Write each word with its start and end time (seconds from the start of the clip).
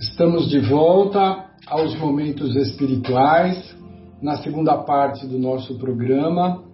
Estamos 0.00 0.48
de 0.48 0.58
volta 0.60 1.44
aos 1.66 1.94
momentos 1.98 2.56
espirituais. 2.56 3.76
Na 4.22 4.38
segunda 4.38 4.78
parte 4.78 5.26
do 5.26 5.38
nosso 5.38 5.76
programa, 5.76 6.64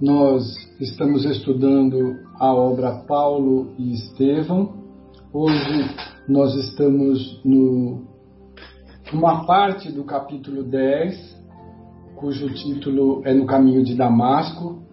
nós 0.00 0.44
estamos 0.78 1.24
estudando 1.24 2.14
a 2.38 2.54
obra 2.54 3.02
Paulo 3.04 3.72
e 3.76 3.94
Estevão. 3.94 4.74
Hoje 5.32 5.90
nós 6.28 6.54
estamos 6.54 7.40
no 7.44 8.06
uma 9.12 9.44
parte 9.44 9.90
do 9.90 10.04
capítulo 10.04 10.62
10, 10.62 11.36
cujo 12.14 12.54
título 12.54 13.22
é 13.24 13.34
No 13.34 13.44
Caminho 13.44 13.82
de 13.82 13.96
Damasco. 13.96 14.84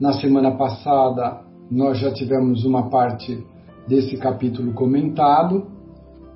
Na 0.00 0.14
semana 0.14 0.52
passada 0.52 1.42
nós 1.70 1.98
já 1.98 2.10
tivemos 2.10 2.64
uma 2.64 2.88
parte 2.88 3.38
desse 3.86 4.16
capítulo 4.16 4.72
comentado 4.72 5.73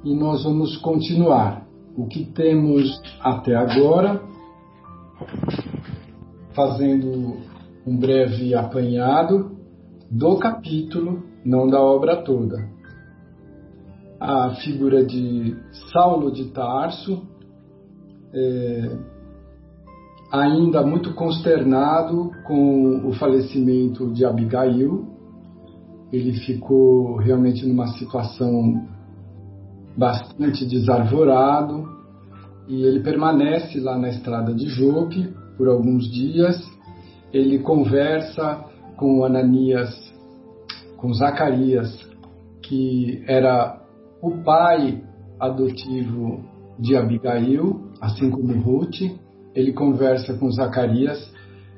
e 0.08 0.14
nós 0.14 0.42
vamos 0.42 0.74
continuar 0.78 1.66
o 1.94 2.06
que 2.06 2.24
temos 2.24 2.98
até 3.20 3.54
agora, 3.54 4.22
fazendo 6.54 7.36
um 7.86 7.94
breve 7.94 8.54
apanhado 8.54 9.50
do 10.10 10.38
capítulo, 10.38 11.24
não 11.44 11.68
da 11.68 11.78
obra 11.78 12.22
toda. 12.22 12.56
A 14.18 14.54
figura 14.62 15.04
de 15.04 15.54
Saulo 15.92 16.32
de 16.32 16.46
Tarso, 16.52 17.22
é, 18.32 18.96
ainda 20.32 20.82
muito 20.86 21.12
consternado 21.12 22.30
com 22.46 23.06
o 23.06 23.12
falecimento 23.12 24.10
de 24.10 24.24
Abigail, 24.24 25.06
ele 26.10 26.32
ficou 26.32 27.16
realmente 27.16 27.66
numa 27.66 27.88
situação 27.88 28.96
bastante 29.98 30.64
desarvorado 30.64 31.88
e 32.68 32.84
ele 32.84 33.00
permanece 33.00 33.80
lá 33.80 33.98
na 33.98 34.08
estrada 34.08 34.54
de 34.54 34.68
Jope 34.68 35.34
por 35.56 35.68
alguns 35.68 36.08
dias. 36.08 36.56
Ele 37.32 37.58
conversa 37.58 38.64
com 38.96 39.24
Ananias, 39.24 39.90
com 40.96 41.12
Zacarias, 41.12 42.08
que 42.62 43.24
era 43.26 43.82
o 44.22 44.42
pai 44.44 45.02
adotivo 45.40 46.44
de 46.78 46.96
Abigail, 46.96 47.90
assim 48.00 48.30
como 48.30 48.60
Ruth. 48.60 49.00
Ele 49.54 49.72
conversa 49.72 50.34
com 50.34 50.48
Zacarias 50.50 51.32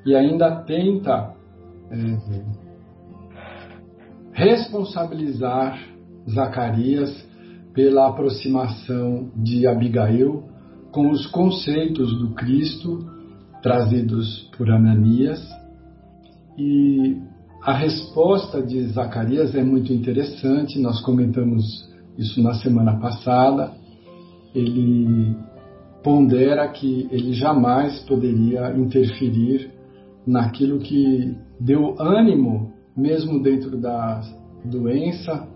e 0.04 0.14
ainda 0.14 0.62
tenta 0.64 1.34
é, 1.90 1.96
responsabilizar 4.32 5.80
Zacarias 6.28 7.29
pela 7.72 8.08
aproximação 8.08 9.30
de 9.36 9.66
Abigail 9.66 10.44
com 10.90 11.10
os 11.10 11.26
conceitos 11.26 12.18
do 12.18 12.34
Cristo 12.34 13.06
trazidos 13.62 14.48
por 14.56 14.70
Ananias. 14.70 15.40
E 16.58 17.16
a 17.62 17.72
resposta 17.72 18.62
de 18.62 18.82
Zacarias 18.88 19.54
é 19.54 19.62
muito 19.62 19.92
interessante, 19.92 20.80
nós 20.80 21.00
comentamos 21.02 21.64
isso 22.18 22.42
na 22.42 22.54
semana 22.54 22.98
passada. 22.98 23.72
Ele 24.54 25.36
pondera 26.02 26.66
que 26.68 27.06
ele 27.10 27.32
jamais 27.34 28.00
poderia 28.00 28.74
interferir 28.76 29.70
naquilo 30.26 30.78
que 30.78 31.36
deu 31.58 31.94
ânimo, 32.00 32.72
mesmo 32.96 33.42
dentro 33.42 33.76
da 33.76 34.20
doença, 34.64 35.46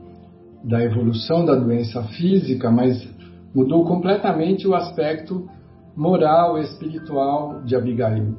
da 0.65 0.83
evolução 0.83 1.45
da 1.45 1.55
doença 1.55 2.03
física, 2.05 2.70
mas 2.70 3.07
mudou 3.55 3.84
completamente 3.84 4.67
o 4.67 4.75
aspecto 4.75 5.47
moral 5.95 6.58
espiritual 6.58 7.63
de 7.63 7.77
Abigail. 7.77 8.35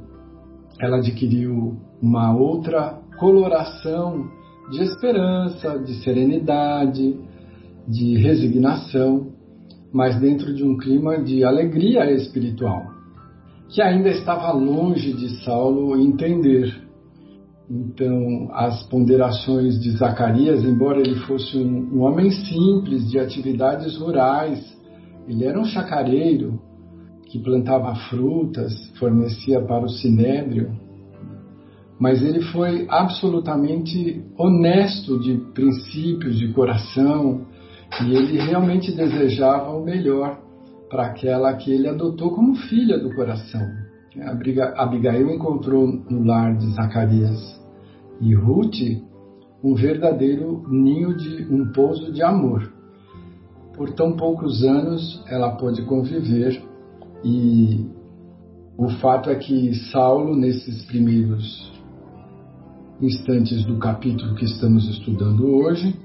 Ela 0.79 0.97
adquiriu 0.97 1.77
uma 2.01 2.35
outra 2.35 2.99
coloração 3.17 4.27
de 4.71 4.83
esperança, 4.83 5.79
de 5.79 5.93
serenidade, 6.03 7.17
de 7.87 8.17
resignação, 8.17 9.27
mas 9.93 10.19
dentro 10.19 10.53
de 10.53 10.63
um 10.63 10.75
clima 10.75 11.19
de 11.19 11.43
alegria 11.45 12.11
espiritual, 12.11 12.83
que 13.69 13.81
ainda 13.81 14.09
estava 14.09 14.51
longe 14.51 15.13
de 15.13 15.43
Saulo 15.43 15.95
entender. 15.95 16.84
Então, 17.69 18.49
as 18.51 18.83
ponderações 18.83 19.79
de 19.81 19.91
Zacarias, 19.91 20.63
embora 20.63 20.99
ele 20.99 21.15
fosse 21.21 21.57
um, 21.57 21.95
um, 21.95 22.01
homem 22.01 22.29
simples, 22.29 23.09
de 23.09 23.19
atividades 23.19 23.97
rurais, 23.97 24.59
ele 25.27 25.43
era 25.43 25.59
um 25.59 25.65
chacareiro 25.65 26.59
que 27.25 27.39
plantava 27.39 27.95
frutas, 28.09 28.71
fornecia 28.99 29.59
para 29.61 29.83
o 29.83 29.89
sinédrio, 29.89 30.71
mas 31.99 32.21
ele 32.21 32.41
foi 32.41 32.85
absolutamente 32.87 34.23
honesto 34.37 35.19
de 35.19 35.35
princípios, 35.53 36.37
de 36.37 36.53
coração, 36.53 37.47
e 38.03 38.15
ele 38.15 38.37
realmente 38.37 38.91
desejava 38.91 39.71
o 39.71 39.83
melhor 39.83 40.39
para 40.89 41.07
aquela 41.07 41.53
que 41.55 41.71
ele 41.71 41.87
adotou 41.87 42.31
como 42.31 42.55
filha 42.55 42.99
do 42.99 43.15
coração. 43.15 43.84
Abigail 44.77 45.29
encontrou 45.29 45.87
no 45.87 46.23
lar 46.23 46.55
de 46.55 46.69
Zacarias 46.71 47.61
e 48.21 48.33
Ruth 48.33 48.75
um 49.63 49.73
verdadeiro 49.73 50.63
ninho 50.69 51.15
de 51.17 51.47
um 51.51 51.71
pouso 51.71 52.11
de 52.11 52.21
amor. 52.21 52.71
Por 53.75 53.91
tão 53.91 54.15
poucos 54.15 54.63
anos 54.63 55.23
ela 55.27 55.51
pôde 55.57 55.81
conviver 55.83 56.61
e 57.23 57.89
o 58.77 58.89
fato 58.89 59.29
é 59.29 59.35
que 59.35 59.73
Saulo, 59.91 60.35
nesses 60.35 60.85
primeiros 60.85 61.73
instantes 63.01 63.65
do 63.65 63.77
capítulo 63.77 64.35
que 64.35 64.45
estamos 64.45 64.87
estudando 64.87 65.45
hoje, 65.47 65.95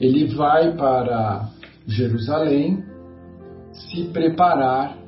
ele 0.00 0.34
vai 0.34 0.76
para 0.76 1.48
Jerusalém 1.86 2.82
se 3.72 4.04
preparar 4.06 5.05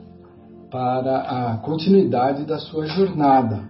para 0.70 1.20
a 1.20 1.56
continuidade 1.58 2.44
da 2.44 2.58
sua 2.58 2.86
jornada. 2.86 3.68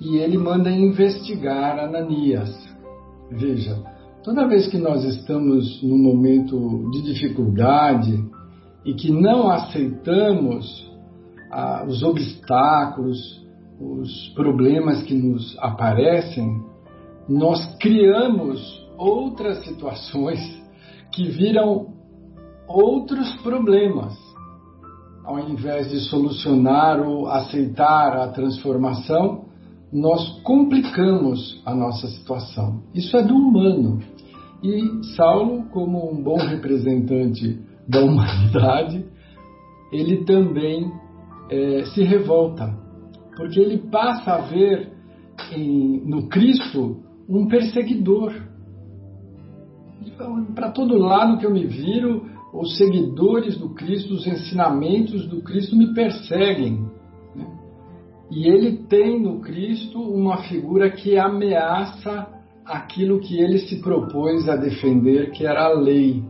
E 0.00 0.16
ele 0.16 0.38
manda 0.38 0.70
investigar 0.70 1.78
Ananias. 1.78 2.50
Veja, 3.30 3.82
toda 4.22 4.46
vez 4.46 4.66
que 4.68 4.78
nós 4.78 5.04
estamos 5.04 5.82
num 5.82 5.98
momento 5.98 6.90
de 6.90 7.02
dificuldade 7.02 8.24
e 8.84 8.94
que 8.94 9.10
não 9.10 9.50
aceitamos 9.50 10.88
ah, 11.50 11.84
os 11.86 12.02
obstáculos, 12.02 13.18
os 13.80 14.28
problemas 14.34 15.02
que 15.02 15.14
nos 15.14 15.56
aparecem, 15.58 16.62
nós 17.28 17.76
criamos 17.78 18.86
outras 18.96 19.64
situações 19.64 20.40
que 21.12 21.28
viram 21.28 21.94
outros 22.66 23.34
problemas 23.42 24.27
ao 25.28 25.38
invés 25.40 25.90
de 25.90 26.00
solucionar 26.08 27.06
ou 27.06 27.28
aceitar 27.28 28.16
a 28.16 28.28
transformação, 28.28 29.44
nós 29.92 30.40
complicamos 30.40 31.62
a 31.66 31.74
nossa 31.74 32.06
situação. 32.08 32.82
Isso 32.94 33.14
é 33.14 33.22
do 33.22 33.34
humano. 33.34 33.98
E 34.62 35.04
Saulo, 35.14 35.64
como 35.70 36.10
um 36.10 36.22
bom 36.22 36.38
representante 36.38 37.60
da 37.86 38.00
humanidade, 38.00 39.04
ele 39.92 40.24
também 40.24 40.90
é, 41.50 41.84
se 41.94 42.02
revolta, 42.02 42.74
porque 43.36 43.60
ele 43.60 43.76
passa 43.90 44.32
a 44.32 44.38
ver 44.38 44.94
em, 45.54 46.08
no 46.08 46.26
Cristo 46.28 47.02
um 47.28 47.46
perseguidor. 47.48 48.32
Para 50.54 50.70
todo 50.70 50.96
lado 50.96 51.36
que 51.36 51.44
eu 51.44 51.52
me 51.52 51.66
viro, 51.66 52.37
os 52.52 52.76
seguidores 52.76 53.58
do 53.58 53.70
Cristo, 53.70 54.14
os 54.14 54.26
ensinamentos 54.26 55.26
do 55.26 55.42
Cristo 55.42 55.76
me 55.76 55.92
perseguem. 55.92 56.86
Né? 57.34 57.46
E 58.30 58.48
ele 58.48 58.78
tem 58.88 59.20
no 59.20 59.40
Cristo 59.40 60.00
uma 60.00 60.38
figura 60.44 60.90
que 60.90 61.18
ameaça 61.18 62.26
aquilo 62.64 63.20
que 63.20 63.38
ele 63.38 63.58
se 63.58 63.80
propôs 63.80 64.48
a 64.48 64.56
defender, 64.56 65.30
que 65.30 65.46
era 65.46 65.64
a 65.64 65.72
lei. 65.72 66.22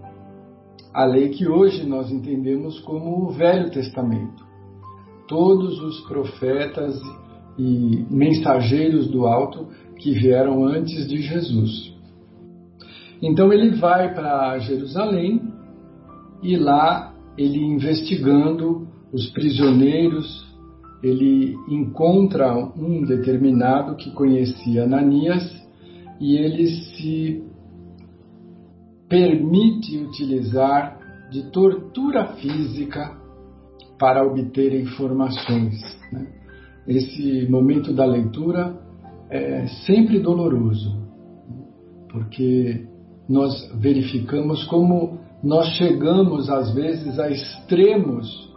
A 0.93 1.05
lei 1.05 1.29
que 1.29 1.47
hoje 1.47 1.87
nós 1.87 2.11
entendemos 2.11 2.81
como 2.81 3.25
o 3.25 3.31
Velho 3.31 3.71
Testamento. 3.71 4.47
Todos 5.29 5.81
os 5.83 6.01
profetas 6.07 7.01
e 7.59 8.07
mensageiros 8.11 9.09
do 9.09 9.27
alto 9.27 9.69
que 9.97 10.13
vieram 10.13 10.65
antes 10.65 11.07
de 11.09 11.21
Jesus. 11.21 11.93
Então 13.21 13.53
ele 13.53 13.71
vai 13.77 14.15
para 14.15 14.59
Jerusalém 14.61 15.48
e 16.43 16.57
lá 16.57 17.15
ele 17.37 17.59
investigando 17.59 18.87
os 19.13 19.29
prisioneiros, 19.31 20.47
ele 21.03 21.57
encontra 21.69 22.55
um 22.55 23.05
determinado 23.05 23.95
que 23.97 24.11
conhecia 24.11 24.85
Ananias 24.85 25.57
e 26.21 26.37
ele 26.37 26.67
se 26.67 27.45
permite 29.09 29.97
utilizar 29.99 30.99
de 31.31 31.51
tortura 31.51 32.35
física 32.35 33.17
para 33.99 34.25
obter 34.25 34.75
informações. 34.81 35.75
Né? 36.13 36.27
Esse 36.87 37.47
momento 37.49 37.93
da 37.93 38.05
leitura 38.05 38.77
é 39.31 39.67
sempre 39.87 40.19
doloroso, 40.19 40.97
porque 42.11 42.87
nós 43.29 43.53
verificamos 43.75 44.65
como 44.65 45.21
nós 45.43 45.69
chegamos 45.77 46.51
às 46.51 46.73
vezes 46.75 47.19
a 47.19 47.31
extremos 47.31 48.49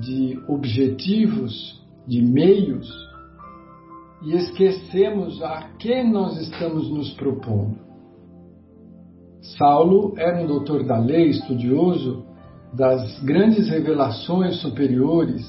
de 0.00 0.40
objetivos, 0.48 1.82
de 2.06 2.22
meios, 2.22 2.88
e 4.22 4.34
esquecemos 4.34 5.42
a 5.42 5.68
que 5.78 6.02
nós 6.02 6.40
estamos 6.40 6.90
nos 6.90 7.12
propondo. 7.14 7.78
Saulo 9.58 10.14
era 10.16 10.42
um 10.42 10.46
doutor 10.46 10.84
da 10.84 10.98
lei, 10.98 11.28
estudioso 11.28 12.24
das 12.72 13.22
grandes 13.22 13.68
revelações 13.68 14.56
superiores, 14.60 15.44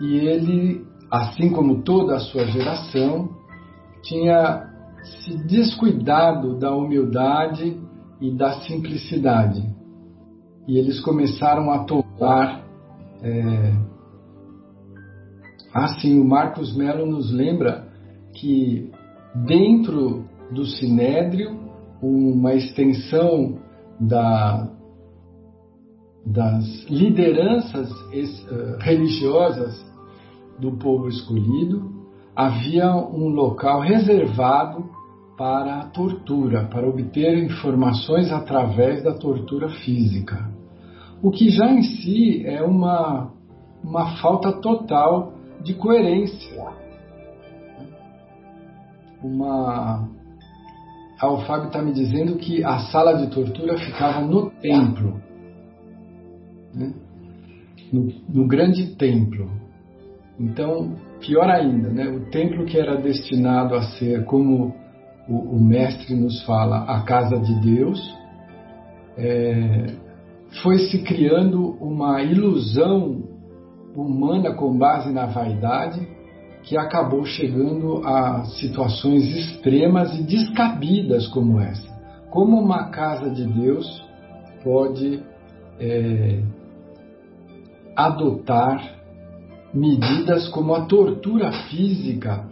e 0.00 0.16
ele, 0.16 0.84
assim 1.10 1.50
como 1.50 1.82
toda 1.82 2.16
a 2.16 2.20
sua 2.20 2.46
geração, 2.46 3.30
tinha 4.02 4.66
se 5.02 5.36
descuidado 5.46 6.58
da 6.58 6.74
humildade 6.74 7.78
e 8.20 8.30
da 8.30 8.60
simplicidade. 8.60 9.62
E 10.68 10.78
eles 10.78 11.00
começaram 11.00 11.70
a 11.70 11.84
tomar. 11.84 12.64
É... 13.22 13.72
Assim, 15.72 16.18
o 16.18 16.24
Marcos 16.24 16.76
Melo 16.76 17.06
nos 17.06 17.32
lembra 17.32 17.88
que 18.34 18.90
dentro 19.46 20.24
do 20.50 20.64
Sinédrio, 20.66 21.58
uma 22.02 22.54
extensão 22.54 23.58
da, 24.00 24.68
das 26.26 26.64
lideranças 26.88 27.88
eh, 28.12 28.76
religiosas 28.80 29.84
do 30.58 30.72
povo 30.72 31.08
escolhido, 31.08 32.00
havia 32.34 32.90
um 32.94 33.28
local 33.28 33.80
reservado 33.80 34.88
para 35.40 35.80
a 35.80 35.84
tortura, 35.84 36.66
para 36.66 36.86
obter 36.86 37.42
informações 37.42 38.30
através 38.30 39.02
da 39.02 39.14
tortura 39.14 39.70
física. 39.70 40.50
O 41.22 41.30
que 41.30 41.48
já 41.48 41.72
em 41.72 41.82
si 41.82 42.44
é 42.44 42.62
uma, 42.62 43.32
uma 43.82 44.18
falta 44.18 44.52
total 44.52 45.32
de 45.64 45.72
coerência. 45.72 46.62
Uma. 49.24 50.10
A 51.18 51.36
Fábio 51.46 51.68
está 51.68 51.80
me 51.80 51.94
dizendo 51.94 52.36
que 52.36 52.62
a 52.62 52.78
sala 52.90 53.14
de 53.14 53.28
tortura 53.28 53.78
ficava 53.78 54.20
no 54.20 54.50
templo, 54.50 55.22
né? 56.74 56.92
no, 57.90 58.12
no 58.28 58.46
grande 58.46 58.94
templo. 58.94 59.50
Então, 60.38 60.96
pior 61.18 61.48
ainda, 61.48 61.88
né? 61.88 62.10
o 62.10 62.30
templo 62.30 62.66
que 62.66 62.78
era 62.78 63.00
destinado 63.00 63.74
a 63.74 63.82
ser, 63.92 64.26
como 64.26 64.74
o, 65.28 65.56
o 65.56 65.60
mestre 65.60 66.14
nos 66.14 66.42
fala, 66.42 66.84
a 66.84 67.02
casa 67.02 67.38
de 67.38 67.54
Deus, 67.60 68.00
é, 69.16 69.86
foi 70.62 70.78
se 70.78 71.02
criando 71.02 71.76
uma 71.80 72.22
ilusão 72.22 73.22
humana 73.94 74.54
com 74.54 74.76
base 74.76 75.12
na 75.12 75.26
vaidade 75.26 76.06
que 76.62 76.76
acabou 76.76 77.24
chegando 77.24 78.06
a 78.06 78.44
situações 78.44 79.24
extremas 79.24 80.18
e 80.18 80.22
descabidas 80.22 81.26
como 81.28 81.60
essa. 81.60 81.88
Como 82.30 82.60
uma 82.60 82.90
casa 82.90 83.30
de 83.30 83.44
Deus 83.44 84.02
pode 84.62 85.22
é, 85.78 86.42
adotar 87.96 89.00
medidas 89.72 90.48
como 90.48 90.74
a 90.74 90.84
tortura 90.84 91.52
física, 91.68 92.44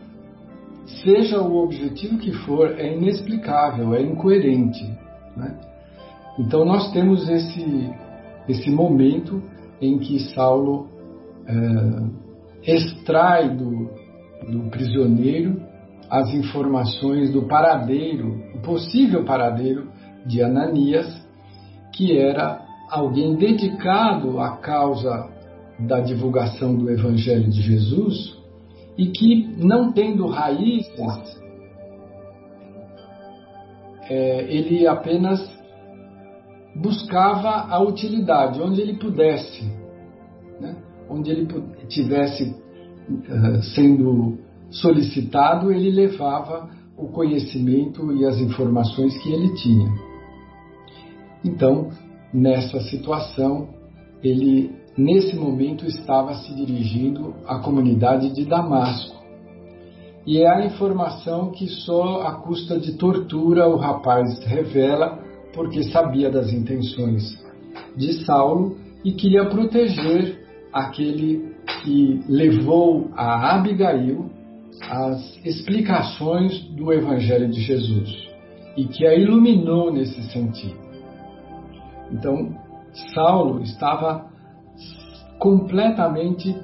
seja 1.02 1.40
o 1.40 1.56
objetivo 1.62 2.18
que 2.18 2.32
for, 2.32 2.78
é 2.78 2.94
inexplicável, 2.94 3.94
é 3.94 4.02
incoerente. 4.02 4.84
Né? 5.36 5.58
Então 6.38 6.64
nós 6.64 6.90
temos 6.92 7.28
esse, 7.28 7.90
esse 8.48 8.70
momento 8.70 9.42
em 9.80 9.98
que 9.98 10.18
Saulo 10.34 10.88
é, 11.46 12.72
extrai 12.74 13.54
do, 13.54 13.90
do 14.48 14.70
prisioneiro 14.70 15.60
as 16.10 16.32
informações 16.32 17.30
do 17.30 17.42
paradeiro, 17.42 18.42
o 18.54 18.60
possível 18.60 19.24
paradeiro 19.24 19.88
de 20.24 20.42
Ananias, 20.42 21.06
que 21.92 22.16
era 22.16 22.62
alguém 22.90 23.36
dedicado 23.36 24.40
à 24.40 24.56
causa 24.56 25.28
da 25.78 26.00
divulgação 26.00 26.74
do 26.74 26.90
Evangelho 26.90 27.50
de 27.50 27.60
Jesus 27.60 28.37
e 28.98 29.06
que, 29.06 29.46
não 29.56 29.92
tendo 29.92 30.26
raízes, 30.26 30.90
é, 34.10 34.52
ele 34.52 34.88
apenas 34.88 35.40
buscava 36.74 37.72
a 37.72 37.80
utilidade 37.80 38.60
onde 38.60 38.80
ele 38.80 38.94
pudesse, 38.94 39.64
né? 40.60 40.76
onde 41.08 41.30
ele 41.30 41.46
tivesse 41.88 42.44
uh, 43.08 43.62
sendo 43.74 44.38
solicitado, 44.70 45.72
ele 45.72 45.90
levava 45.90 46.68
o 46.96 47.08
conhecimento 47.08 48.12
e 48.12 48.24
as 48.24 48.38
informações 48.38 49.16
que 49.22 49.32
ele 49.32 49.54
tinha. 49.54 49.88
Então, 51.44 51.90
nessa 52.32 52.80
situação, 52.80 53.68
ele 54.22 54.72
nesse 54.98 55.36
momento 55.36 55.86
estava 55.86 56.34
se 56.34 56.52
dirigindo 56.52 57.36
à 57.46 57.60
comunidade 57.60 58.34
de 58.34 58.44
Damasco. 58.44 59.16
E 60.26 60.42
é 60.42 60.48
a 60.48 60.66
informação 60.66 61.52
que 61.52 61.68
só 61.68 62.22
a 62.22 62.32
custa 62.32 62.78
de 62.78 62.98
tortura 62.98 63.68
o 63.68 63.76
rapaz 63.76 64.40
revela, 64.44 65.20
porque 65.54 65.84
sabia 65.84 66.28
das 66.28 66.52
intenções 66.52 67.22
de 67.96 68.24
Saulo 68.24 68.76
e 69.04 69.12
queria 69.12 69.46
proteger 69.46 70.44
aquele 70.72 71.54
que 71.82 72.20
levou 72.28 73.08
a 73.14 73.54
Abigail 73.54 74.30
as 74.82 75.38
explicações 75.44 76.60
do 76.70 76.92
Evangelho 76.92 77.48
de 77.48 77.60
Jesus 77.60 78.28
e 78.76 78.84
que 78.84 79.06
a 79.06 79.14
iluminou 79.14 79.92
nesse 79.92 80.22
sentido. 80.30 80.78
Então, 82.12 82.54
Saulo 83.14 83.62
estava 83.62 84.26
completamente 85.38 86.54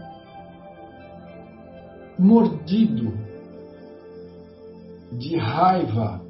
mordido 2.18 3.12
de 5.12 5.36
raiva, 5.36 6.20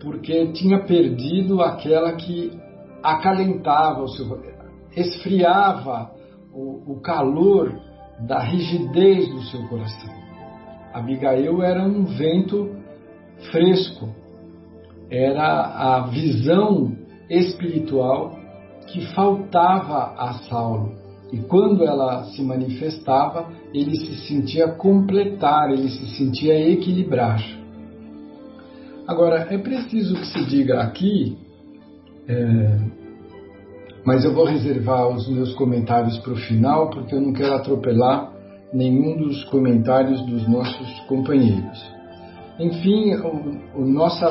porque 0.00 0.52
tinha 0.52 0.80
perdido 0.80 1.62
aquela 1.62 2.12
que 2.12 2.52
acalentava 3.02 4.02
o 4.02 4.08
seu, 4.08 4.40
esfriava 4.96 6.10
o, 6.52 6.92
o 6.92 7.00
calor 7.00 7.72
da 8.20 8.40
rigidez 8.40 9.28
do 9.28 9.42
seu 9.42 9.68
coração. 9.68 10.12
Abigail 10.92 11.62
era 11.62 11.82
um 11.84 12.04
vento 12.04 12.74
fresco, 13.52 14.08
era 15.10 15.96
a 15.96 16.06
visão 16.06 16.96
espiritual 17.30 18.36
que 18.86 19.06
faltava 19.14 20.14
a 20.16 20.32
Saulo 20.48 20.97
e 21.32 21.38
quando 21.38 21.84
ela 21.84 22.24
se 22.24 22.42
manifestava, 22.42 23.48
ele 23.74 23.96
se 23.96 24.26
sentia 24.26 24.68
completar, 24.68 25.70
ele 25.70 25.88
se 25.88 26.06
sentia 26.16 26.58
equilibrar. 26.70 27.42
Agora, 29.06 29.46
é 29.50 29.58
preciso 29.58 30.14
que 30.14 30.26
se 30.26 30.44
diga 30.46 30.80
aqui, 30.80 31.36
é, 32.26 32.78
mas 34.04 34.24
eu 34.24 34.32
vou 34.32 34.46
reservar 34.46 35.08
os 35.08 35.28
meus 35.28 35.54
comentários 35.54 36.18
para 36.18 36.32
o 36.32 36.36
final, 36.36 36.90
porque 36.90 37.14
eu 37.14 37.20
não 37.20 37.32
quero 37.32 37.54
atropelar 37.54 38.32
nenhum 38.72 39.16
dos 39.16 39.44
comentários 39.44 40.20
dos 40.26 40.46
nossos 40.48 41.00
companheiros. 41.00 41.98
Enfim, 42.58 43.14
o, 43.14 43.82
o 43.82 43.86
nosso 43.86 44.24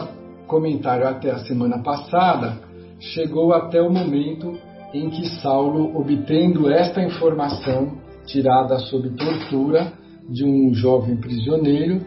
comentário 0.47 1.07
até 1.07 1.31
a 1.31 1.39
semana 1.39 1.79
passada 1.83 2.57
chegou 2.99 3.53
até 3.53 3.81
o 3.81 3.91
momento 3.91 4.57
em 4.93 5.09
que 5.09 5.27
Saulo, 5.41 5.97
obtendo 5.97 6.69
esta 6.69 7.01
informação 7.03 7.97
tirada 8.25 8.79
sob 8.79 9.09
tortura 9.11 9.93
de 10.29 10.43
um 10.43 10.73
jovem 10.73 11.17
prisioneiro, 11.17 12.01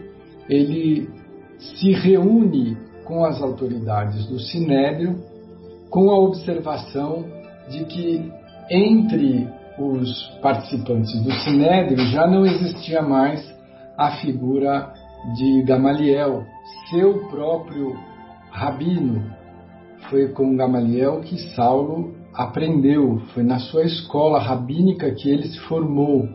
ele 0.49 1.09
se 1.57 1.91
reúne 1.91 2.77
com 3.05 3.23
as 3.25 3.41
autoridades 3.41 4.27
do 4.27 4.39
Sinédrio 4.39 5.19
com 5.89 6.09
a 6.09 6.17
observação 6.17 7.25
de 7.69 7.83
que 7.85 8.31
entre 8.69 9.47
os 9.77 10.23
participantes 10.41 11.21
do 11.21 11.31
Sinédrio 11.31 11.97
já 12.07 12.27
não 12.27 12.45
existia 12.45 13.01
mais 13.01 13.43
a 13.97 14.11
figura 14.17 14.93
de 15.35 15.63
Gamaliel, 15.63 16.45
seu 16.89 17.27
próprio 17.27 17.95
rabino, 18.51 19.23
foi 20.09 20.29
com 20.29 20.55
Gamaliel 20.55 21.21
que 21.21 21.37
Saulo 21.53 22.15
aprendeu, 22.33 23.19
foi 23.33 23.43
na 23.43 23.59
sua 23.59 23.83
escola 23.83 24.39
rabínica 24.39 25.11
que 25.11 25.29
ele 25.29 25.47
se 25.47 25.59
formou. 25.61 26.27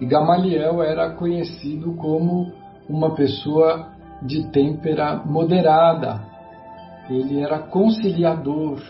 E 0.00 0.06
Gamaliel 0.06 0.82
era 0.82 1.10
conhecido 1.10 1.94
como 1.94 2.52
uma 2.88 3.14
pessoa 3.14 3.88
de 4.22 4.50
têmpera 4.50 5.22
moderada. 5.24 6.20
Ele 7.08 7.40
era 7.40 7.58
conciliador 7.58 8.80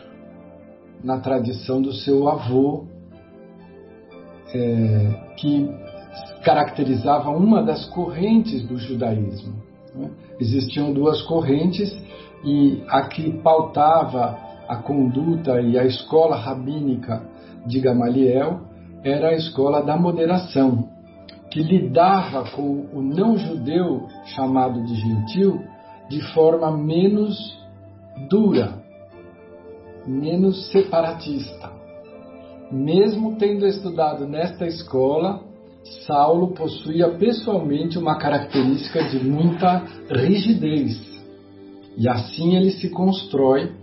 na 1.03 1.19
tradição 1.19 1.81
do 1.81 1.93
seu 1.93 2.29
avô, 2.29 2.85
é, 4.55 5.35
que 5.37 5.69
caracterizava 6.45 7.31
uma 7.31 7.63
das 7.63 7.87
correntes 7.87 8.67
do 8.67 8.77
judaísmo. 8.77 9.55
Né? 9.95 10.11
Existiam 10.39 10.93
duas 10.93 11.23
correntes 11.23 11.91
e 12.45 12.83
a 12.89 13.03
que 13.03 13.33
pautava 13.39 14.51
a 14.73 14.76
conduta 14.76 15.61
e 15.61 15.79
a 15.79 15.85
escola 15.85 16.35
rabínica 16.35 17.23
de 17.67 17.79
Gamaliel 17.79 18.62
era 19.05 19.29
a 19.29 19.35
escola 19.35 19.83
da 19.83 19.99
moderação, 19.99 20.88
que 21.50 21.62
lidava 21.62 22.50
com 22.52 22.87
o 22.91 23.02
não-judeu 23.02 24.07
chamado 24.35 24.83
de 24.85 24.95
gentil 24.95 25.61
de 26.09 26.23
forma 26.33 26.75
menos 26.75 27.37
dura, 28.31 28.83
menos 30.07 30.71
separatista. 30.71 31.71
Mesmo 32.71 33.37
tendo 33.37 33.67
estudado 33.67 34.26
nesta 34.26 34.67
escola, 34.67 35.43
Saulo 36.07 36.55
possuía 36.55 37.11
pessoalmente 37.19 37.99
uma 37.99 38.17
característica 38.17 39.05
de 39.05 39.23
muita 39.23 39.85
rigidez. 40.09 40.99
E 41.95 42.09
assim 42.09 42.57
ele 42.57 42.71
se 42.71 42.88
constrói, 42.88 43.82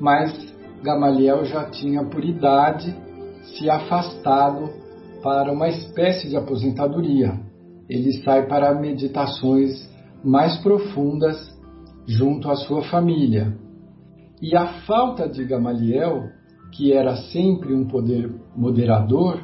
mas 0.00 0.54
Gamaliel 0.82 1.44
já 1.44 1.64
tinha 1.70 2.04
por 2.04 2.24
idade 2.24 2.94
se 3.42 3.68
afastado 3.70 4.70
para 5.22 5.52
uma 5.52 5.68
espécie 5.68 6.28
de 6.28 6.36
aposentadoria. 6.36 7.40
Ele 7.88 8.12
sai 8.22 8.46
para 8.46 8.74
meditações 8.74 9.88
mais 10.22 10.56
profundas 10.58 11.36
junto 12.06 12.50
à 12.50 12.56
sua 12.56 12.82
família. 12.84 13.56
E 14.40 14.56
a 14.56 14.82
falta 14.82 15.28
de 15.28 15.44
Gamaliel, 15.44 16.28
que 16.72 16.92
era 16.92 17.16
sempre 17.16 17.74
um 17.74 17.86
poder 17.86 18.30
moderador, 18.54 19.40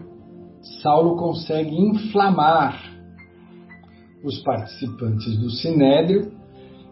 Saulo 0.83 1.17
consegue 1.17 1.75
inflamar 1.75 2.79
os 4.23 4.43
participantes 4.43 5.39
do 5.39 5.49
sinédrio 5.51 6.33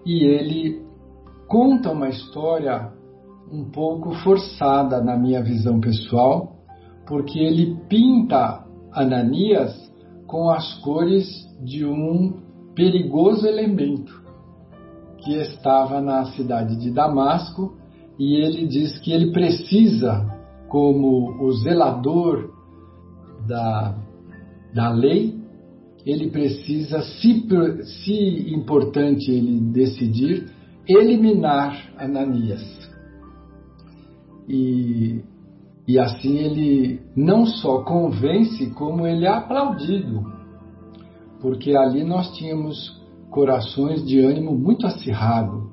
e 0.06 0.24
ele 0.24 0.82
conta 1.46 1.90
uma 1.90 2.08
história 2.08 2.90
um 3.52 3.70
pouco 3.70 4.12
forçada 4.22 5.02
na 5.02 5.16
minha 5.16 5.42
visão 5.42 5.80
pessoal, 5.80 6.56
porque 7.06 7.38
ele 7.38 7.76
pinta 7.88 8.64
Ananias 8.92 9.74
com 10.26 10.50
as 10.50 10.74
cores 10.82 11.26
de 11.62 11.84
um 11.84 12.34
perigoso 12.74 13.46
elemento 13.46 14.12
que 15.18 15.34
estava 15.34 16.00
na 16.00 16.26
cidade 16.26 16.76
de 16.76 16.90
Damasco 16.90 17.76
e 18.18 18.36
ele 18.36 18.66
diz 18.66 18.98
que 18.98 19.12
ele 19.12 19.32
precisa, 19.32 20.26
como 20.68 21.42
o 21.42 21.52
zelador 21.52 22.50
da, 23.46 23.96
da 24.74 24.90
lei, 24.90 25.38
ele 26.04 26.30
precisa, 26.30 27.02
se, 27.02 27.46
se 27.84 28.54
importante 28.54 29.30
ele 29.30 29.60
decidir, 29.60 30.50
eliminar 30.86 31.92
Ananias. 31.96 32.87
E, 34.48 35.22
e 35.86 35.98
assim 35.98 36.38
ele 36.38 37.00
não 37.14 37.44
só 37.44 37.82
convence, 37.82 38.70
como 38.70 39.06
ele 39.06 39.26
é 39.26 39.28
aplaudido, 39.28 40.22
porque 41.40 41.76
ali 41.76 42.02
nós 42.02 42.32
tínhamos 42.36 42.98
corações 43.30 44.04
de 44.06 44.18
ânimo 44.20 44.56
muito 44.56 44.86
acirrado, 44.86 45.70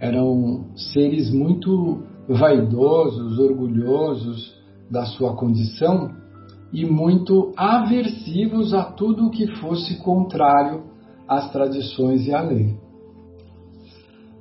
eram 0.00 0.66
seres 0.76 1.32
muito 1.32 2.02
vaidosos, 2.28 3.38
orgulhosos 3.38 4.54
da 4.90 5.04
sua 5.04 5.34
condição 5.34 6.10
e 6.72 6.84
muito 6.84 7.52
aversivos 7.56 8.74
a 8.74 8.84
tudo 8.84 9.30
que 9.30 9.46
fosse 9.56 9.98
contrário 10.02 10.84
às 11.28 11.50
tradições 11.50 12.26
e 12.26 12.34
à 12.34 12.40
lei. 12.40 12.76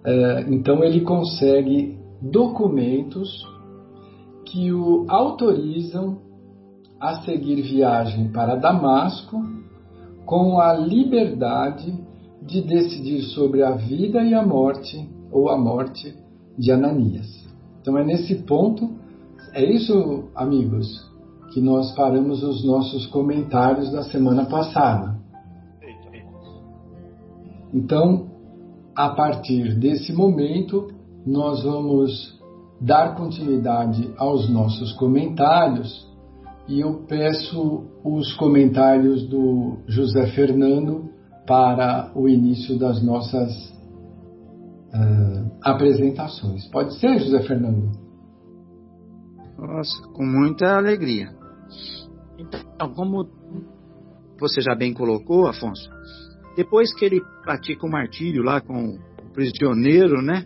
É, 0.06 0.46
então 0.50 0.84
ele 0.84 1.02
consegue 1.02 1.98
documentos 2.22 3.44
que 4.56 4.72
o 4.72 5.06
autorizam 5.10 6.18
a 6.98 7.22
seguir 7.24 7.62
viagem 7.62 8.30
para 8.30 8.56
Damasco 8.56 9.46
com 10.26 10.62
a 10.62 10.72
liberdade 10.72 11.94
de 12.42 12.62
decidir 12.62 13.24
sobre 13.34 13.62
a 13.64 13.72
vida 13.72 14.24
e 14.24 14.34
a 14.34 14.42
morte 14.42 15.10
ou 15.30 15.50
a 15.50 15.58
morte 15.58 16.16
de 16.58 16.72
Ananias. 16.72 17.28
Então 17.82 17.98
é 17.98 18.06
nesse 18.06 18.36
ponto, 18.44 18.92
é 19.52 19.62
isso, 19.62 20.30
amigos, 20.34 20.88
que 21.52 21.60
nós 21.60 21.92
paramos 21.94 22.42
os 22.42 22.64
nossos 22.64 23.06
comentários 23.08 23.92
da 23.92 24.04
semana 24.04 24.46
passada. 24.46 25.20
Então, 27.74 28.28
a 28.96 29.10
partir 29.10 29.78
desse 29.78 30.14
momento, 30.14 30.88
nós 31.26 31.62
vamos 31.62 32.40
dar 32.80 33.16
continuidade 33.16 34.14
aos 34.18 34.50
nossos 34.50 34.94
comentários 34.94 36.06
e 36.68 36.80
eu 36.80 37.06
peço 37.08 37.86
os 38.04 38.34
comentários 38.36 39.28
do 39.28 39.78
José 39.88 40.28
Fernando 40.32 41.10
para 41.46 42.12
o 42.16 42.28
início 42.28 42.78
das 42.78 43.04
nossas 43.04 43.52
uh, 44.94 45.52
apresentações. 45.62 46.68
Pode 46.70 47.00
ser, 47.00 47.20
José 47.20 47.44
Fernando? 47.44 47.92
Nossa, 49.58 50.08
com 50.14 50.26
muita 50.26 50.76
alegria. 50.76 51.30
Então, 52.38 52.94
como 52.94 53.28
você 54.40 54.60
já 54.60 54.76
bem 54.76 54.94
colocou, 54.94 55.48
Afonso, 55.48 55.90
depois 56.58 56.94
que 56.96 57.06
ele 57.06 57.22
pratica 57.44 57.86
o 57.86 57.90
martírio 57.90 58.44
lá 58.44 58.60
com 58.60 58.96
o 58.96 59.32
prisioneiro, 59.34 60.22
né, 60.22 60.46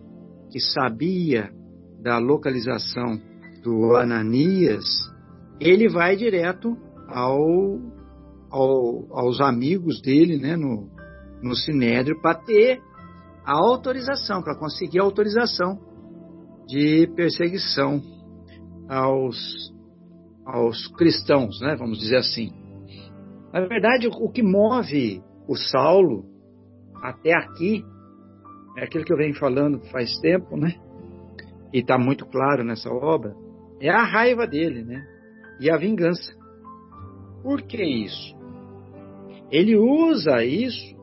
que 0.52 0.60
sabia 0.60 1.50
da 2.02 2.18
localização 2.18 3.20
do 3.64 3.96
Ananias, 3.96 4.86
ele 5.60 5.90
vai 5.90 6.16
direto 6.16 6.78
ao, 7.08 7.80
ao, 8.50 9.18
aos 9.18 9.42
amigos 9.42 10.02
dele, 10.02 10.38
né, 10.38 10.56
no, 10.56 10.90
no 11.42 11.56
Sinédrio, 11.56 12.22
para 12.22 12.36
ter 12.36 12.82
a 13.46 13.54
autorização, 13.54 14.42
para 14.42 14.58
conseguir 14.58 15.00
a 15.00 15.04
autorização 15.04 15.80
de 16.68 17.08
perseguição 17.16 18.02
aos 18.88 19.38
aos 20.46 20.88
cristãos, 20.96 21.62
né, 21.62 21.76
vamos 21.78 22.00
dizer 22.00 22.18
assim. 22.18 22.52
Na 23.54 23.62
verdade, 23.62 24.08
o 24.08 24.32
que 24.32 24.42
move 24.42 25.22
o 25.48 25.56
Saulo 25.56 26.26
até 27.04 27.34
aqui 27.34 27.84
é 28.78 28.84
aquilo 28.84 29.06
que 29.06 29.14
eu 29.14 29.18
venho 29.18 29.38
falando 29.38 29.80
faz 29.92 30.18
tempo, 30.20 30.58
né? 30.58 30.74
E 31.74 31.80
está 31.80 31.98
muito 31.98 32.26
claro 32.26 32.64
nessa 32.64 32.90
obra, 32.90 33.36
é 33.80 33.90
a 33.90 34.04
raiva 34.04 34.48
dele, 34.48 34.84
né? 34.84 35.06
E 35.60 35.70
a 35.70 35.78
vingança. 35.78 36.34
Por 37.44 37.62
que 37.62 37.84
isso? 37.84 38.38
Ele 39.52 39.76
usa 39.78 40.44
isso 40.44 40.96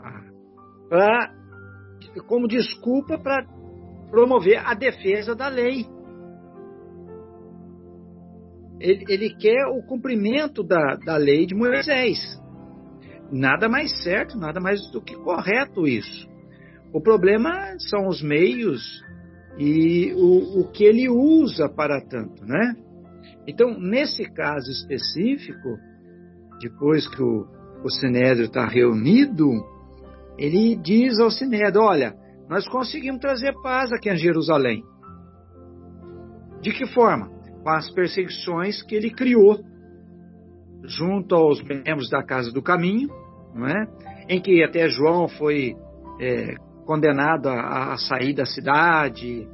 ah, 0.00 0.30
pra, 0.88 1.34
como 2.26 2.46
desculpa 2.46 3.18
para 3.18 3.46
promover 4.10 4.58
a 4.64 4.74
defesa 4.74 5.34
da 5.34 5.48
lei 5.48 5.86
ele, 8.80 9.04
ele 9.08 9.30
quer 9.30 9.66
o 9.66 9.82
cumprimento 9.82 10.62
da, 10.62 10.96
da 10.96 11.16
lei 11.16 11.46
de 11.46 11.54
Moisés. 11.54 12.18
Nada 13.30 13.68
mais 13.68 14.02
certo, 14.02 14.38
nada 14.38 14.60
mais 14.60 14.80
do 14.90 15.02
que 15.02 15.14
correto 15.16 15.86
isso. 15.86 16.28
O 16.92 17.00
problema 17.00 17.76
são 17.90 18.06
os 18.06 18.22
meios 18.22 18.80
e 19.58 20.12
o, 20.14 20.60
o 20.60 20.70
que 20.70 20.84
ele 20.84 21.08
usa 21.08 21.68
para 21.68 22.00
tanto, 22.00 22.44
né? 22.44 22.74
Então, 23.46 23.78
nesse 23.78 24.24
caso 24.32 24.70
específico, 24.70 25.76
depois 26.60 27.08
que 27.08 27.22
o, 27.22 27.46
o 27.84 27.90
Sinédrio 27.90 28.46
está 28.46 28.66
reunido, 28.66 29.50
ele 30.38 30.76
diz 30.76 31.18
ao 31.18 31.30
Sinédrio: 31.30 31.82
Olha, 31.82 32.14
nós 32.48 32.68
conseguimos 32.68 33.20
trazer 33.20 33.52
paz 33.62 33.92
aqui 33.92 34.10
em 34.10 34.16
Jerusalém. 34.16 34.82
De 36.60 36.72
que 36.72 36.86
forma? 36.86 37.38
com 37.62 37.70
as 37.70 37.90
perseguições 37.90 38.82
que 38.82 38.94
ele 38.94 39.10
criou 39.10 39.58
junto 40.84 41.34
aos 41.34 41.62
membros 41.62 42.08
da 42.08 42.22
Casa 42.22 42.50
do 42.50 42.62
Caminho, 42.62 43.08
não 43.54 43.66
é? 43.66 43.86
em 44.28 44.40
que 44.40 44.62
até 44.62 44.88
João 44.88 45.28
foi 45.28 45.76
é, 46.20 46.54
condenado 46.88 47.50
a, 47.50 47.92
a, 47.92 47.98
sair 47.98 48.32
da 48.32 48.46
cidade, 48.46 49.46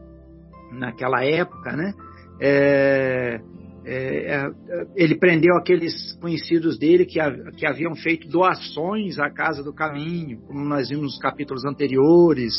naquela 0.70 1.24
época, 1.24 1.72
né? 1.72 1.92
É, 2.40 3.40
é, 3.84 4.36
é, 4.36 4.50
ele 4.94 5.16
prendeu 5.16 5.56
aqueles 5.56 6.12
conhecidos 6.20 6.78
dele 6.78 7.04
que, 7.04 7.18
que 7.56 7.66
haviam 7.66 7.96
feito 7.96 8.28
doações 8.28 9.18
à 9.18 9.28
Casa 9.30 9.64
do 9.64 9.74
Caminho, 9.74 10.42
como 10.46 10.64
nós 10.64 10.90
vimos 10.90 11.06
nos 11.06 11.18
capítulos 11.18 11.64
anteriores. 11.64 12.54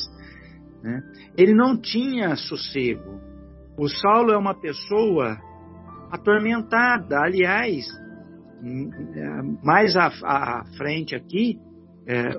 Né? 0.84 1.01
Ele 1.38 1.53
não 1.53 1.77
tinha 1.77 2.36
sossego. 2.36 3.22
O 3.77 3.88
Saulo 3.88 4.34
é 4.34 4.38
uma 4.38 4.60
pessoa 4.60 5.38
atormentada. 6.12 7.22
Aliás, 7.22 7.86
mais 9.63 9.96
à, 9.96 10.12
à 10.22 10.65
frente 10.77 11.15
aqui, 11.15 11.58
é, 12.07 12.38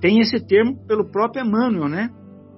tem 0.00 0.20
esse 0.20 0.38
termo 0.46 0.86
pelo 0.86 1.10
próprio 1.10 1.44
Emmanuel, 1.44 1.88
né? 1.88 2.10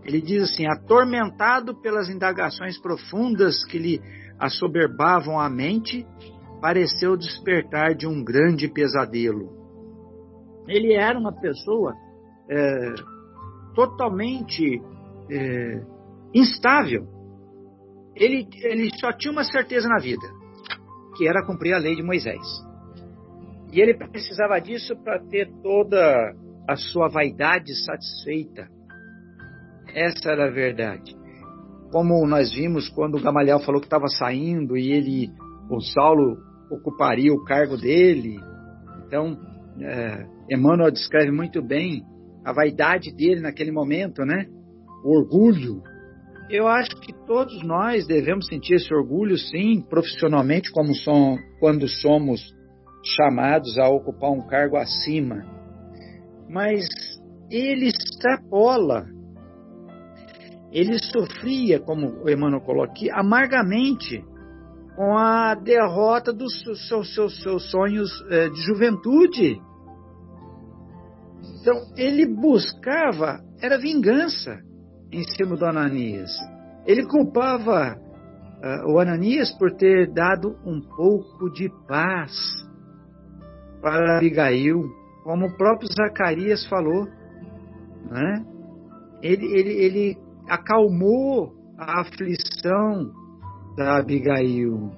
Ele 0.05 0.21
diz 0.21 0.51
assim: 0.51 0.67
atormentado 0.67 1.75
pelas 1.81 2.09
indagações 2.09 2.79
profundas 2.81 3.65
que 3.65 3.79
lhe 3.79 4.01
assoberbavam 4.39 5.39
a 5.41 5.49
mente, 5.49 6.07
pareceu 6.61 7.17
despertar 7.17 7.95
de 7.95 8.07
um 8.07 8.23
grande 8.23 8.69
pesadelo. 8.69 9.51
Ele 10.69 10.95
era 10.95 11.19
uma 11.19 11.33
pessoa 11.33 11.95
é, 12.49 12.95
totalmente 13.75 14.81
é, 15.31 15.83
instável. 16.35 17.07
Ele, 18.15 18.47
ele 18.63 18.91
só 18.99 19.13
tinha 19.13 19.33
uma 19.33 19.45
certeza 19.45 19.89
na 19.89 19.99
vida, 19.99 20.27
que 21.17 21.27
era 21.27 21.47
cumprir 21.47 21.73
a 21.73 21.79
lei 21.79 21.97
de 21.97 22.03
Moisés. 22.03 22.43
E 23.73 23.81
ele 23.81 23.95
precisava 23.95 24.61
disso 24.61 24.95
para 25.03 25.19
ter 25.19 25.51
toda 25.63 26.35
a 26.69 26.77
sua 26.77 27.09
vaidade 27.09 27.75
satisfeita. 27.85 28.69
Essa 29.95 30.31
era 30.31 30.49
a 30.49 30.51
verdade 30.51 31.23
como 31.93 32.27
nós 32.27 32.53
vimos 32.55 32.89
quando 32.89 33.23
Gamaliel 33.23 33.61
falou 33.61 33.79
que 33.79 33.87
estava 33.87 34.09
saindo 34.09 34.77
e 34.77 34.91
ele, 34.91 35.31
o 35.71 35.79
Saulo 35.81 36.39
ocuparia 36.71 37.33
o 37.33 37.45
cargo 37.45 37.77
dele. 37.77 38.41
Então, 39.07 39.39
é, 39.79 40.27
Emmanuel 40.51 40.91
descreve 40.91 41.31
muito 41.31 41.63
bem 41.63 42.03
a 42.45 42.53
vaidade 42.53 43.15
dele 43.15 43.43
naquele 43.43 43.71
momento, 43.71 44.25
né? 44.25 44.47
O 45.05 45.19
orgulho. 45.19 45.83
Eu 46.49 46.67
acho 46.67 46.97
que 46.97 47.13
todos 47.27 47.63
nós 47.63 48.07
devemos 48.07 48.47
sentir 48.47 48.75
esse 48.75 48.93
orgulho, 48.93 49.37
sim, 49.37 49.83
profissionalmente, 49.83 50.73
como 50.73 50.93
quando 51.61 51.87
somos 51.87 52.41
chamados 53.05 53.79
a 53.79 53.89
ocupar 53.89 54.31
um 54.31 54.47
cargo 54.47 54.77
acima. 54.77 55.45
Mas 56.53 56.85
ele 57.51 57.87
extrapola 57.89 59.07
ele 60.73 60.99
sofria, 60.99 61.79
como 61.79 62.25
o 62.25 62.31
Emmanuel 62.31 62.63
colocou 62.63 62.91
aqui, 62.91 63.11
amargamente 63.11 64.25
com 64.97 65.17
a 65.17 65.55
derrota 65.55 66.33
dos 66.33 66.63
seus, 66.63 67.15
seus, 67.15 67.43
seus 67.43 67.71
sonhos 67.71 68.11
é, 68.31 68.49
de 68.49 68.61
juventude. 68.63 69.61
Então, 71.61 71.75
ele 71.97 72.27
buscava, 72.27 73.41
era 73.61 73.79
vingança 73.79 74.61
em 75.13 75.23
cima 75.23 75.57
do 75.57 75.65
Ananias. 75.67 76.31
Ele 76.87 77.07
culpava 77.07 77.95
uh, 77.95 78.93
o 78.93 78.99
Ananias 78.99 79.53
por 79.53 79.73
ter 79.73 80.11
dado 80.11 80.57
um 80.65 80.81
pouco 80.81 81.51
de 81.53 81.71
paz 81.87 82.33
para 83.81 84.17
Abigail, 84.17 84.85
como 85.23 85.47
o 85.47 85.57
próprio 85.57 85.89
Zacarias 85.93 86.67
falou. 86.67 87.07
Né? 88.11 88.45
Ele, 89.23 89.47
ele, 89.47 89.73
ele 89.73 90.19
acalmou 90.49 91.53
a 91.79 92.01
aflição 92.01 93.11
da 93.77 93.99
Abigail. 93.99 94.91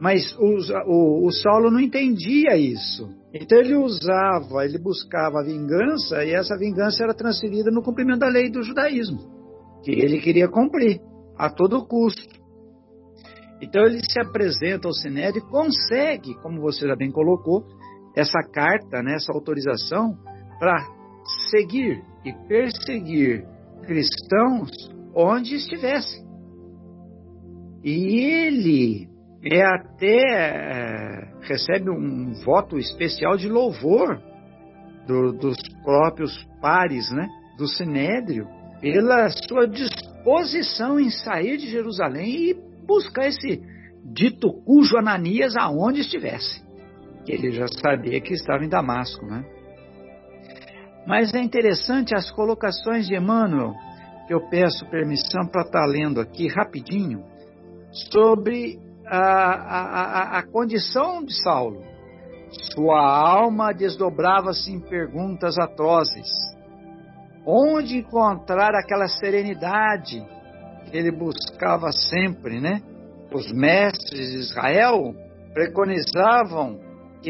Mas 0.00 0.36
o, 0.38 0.58
o, 0.86 1.26
o 1.26 1.32
Saulo 1.32 1.70
não 1.70 1.80
entendia 1.80 2.56
isso. 2.56 3.08
Então 3.32 3.58
ele 3.58 3.74
usava, 3.76 4.64
ele 4.64 4.78
buscava 4.78 5.40
a 5.40 5.44
vingança 5.44 6.22
e 6.24 6.34
essa 6.34 6.56
vingança 6.58 7.02
era 7.02 7.14
transferida 7.14 7.70
no 7.70 7.82
cumprimento 7.82 8.20
da 8.20 8.28
lei 8.28 8.50
do 8.50 8.62
judaísmo, 8.62 9.18
que 9.82 9.90
ele 9.90 10.20
queria 10.20 10.48
cumprir 10.48 11.00
a 11.38 11.48
todo 11.48 11.86
custo. 11.86 12.42
Então 13.62 13.82
ele 13.84 14.00
se 14.04 14.20
apresenta 14.20 14.86
ao 14.86 14.92
Sinédrio 14.92 15.42
e 15.42 15.50
consegue, 15.50 16.34
como 16.42 16.60
você 16.60 16.86
já 16.86 16.94
bem 16.94 17.10
colocou, 17.10 17.64
essa 18.16 18.40
carta, 18.52 19.02
né, 19.02 19.14
essa 19.14 19.32
autorização 19.32 20.16
para 20.58 20.84
seguir 21.50 22.02
e 22.24 22.32
perseguir 22.46 23.44
cristãos 23.86 24.70
onde 25.14 25.54
estivessem. 25.54 26.22
E 27.82 28.20
ele 28.20 29.08
é 29.44 29.62
até 29.62 30.20
é, 30.30 31.32
recebe 31.40 31.90
um 31.90 32.32
voto 32.44 32.78
especial 32.78 33.36
de 33.36 33.48
louvor 33.48 34.20
do, 35.06 35.32
dos 35.32 35.56
próprios 35.82 36.32
pares, 36.60 37.10
né, 37.10 37.28
do 37.58 37.66
Sinédrio, 37.66 38.46
pela 38.80 39.28
sua 39.48 39.66
disposição 39.66 40.98
em 41.00 41.10
sair 41.10 41.56
de 41.56 41.68
Jerusalém 41.68 42.50
e 42.50 42.54
buscar 42.86 43.26
esse 43.26 43.60
dito 44.04 44.52
cujo 44.64 44.96
Ananias 44.96 45.56
aonde 45.56 46.00
estivesse. 46.00 46.61
Ele 47.26 47.52
já 47.52 47.66
sabia 47.68 48.20
que 48.20 48.34
estava 48.34 48.64
em 48.64 48.68
Damasco, 48.68 49.24
né? 49.24 49.44
Mas 51.06 51.34
é 51.34 51.40
interessante 51.40 52.14
as 52.14 52.30
colocações 52.30 53.06
de 53.06 53.16
Emmanuel, 53.16 53.72
que 54.26 54.34
eu 54.34 54.48
peço 54.48 54.88
permissão 54.90 55.46
para 55.46 55.62
estar 55.62 55.80
tá 55.80 55.86
lendo 55.86 56.20
aqui 56.20 56.48
rapidinho, 56.48 57.24
sobre 58.10 58.78
a, 59.06 59.18
a, 59.18 60.38
a 60.38 60.42
condição 60.46 61.24
de 61.24 61.34
Saulo. 61.42 61.82
Sua 62.74 63.00
alma 63.00 63.72
desdobrava-se 63.72 64.70
em 64.70 64.80
perguntas 64.80 65.58
atrozes. 65.58 66.28
Onde 67.44 67.98
encontrar 67.98 68.74
aquela 68.74 69.08
serenidade 69.08 70.24
que 70.90 70.96
ele 70.96 71.10
buscava 71.10 71.90
sempre, 71.90 72.60
né? 72.60 72.80
Os 73.32 73.50
mestres 73.52 74.30
de 74.30 74.38
Israel 74.38 75.14
preconizavam 75.52 76.78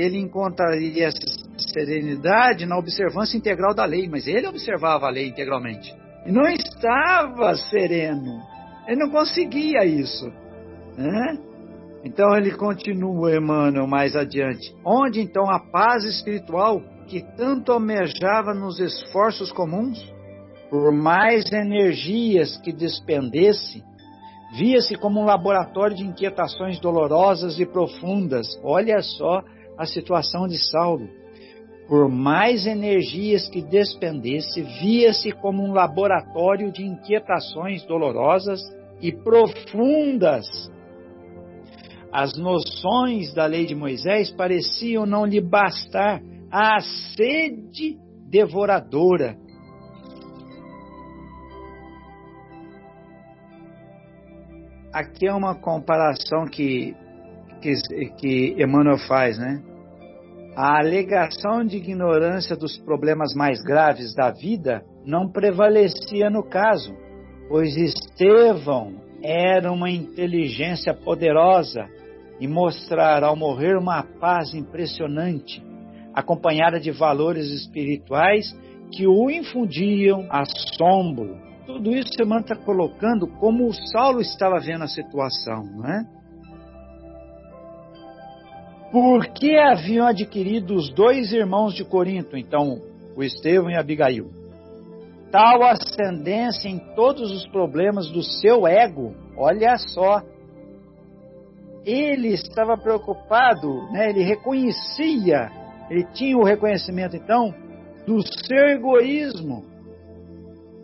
ele 0.00 0.18
encontraria 0.18 1.06
essa 1.06 1.18
serenidade 1.72 2.66
na 2.66 2.78
observância 2.78 3.36
integral 3.36 3.74
da 3.74 3.84
lei, 3.84 4.08
mas 4.08 4.26
ele 4.26 4.46
observava 4.46 5.06
a 5.06 5.10
lei 5.10 5.28
integralmente. 5.28 5.94
E 6.26 6.32
não 6.32 6.46
estava 6.46 7.54
sereno. 7.54 8.40
Ele 8.86 9.00
não 9.00 9.10
conseguia 9.10 9.84
isso. 9.84 10.32
Né? 10.96 11.38
Então 12.04 12.36
ele 12.36 12.52
continua, 12.52 13.36
Emmanuel, 13.36 13.86
mais 13.86 14.16
adiante. 14.16 14.74
Onde 14.84 15.20
então 15.20 15.48
a 15.50 15.58
paz 15.58 16.04
espiritual 16.04 16.82
que 17.06 17.22
tanto 17.36 17.72
almejava 17.72 18.54
nos 18.54 18.80
esforços 18.80 19.52
comuns, 19.52 20.12
por 20.70 20.92
mais 20.92 21.50
energias 21.52 22.56
que 22.58 22.72
despendesse, 22.72 23.82
via-se 24.56 24.96
como 24.96 25.20
um 25.20 25.24
laboratório 25.24 25.96
de 25.96 26.04
inquietações 26.04 26.80
dolorosas 26.80 27.58
e 27.58 27.66
profundas. 27.66 28.46
Olha 28.62 29.00
só 29.00 29.42
a 29.76 29.86
situação 29.86 30.46
de 30.46 30.58
Saulo 30.58 31.08
por 31.92 32.08
mais 32.08 32.66
energias 32.66 33.48
que 33.50 33.60
despendesse, 33.60 34.62
via-se 34.62 35.30
como 35.30 35.62
um 35.62 35.74
laboratório 35.74 36.72
de 36.72 36.82
inquietações 36.82 37.84
dolorosas 37.84 38.62
e 38.98 39.12
profundas. 39.12 40.46
As 42.10 42.34
noções 42.34 43.34
da 43.34 43.44
lei 43.44 43.66
de 43.66 43.74
Moisés 43.74 44.30
pareciam 44.30 45.04
não 45.04 45.26
lhe 45.26 45.38
bastar 45.38 46.22
a 46.50 46.80
sede 47.14 47.98
devoradora. 48.26 49.36
Aqui 54.94 55.26
é 55.26 55.32
uma 55.34 55.54
comparação 55.54 56.46
que, 56.46 56.94
que, 57.62 58.10
que 58.18 58.62
Emmanuel 58.62 58.98
faz, 59.06 59.38
né? 59.38 59.62
A 60.54 60.80
alegação 60.80 61.64
de 61.64 61.78
ignorância 61.78 62.54
dos 62.54 62.76
problemas 62.76 63.34
mais 63.34 63.62
graves 63.62 64.14
da 64.14 64.30
vida 64.30 64.84
não 65.06 65.30
prevalecia 65.30 66.28
no 66.28 66.42
caso, 66.42 66.94
pois 67.48 67.74
Estevão 67.76 69.00
era 69.22 69.72
uma 69.72 69.90
inteligência 69.90 70.92
poderosa 70.92 71.88
e 72.38 72.46
mostrar 72.46 73.24
ao 73.24 73.36
morrer 73.36 73.78
uma 73.78 74.02
paz 74.02 74.52
impressionante, 74.52 75.62
acompanhada 76.12 76.78
de 76.78 76.90
valores 76.90 77.48
espirituais 77.50 78.52
que 78.92 79.06
o 79.06 79.30
infundiam 79.30 80.26
assombro. 80.28 81.38
Tudo 81.64 81.92
isso 81.92 82.10
você 82.14 82.40
está 82.40 82.56
colocando 82.56 83.26
como 83.38 83.66
o 83.66 83.72
Saulo 83.72 84.20
estava 84.20 84.58
vendo 84.58 84.84
a 84.84 84.88
situação, 84.88 85.64
não 85.64 85.88
é? 85.88 86.21
Por 88.92 89.26
que 89.28 89.56
haviam 89.56 90.06
adquirido 90.06 90.74
os 90.74 90.90
dois 90.90 91.32
irmãos 91.32 91.74
de 91.74 91.84
Corinto, 91.84 92.36
então, 92.36 92.80
o 93.16 93.22
Estevão 93.24 93.70
e 93.70 93.76
Abigail? 93.76 94.42
tal 95.32 95.62
ascendência 95.62 96.68
em 96.68 96.78
todos 96.94 97.32
os 97.32 97.48
problemas 97.48 98.10
do 98.10 98.22
seu 98.22 98.66
ego. 98.66 99.14
Olha 99.36 99.76
só. 99.78 100.22
Ele 101.84 102.28
estava 102.28 102.76
preocupado, 102.76 103.90
né? 103.90 104.10
ele 104.10 104.22
reconhecia, 104.22 105.50
ele 105.90 106.04
tinha 106.12 106.36
o 106.36 106.44
reconhecimento 106.44 107.16
então 107.16 107.52
do 108.06 108.22
seu 108.22 108.68
egoísmo. 108.68 109.64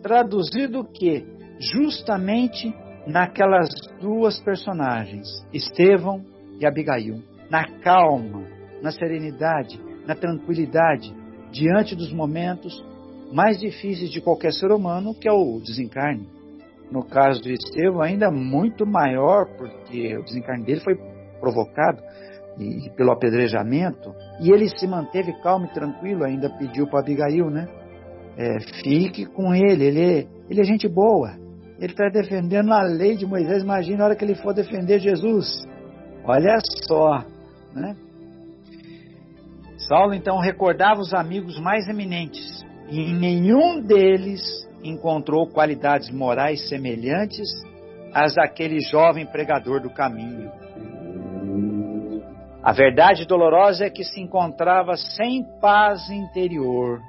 Traduzido 0.01 0.83
que? 0.83 1.25
Justamente 1.57 2.73
naquelas 3.07 3.69
duas 4.01 4.39
personagens, 4.39 5.27
Estevão 5.53 6.25
e 6.59 6.65
Abigail, 6.65 7.21
na 7.49 7.65
calma, 7.81 8.43
na 8.81 8.91
serenidade, 8.91 9.79
na 10.05 10.15
tranquilidade, 10.15 11.13
diante 11.51 11.95
dos 11.95 12.11
momentos 12.11 12.83
mais 13.31 13.59
difíceis 13.59 14.11
de 14.11 14.21
qualquer 14.21 14.53
ser 14.53 14.71
humano, 14.71 15.13
que 15.13 15.27
é 15.27 15.31
o 15.31 15.59
desencarne. 15.59 16.27
No 16.91 17.03
caso 17.03 17.41
do 17.41 17.49
Estevão, 17.49 18.01
ainda 18.01 18.31
muito 18.31 18.85
maior, 18.85 19.45
porque 19.57 20.17
o 20.17 20.23
desencarne 20.23 20.65
dele 20.65 20.79
foi 20.79 20.95
provocado 21.39 22.01
e, 22.57 22.89
pelo 22.95 23.11
apedrejamento, 23.11 24.13
e 24.41 24.51
ele 24.51 24.67
se 24.67 24.87
manteve 24.87 25.31
calmo 25.41 25.65
e 25.65 25.73
tranquilo, 25.73 26.23
ainda 26.23 26.49
pediu 26.49 26.87
para 26.87 26.99
Abigail, 26.99 27.49
né? 27.49 27.67
É, 28.37 28.59
fique 28.83 29.25
com 29.25 29.53
ele, 29.53 29.85
ele 29.85 30.01
é, 30.01 30.27
ele 30.49 30.61
é 30.61 30.63
gente 30.63 30.87
boa. 30.87 31.31
Ele 31.77 31.91
está 31.91 32.09
defendendo 32.09 32.73
a 32.73 32.83
lei 32.83 33.15
de 33.15 33.25
Moisés. 33.25 33.63
Imagina 33.63 34.03
a 34.03 34.07
hora 34.07 34.15
que 34.15 34.23
ele 34.25 34.35
for 34.35 34.53
defender 34.53 34.99
Jesus. 34.99 35.65
Olha 36.25 36.57
só, 36.87 37.23
né? 37.79 37.95
Saulo 39.87 40.13
então 40.13 40.37
recordava 40.39 40.99
os 40.99 41.13
amigos 41.13 41.59
mais 41.59 41.87
eminentes 41.87 42.65
e 42.89 42.99
em 42.99 43.13
nenhum 43.13 43.81
deles 43.81 44.41
encontrou 44.83 45.47
qualidades 45.47 46.09
morais 46.11 46.67
semelhantes 46.67 47.47
às 48.13 48.35
daquele 48.35 48.79
jovem 48.81 49.25
pregador 49.25 49.81
do 49.81 49.89
caminho. 49.89 50.51
A 52.61 52.73
verdade 52.73 53.25
dolorosa 53.25 53.85
é 53.85 53.89
que 53.89 54.03
se 54.03 54.19
encontrava 54.19 54.95
sem 54.97 55.43
paz 55.61 56.09
interior. 56.09 56.99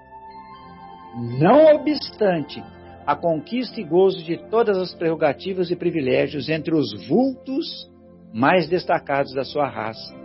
Não 1.40 1.74
obstante 1.74 2.62
a 3.04 3.16
conquista 3.16 3.80
e 3.80 3.85
gozo 3.85 4.22
de 4.22 4.37
todas 4.48 4.78
as 4.78 4.94
prerrogativas 4.94 5.70
e 5.70 5.76
privilégios 5.76 6.48
entre 6.48 6.74
os 6.74 7.06
vultos 7.09 7.90
mais 8.33 8.68
destacados 8.68 9.35
da 9.35 9.42
sua 9.42 9.68
raça. 9.68 10.19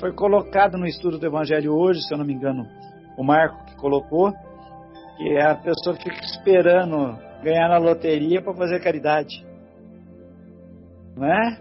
Foi 0.00 0.12
colocado 0.12 0.76
no 0.76 0.86
estudo 0.86 1.18
do 1.18 1.26
Evangelho 1.26 1.72
hoje, 1.72 2.02
se 2.02 2.12
eu 2.12 2.18
não 2.18 2.24
me 2.24 2.34
engano, 2.34 2.66
o 3.16 3.22
Marco 3.22 3.64
que 3.66 3.76
colocou, 3.76 4.32
que 5.16 5.38
a 5.38 5.54
pessoa 5.54 5.94
fica 5.96 6.24
esperando 6.24 7.16
ganhar 7.42 7.68
na 7.68 7.78
loteria 7.78 8.42
para 8.42 8.54
fazer 8.54 8.82
caridade. 8.82 9.46
Não 11.16 11.26
é? 11.26 11.60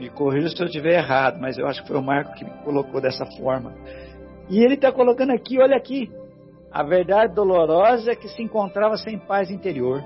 Me 0.00 0.08
corrija 0.08 0.48
se 0.48 0.60
eu 0.60 0.66
estiver 0.66 0.94
errado, 0.94 1.38
mas 1.38 1.58
eu 1.58 1.66
acho 1.66 1.82
que 1.82 1.88
foi 1.88 1.98
o 1.98 2.02
Marco 2.02 2.34
que 2.34 2.44
colocou 2.64 3.00
dessa 3.00 3.26
forma. 3.38 3.74
E 4.48 4.64
ele 4.64 4.74
está 4.74 4.90
colocando 4.90 5.30
aqui, 5.30 5.60
olha 5.60 5.76
aqui, 5.76 6.10
a 6.72 6.82
verdade 6.82 7.34
dolorosa 7.34 8.12
é 8.12 8.16
que 8.16 8.28
se 8.28 8.42
encontrava 8.42 8.96
sem 8.96 9.18
paz 9.18 9.50
interior, 9.50 10.02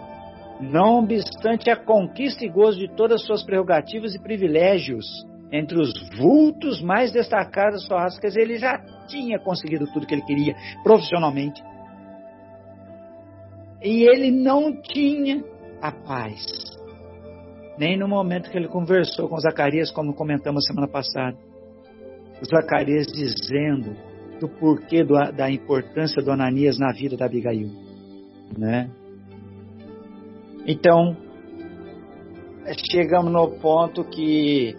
não 0.60 0.98
obstante 0.98 1.70
a 1.70 1.76
conquista 1.76 2.44
e 2.44 2.48
gozo 2.48 2.78
de 2.78 2.88
todas 2.88 3.20
as 3.20 3.26
suas 3.26 3.44
prerrogativas 3.44 4.14
e 4.14 4.20
privilégios, 4.20 5.06
entre 5.52 5.78
os 5.78 5.92
vultos 6.16 6.82
mais 6.82 7.12
destacados 7.12 7.86
dizer, 8.28 8.42
ele 8.42 8.58
já 8.58 8.78
tinha 9.06 9.38
conseguido 9.38 9.86
tudo 9.92 10.06
que 10.06 10.14
ele 10.14 10.24
queria 10.24 10.54
profissionalmente. 10.82 11.62
E 13.82 14.02
ele 14.02 14.30
não 14.30 14.80
tinha 14.82 15.42
a 15.80 15.92
paz. 15.92 16.44
Nem 17.78 17.96
no 17.96 18.08
momento 18.08 18.50
que 18.50 18.58
ele 18.58 18.68
conversou 18.68 19.28
com 19.28 19.38
Zacarias, 19.38 19.90
como 19.90 20.14
comentamos 20.14 20.66
semana 20.66 20.88
passada. 20.88 21.36
Zacarias 22.44 23.06
dizendo 23.06 23.96
do 24.40 24.48
porquê 24.48 25.04
do, 25.04 25.14
da 25.32 25.50
importância 25.50 26.22
do 26.22 26.30
Ananias 26.30 26.78
na 26.78 26.92
vida 26.92 27.16
da 27.16 27.26
Abigail, 27.26 27.70
né? 28.56 28.88
Então, 30.66 31.16
chegamos 32.90 33.32
no 33.32 33.58
ponto 33.58 34.04
que 34.04 34.74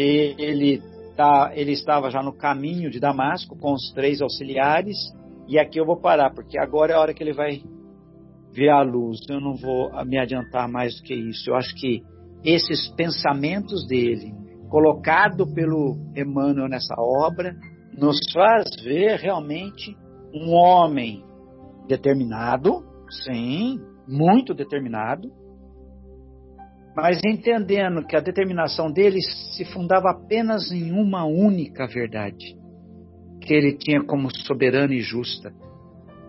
ele, 0.00 0.82
tá, 1.16 1.52
ele 1.54 1.72
estava 1.72 2.10
já 2.10 2.22
no 2.22 2.32
caminho 2.32 2.90
de 2.90 2.98
Damasco 2.98 3.56
com 3.56 3.72
os 3.72 3.92
três 3.92 4.20
auxiliares, 4.20 4.96
e 5.46 5.58
aqui 5.58 5.78
eu 5.78 5.86
vou 5.86 6.00
parar, 6.00 6.30
porque 6.34 6.58
agora 6.58 6.92
é 6.92 6.96
a 6.96 7.00
hora 7.00 7.14
que 7.14 7.22
ele 7.22 7.32
vai 7.32 7.62
ver 8.52 8.70
a 8.70 8.82
luz. 8.82 9.18
Eu 9.28 9.40
não 9.40 9.54
vou 9.54 9.90
me 10.06 10.18
adiantar 10.18 10.68
mais 10.68 10.96
do 10.96 11.02
que 11.02 11.14
isso. 11.14 11.50
Eu 11.50 11.56
acho 11.56 11.74
que 11.74 12.02
esses 12.44 12.88
pensamentos 12.94 13.86
dele, 13.86 14.32
colocado 14.68 15.46
pelo 15.52 15.96
Emmanuel 16.16 16.68
nessa 16.68 16.94
obra, 16.98 17.54
nos 17.96 18.18
faz 18.32 18.64
ver 18.82 19.18
realmente 19.18 19.96
um 20.34 20.52
homem 20.52 21.22
determinado, 21.86 22.82
sim, 23.24 23.78
muito 24.08 24.54
determinado, 24.54 25.30
mas 26.96 27.20
entendendo 27.24 28.06
que 28.06 28.16
a 28.16 28.20
determinação 28.20 28.90
dele 28.90 29.20
se 29.20 29.64
fundava 29.64 30.10
apenas 30.10 30.70
em 30.70 30.92
uma 30.92 31.24
única 31.24 31.86
verdade, 31.86 32.56
que 33.40 33.52
ele 33.52 33.76
tinha 33.76 34.02
como 34.04 34.34
soberana 34.34 34.94
e 34.94 35.00
justa, 35.00 35.52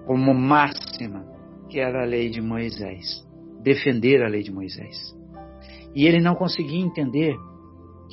como 0.05 0.33
máxima, 0.33 1.25
que 1.69 1.79
era 1.79 2.03
a 2.03 2.05
lei 2.05 2.29
de 2.29 2.41
Moisés, 2.41 3.25
defender 3.61 4.23
a 4.23 4.27
lei 4.27 4.41
de 4.41 4.51
Moisés. 4.51 5.15
E 5.93 6.05
ele 6.05 6.19
não 6.19 6.35
conseguia 6.35 6.83
entender 6.83 7.35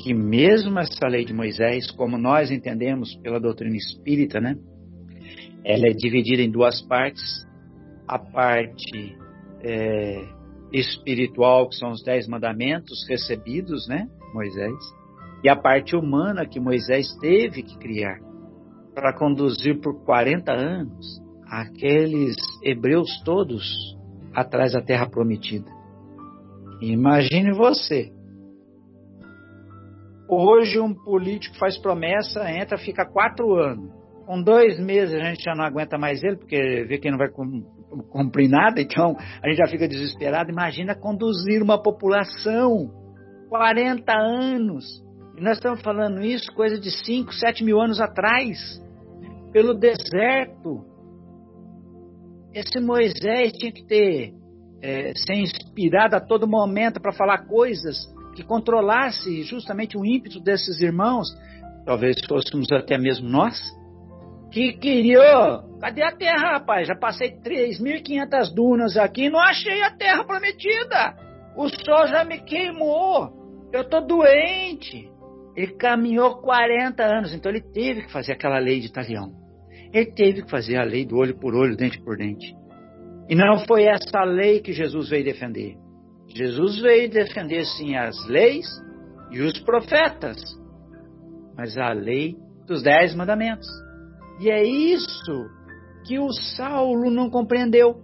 que 0.03 0.15
mesmo 0.15 0.79
essa 0.79 1.07
lei 1.07 1.25
de 1.25 1.35
Moisés, 1.35 1.91
como 1.91 2.17
nós 2.17 2.51
entendemos 2.51 3.15
pela 3.17 3.41
doutrina 3.41 3.77
espírita, 3.77 4.41
né, 4.41 4.57
ela 5.65 5.87
é 5.87 5.93
dividida 5.93 6.43
em 6.43 6.51
duas 6.51 6.83
partes. 6.83 7.47
A 8.07 8.19
parte 8.19 9.17
é, 9.63 10.25
espiritual, 10.73 11.69
que 11.69 11.77
são 11.77 11.91
os 11.91 12.03
dez 12.03 12.27
mandamentos 12.27 13.07
recebidos, 13.09 13.87
né, 13.89 14.09
Moisés, 14.33 14.75
e 15.45 15.49
a 15.49 15.57
parte 15.57 15.97
humana 15.97 16.47
que 16.47 16.61
Moisés 16.61 17.07
teve 17.21 17.63
que 17.63 17.79
criar 17.79 18.19
para 18.95 19.17
conduzir 19.17 19.81
por 19.81 20.05
40 20.05 20.53
anos 20.53 21.21
aqueles 21.47 22.37
hebreus 22.63 23.23
todos 23.25 23.65
atrás 24.35 24.73
da 24.73 24.81
terra 24.81 25.09
prometida. 25.09 25.71
Imagine 26.81 27.53
você, 27.53 28.11
Hoje 30.35 30.81
um 30.81 30.95
político 30.95 31.59
faz 31.59 31.77
promessa, 31.77 32.51
entra, 32.51 32.79
fica 32.79 33.05
quatro 33.05 33.55
anos. 33.55 33.93
Com 34.25 34.43
dois 34.43 34.81
meses 34.81 35.15
a 35.15 35.25
gente 35.25 35.45
já 35.45 35.55
não 35.55 35.63
aguenta 35.63 35.99
mais 35.99 36.25
ele, 36.25 36.37
porque 36.37 36.87
vê 36.89 36.97
que 36.97 37.11
não 37.11 37.19
vai 37.19 37.29
cumprir 38.11 38.49
nada, 38.49 38.81
então 38.81 39.17
a 39.43 39.49
gente 39.49 39.59
já 39.59 39.67
fica 39.67 39.89
desesperado. 39.89 40.51
Imagina 40.51 40.95
conduzir 40.95 41.63
uma 41.63 41.83
população 41.83 42.91
40 43.49 44.13
anos. 44.13 44.85
E 45.37 45.41
nós 45.41 45.57
estamos 45.57 45.81
falando 45.83 46.23
isso 46.23 46.53
coisa 46.55 46.79
de 46.79 46.91
5, 46.91 47.33
7 47.33 47.65
mil 47.65 47.81
anos 47.81 48.01
atrás, 48.01 48.59
pelo 49.53 49.75
deserto. 49.75 50.85
Esse 52.55 52.81
Moisés 52.81 53.53
tinha 53.53 53.73
que 53.73 53.85
ter 53.85 54.35
é, 54.83 55.13
ser 55.15 55.35
inspirado 55.35 56.17
a 56.17 56.21
todo 56.21 56.47
momento 56.47 57.01
para 57.01 57.13
falar 57.13 57.47
coisas 57.47 57.97
que 58.35 58.43
controlasse 58.43 59.43
justamente 59.45 59.97
o 59.97 60.05
ímpeto 60.05 60.41
desses 60.41 60.81
irmãos, 60.81 61.29
talvez 61.85 62.17
fôssemos 62.27 62.71
até 62.73 62.99
mesmo 62.99 63.29
nós, 63.29 63.61
que 64.53 64.75
queria. 64.75 65.63
Cadê 65.81 66.03
a 66.03 66.13
terra, 66.13 66.53
rapaz? 66.53 66.87
Já 66.87 66.95
passei 66.95 67.33
3.500 67.41 68.55
dunas 68.55 68.97
aqui 68.97 69.25
e 69.25 69.31
não 69.31 69.41
achei 69.41 69.83
a 69.83 69.91
terra 69.91 70.25
prometida. 70.25 71.17
O 71.57 71.69
sol 71.69 72.07
já 72.07 72.25
me 72.25 72.39
queimou. 72.41 73.33
Eu 73.73 73.89
tô 73.89 74.01
doente. 74.01 75.11
Ele 75.57 75.75
caminhou 75.75 76.37
40 76.37 77.03
anos, 77.03 77.35
então 77.35 77.51
ele 77.51 77.61
teve 77.61 78.03
que 78.03 78.13
fazer 78.13 78.33
aquela 78.33 78.59
lei 78.59 78.81
de 78.81 78.87
Italião. 78.87 79.33
Ele 79.93 80.13
teve 80.13 80.43
que 80.43 80.51
fazer 80.51 80.77
a 80.77 80.85
lei 80.85 81.05
do 81.05 81.17
olho 81.17 81.39
por 81.39 81.55
olho, 81.55 81.77
dente 81.77 82.01
por 82.01 82.17
dente. 82.17 82.55
E 83.29 83.35
não 83.35 83.59
foi 83.67 83.85
essa 83.85 84.23
lei 84.25 84.61
que 84.61 84.73
Jesus 84.73 85.11
veio 85.11 85.25
defender. 85.25 85.77
Jesus 86.35 86.81
veio 86.81 87.11
defender 87.11 87.65
sim 87.65 87.97
as 87.97 88.27
leis 88.27 88.67
e 89.31 89.41
os 89.41 89.59
profetas, 89.61 90.39
mas 91.57 91.77
a 91.77 91.93
lei 91.93 92.35
dos 92.67 92.83
dez 92.83 93.15
mandamentos. 93.15 93.67
E 94.43 94.51
é 94.51 94.65
isso 94.65 95.49
que 96.05 96.19
o 96.19 96.33
Saulo 96.33 97.09
não 97.13 97.31
compreendeu. 97.31 97.95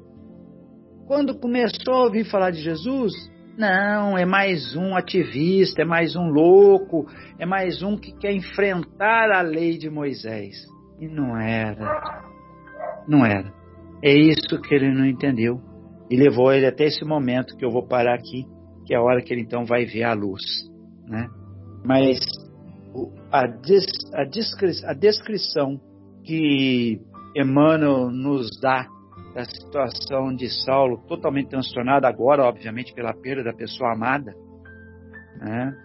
Quando 1.04 1.36
começou 1.36 1.94
a 1.94 2.04
ouvir 2.04 2.30
falar 2.30 2.52
de 2.52 2.60
Jesus, 2.60 3.12
não, 3.58 4.16
é 4.16 4.24
mais 4.24 4.76
um 4.76 4.94
ativista, 4.94 5.82
é 5.82 5.84
mais 5.84 6.14
um 6.14 6.28
louco, 6.28 7.06
é 7.40 7.44
mais 7.44 7.82
um 7.82 7.96
que 7.96 8.12
quer 8.12 8.32
enfrentar 8.32 9.32
a 9.32 9.42
lei 9.42 9.76
de 9.76 9.90
Moisés. 9.90 10.54
E 11.00 11.08
não 11.08 11.36
era. 11.36 12.22
Não 13.08 13.26
era. 13.26 13.52
É 14.00 14.14
isso 14.14 14.60
que 14.62 14.72
ele 14.72 14.94
não 14.94 15.06
entendeu. 15.06 15.60
e 16.08 16.16
levou 16.16 16.52
ele 16.52 16.66
até 16.66 16.84
esse 16.84 17.04
momento 17.04 17.56
que 17.56 17.64
eu 17.64 17.70
vou 17.70 17.84
parar 17.84 18.14
aqui, 18.14 18.46
que 18.86 18.94
é 18.94 18.96
a 18.96 19.02
hora 19.02 19.20
que 19.20 19.34
ele 19.34 19.42
então 19.42 19.64
vai 19.64 19.84
ver 19.84 20.04
a 20.04 20.14
luz, 20.14 20.40
né? 21.08 21.26
Mas 21.84 22.20
a, 23.32 23.44
des, 23.46 23.84
a, 24.14 24.24
descri, 24.24 24.70
a 24.86 24.94
descrição 24.94 25.80
que 26.24 27.00
Emmanuel 27.34 28.10
nos 28.10 28.60
dá 28.60 28.86
da 29.34 29.44
situação 29.44 30.34
de 30.34 30.48
Saulo, 30.64 30.98
totalmente 31.06 31.50
transtornado 31.50 32.06
agora, 32.06 32.44
obviamente, 32.44 32.92
pela 32.94 33.14
perda 33.14 33.44
da 33.44 33.52
pessoa 33.52 33.92
amada, 33.92 34.34
né? 35.40 35.76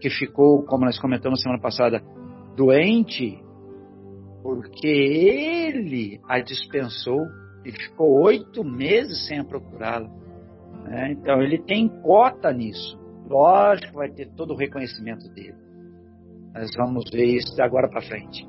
que 0.00 0.10
ficou, 0.10 0.62
como 0.64 0.84
nós 0.84 0.98
comentamos 0.98 1.42
semana 1.42 1.60
passada, 1.60 2.02
doente, 2.56 3.42
porque 4.42 4.86
ele 4.86 6.20
a 6.28 6.38
dispensou 6.40 7.26
e 7.64 7.72
ficou 7.72 8.22
oito 8.22 8.62
meses 8.62 9.26
sem 9.26 9.42
procurá-la. 9.42 10.08
Né? 10.84 11.12
Então 11.12 11.42
ele 11.42 11.58
tem 11.58 11.88
cota 11.88 12.52
nisso. 12.52 12.98
Lógico, 13.26 13.94
vai 13.94 14.10
ter 14.10 14.30
todo 14.36 14.52
o 14.52 14.56
reconhecimento 14.56 15.28
dele. 15.30 15.56
Nós 16.54 16.70
vamos 16.76 17.10
ver 17.10 17.24
isso 17.24 17.54
de 17.56 17.62
agora 17.62 17.88
para 17.88 18.02
frente. 18.02 18.46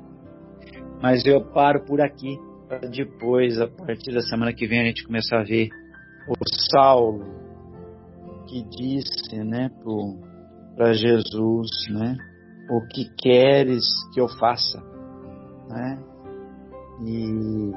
Mas 1.02 1.24
eu 1.26 1.40
paro 1.52 1.84
por 1.84 2.00
aqui 2.00 2.38
para 2.68 2.78
depois, 2.88 3.60
a 3.60 3.68
partir 3.68 4.12
da 4.12 4.20
semana 4.22 4.52
que 4.52 4.66
vem, 4.66 4.80
a 4.80 4.84
gente 4.84 5.04
começar 5.04 5.40
a 5.40 5.44
ver 5.44 5.68
o 6.28 6.34
Saulo 6.70 7.24
que 8.48 8.62
disse, 8.62 9.36
né, 9.44 9.70
para 10.74 10.92
Jesus, 10.92 11.68
né, 11.90 12.16
o 12.70 12.80
que 12.88 13.08
queres 13.16 13.84
que 14.12 14.20
eu 14.20 14.28
faça, 14.28 14.82
né? 15.68 15.98
E, 17.04 17.72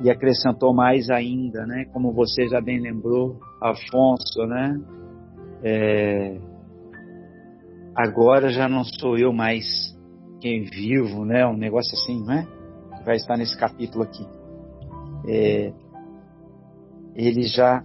e 0.00 0.10
acrescentou 0.10 0.74
mais 0.74 1.10
ainda, 1.10 1.66
né? 1.66 1.84
Como 1.92 2.12
você 2.12 2.48
já 2.48 2.60
bem 2.60 2.80
lembrou, 2.80 3.38
Afonso, 3.60 4.46
né? 4.46 4.80
É, 5.62 6.38
agora 7.94 8.48
já 8.48 8.68
não 8.68 8.84
sou 8.84 9.16
eu 9.18 9.32
mais 9.32 9.93
quem 10.40 10.64
vivo, 10.64 11.24
né? 11.24 11.46
Um 11.46 11.56
negócio 11.56 11.92
assim, 11.94 12.24
não 12.24 12.34
é? 12.34 12.46
Que 12.98 13.04
vai 13.04 13.16
estar 13.16 13.36
nesse 13.36 13.58
capítulo 13.58 14.04
aqui. 14.04 14.26
É, 15.26 15.72
ele 17.14 17.44
já 17.44 17.82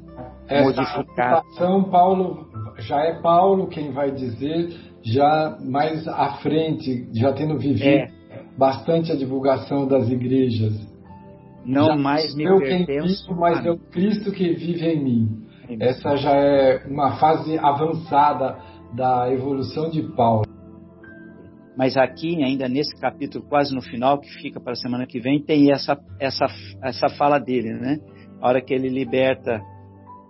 Essa 0.47 0.63
modificar. 0.63 1.43
Paulo 1.89 2.49
já 2.79 3.01
é 3.01 3.21
Paulo 3.21 3.67
quem 3.67 3.91
vai 3.91 4.11
dizer, 4.11 4.75
já 5.03 5.57
mais 5.61 6.07
à 6.07 6.33
frente, 6.37 7.07
já 7.13 7.33
tendo 7.33 7.57
vivido 7.57 7.83
é. 7.83 8.11
bastante 8.57 9.11
a 9.11 9.15
divulgação 9.15 9.87
das 9.87 10.09
igrejas. 10.09 10.73
Não 11.65 11.87
já 11.87 11.95
mais 11.95 12.35
me 12.35 12.45
eu 12.45 12.57
pertenço, 12.57 12.85
quem 12.85 13.35
vivo, 13.35 13.39
mas 13.39 13.65
é 13.65 13.71
o 13.71 13.77
Cristo 13.77 14.31
que 14.31 14.53
vive 14.53 14.85
em 14.85 15.03
mim. 15.03 15.49
Essa 15.79 16.15
já 16.15 16.31
é 16.31 16.83
uma 16.87 17.17
fase 17.17 17.57
avançada 17.59 18.57
da 18.93 19.31
evolução 19.31 19.89
de 19.89 20.01
Paulo. 20.01 20.48
Mas 21.79 21.95
aqui, 21.95 22.43
ainda 22.43 22.67
nesse 22.67 22.93
capítulo, 22.99 23.41
quase 23.47 23.73
no 23.73 23.81
final, 23.81 24.19
que 24.19 24.27
fica 24.41 24.59
para 24.59 24.73
a 24.73 24.75
semana 24.75 25.07
que 25.07 25.17
vem, 25.17 25.41
tem 25.41 25.71
essa, 25.71 25.97
essa, 26.19 26.45
essa 26.83 27.07
fala 27.07 27.39
dele, 27.39 27.71
né? 27.71 27.99
A 28.41 28.49
hora 28.49 28.61
que 28.61 28.73
ele 28.73 28.89
liberta 28.89 29.61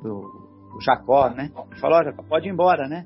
o, 0.05 0.79
Jacó, 0.79 1.27
né? 1.31 1.49
Ele 1.71 1.79
fala, 1.79 2.03
Jacó, 2.03 2.21
pode 2.21 2.47
ir 2.47 2.51
embora, 2.51 2.87
né? 2.87 3.03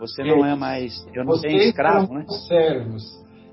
Você 0.00 0.24
não 0.24 0.42
é 0.42 0.56
mais, 0.56 1.06
eu 1.12 1.22
não 1.22 1.38
tenho 1.38 1.58
escravo, 1.58 2.14
né? 2.14 2.24
servos. 2.48 3.04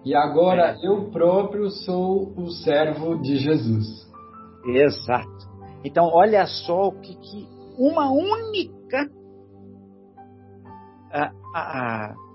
E 0.05 0.15
agora 0.15 0.71
é. 0.71 0.87
eu 0.87 1.11
próprio 1.11 1.69
sou 1.69 2.33
o 2.37 2.49
servo 2.49 3.21
de 3.21 3.35
Jesus. 3.35 4.09
Exato. 4.67 5.49
Então, 5.83 6.05
olha 6.13 6.45
só 6.45 6.87
o 6.87 7.01
que, 7.01 7.13
que 7.13 7.45
uma 7.77 8.09
única 8.09 9.05
a, 11.11 11.29
a 11.53 12.28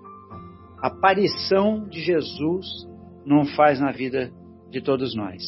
aparição 0.87 1.89
de 1.89 2.01
Jesus 2.01 2.67
não 3.25 3.47
faz 3.47 3.81
na 3.81 3.91
vida 3.91 4.31
de 4.71 4.83
todos 4.83 5.17
nós. 5.17 5.43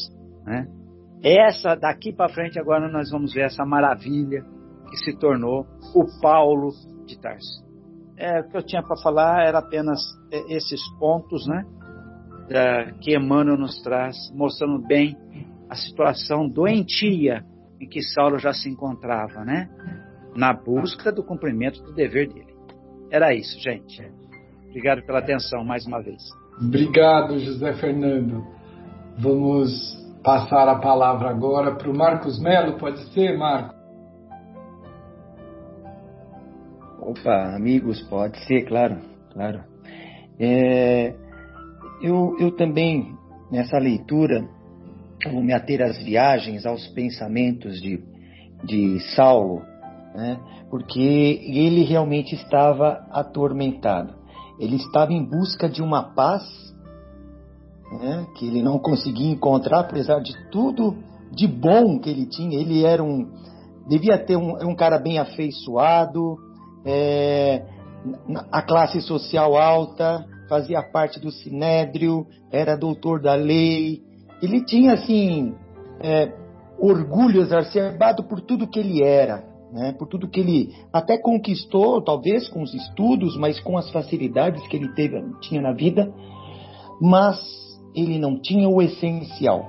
Né? 0.44 0.66
Essa 1.22 1.74
daqui 1.74 2.12
para 2.12 2.32
frente 2.32 2.58
agora 2.58 2.90
nós 2.90 3.10
vamos 3.10 3.34
ver 3.34 3.42
essa 3.42 3.64
maravilha 3.64 4.44
que 4.88 4.96
se 4.96 5.16
tornou 5.18 5.66
o 5.94 6.20
Paulo 6.22 6.70
de 7.06 7.18
Tarso. 7.20 7.66
É, 8.16 8.40
o 8.40 8.48
que 8.48 8.56
eu 8.56 8.62
tinha 8.62 8.82
para 8.82 8.96
falar 9.02 9.44
era 9.44 9.58
apenas 9.58 10.00
esses 10.48 10.80
pontos, 10.98 11.46
né, 11.46 11.66
que 13.02 13.14
Emmanuel 13.14 13.58
nos 13.58 13.82
traz, 13.82 14.16
mostrando 14.34 14.78
bem 14.86 15.14
a 15.68 15.74
situação 15.74 16.48
doentia 16.48 17.44
em 17.78 17.86
que 17.86 18.00
Saulo 18.00 18.38
já 18.38 18.54
se 18.54 18.70
encontrava, 18.70 19.44
né, 19.44 19.68
na 20.34 20.54
busca 20.54 21.12
do 21.12 21.22
cumprimento 21.22 21.82
do 21.82 21.92
dever 21.92 22.32
dele. 22.32 22.54
Era 23.10 23.34
isso, 23.34 23.60
gente. 23.60 24.02
Obrigado 24.76 25.06
pela 25.06 25.20
atenção 25.20 25.64
mais 25.64 25.86
uma 25.86 26.02
vez. 26.02 26.22
Obrigado, 26.60 27.38
José 27.38 27.72
Fernando. 27.80 28.46
Vamos 29.16 29.72
passar 30.22 30.68
a 30.68 30.74
palavra 30.74 31.30
agora 31.30 31.74
para 31.74 31.90
o 31.90 31.96
Marcos 31.96 32.38
Melo. 32.38 32.76
Pode 32.76 33.00
ser, 33.14 33.38
Marcos? 33.38 33.74
Opa, 37.00 37.56
amigos, 37.56 38.02
pode 38.02 38.38
ser, 38.44 38.66
claro, 38.66 38.98
claro. 39.32 39.64
É, 40.38 41.14
eu, 42.02 42.36
eu 42.38 42.50
também, 42.54 43.16
nessa 43.50 43.78
leitura, 43.78 44.46
vou 45.32 45.42
me 45.42 45.54
ater 45.54 45.80
às 45.80 45.96
viagens, 46.04 46.66
aos 46.66 46.86
pensamentos 46.88 47.80
de, 47.80 48.04
de 48.62 49.00
Saulo, 49.14 49.62
né? 50.14 50.38
porque 50.68 51.00
ele 51.00 51.82
realmente 51.82 52.34
estava 52.34 53.06
atormentado. 53.10 54.25
Ele 54.58 54.76
estava 54.76 55.12
em 55.12 55.24
busca 55.24 55.68
de 55.68 55.82
uma 55.82 56.02
paz 56.02 56.42
né? 57.92 58.26
que 58.36 58.46
ele 58.46 58.62
não 58.62 58.78
conseguia 58.78 59.30
encontrar, 59.30 59.80
apesar 59.80 60.20
de 60.20 60.34
tudo 60.50 60.96
de 61.30 61.46
bom 61.46 61.98
que 61.98 62.10
ele 62.10 62.26
tinha. 62.26 62.58
Ele 62.58 62.84
era 62.84 63.02
um, 63.02 63.30
devia 63.88 64.18
ter 64.18 64.36
um, 64.36 64.56
um 64.70 64.74
cara 64.74 64.98
bem 64.98 65.18
afeiçoado, 65.18 66.36
é, 66.84 67.64
a 68.50 68.62
classe 68.62 69.00
social 69.00 69.56
alta, 69.56 70.24
fazia 70.48 70.82
parte 70.82 71.20
do 71.20 71.30
sinédrio, 71.30 72.26
era 72.50 72.76
doutor 72.76 73.20
da 73.20 73.34
lei. 73.34 74.02
Ele 74.42 74.64
tinha 74.64 74.94
assim 74.94 75.54
é, 76.00 76.32
orgulho 76.78 77.40
exacerbado 77.40 78.24
por 78.24 78.40
tudo 78.40 78.68
que 78.68 78.78
ele 78.78 79.02
era 79.02 79.55
né, 79.72 79.92
por 79.98 80.06
tudo 80.08 80.28
que 80.28 80.40
ele 80.40 80.72
até 80.92 81.18
conquistou, 81.18 82.02
talvez 82.02 82.48
com 82.48 82.62
os 82.62 82.72
estudos, 82.74 83.36
mas 83.36 83.58
com 83.60 83.76
as 83.76 83.90
facilidades 83.90 84.66
que 84.68 84.76
ele 84.76 84.92
teve, 84.94 85.20
tinha 85.40 85.60
na 85.60 85.72
vida, 85.72 86.12
mas 87.00 87.38
ele 87.94 88.18
não 88.18 88.40
tinha 88.40 88.68
o 88.68 88.80
essencial 88.80 89.64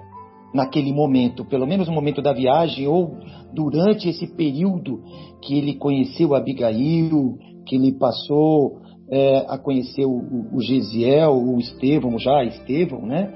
naquele 0.53 0.93
momento, 0.93 1.45
pelo 1.45 1.67
menos 1.67 1.87
no 1.87 1.93
momento 1.93 2.21
da 2.21 2.33
viagem 2.33 2.87
ou 2.87 3.17
durante 3.53 4.07
esse 4.07 4.27
período 4.35 5.01
que 5.41 5.57
ele 5.57 5.75
conheceu 5.75 6.35
Abigail, 6.35 7.37
que 7.65 7.75
ele 7.75 7.91
passou 7.93 8.79
é, 9.09 9.45
a 9.47 9.57
conhecer 9.57 10.05
o, 10.05 10.47
o 10.53 10.61
Gesiel, 10.61 11.33
o 11.33 11.59
Estevão, 11.59 12.17
já 12.17 12.43
Estevão, 12.43 13.05
né? 13.05 13.33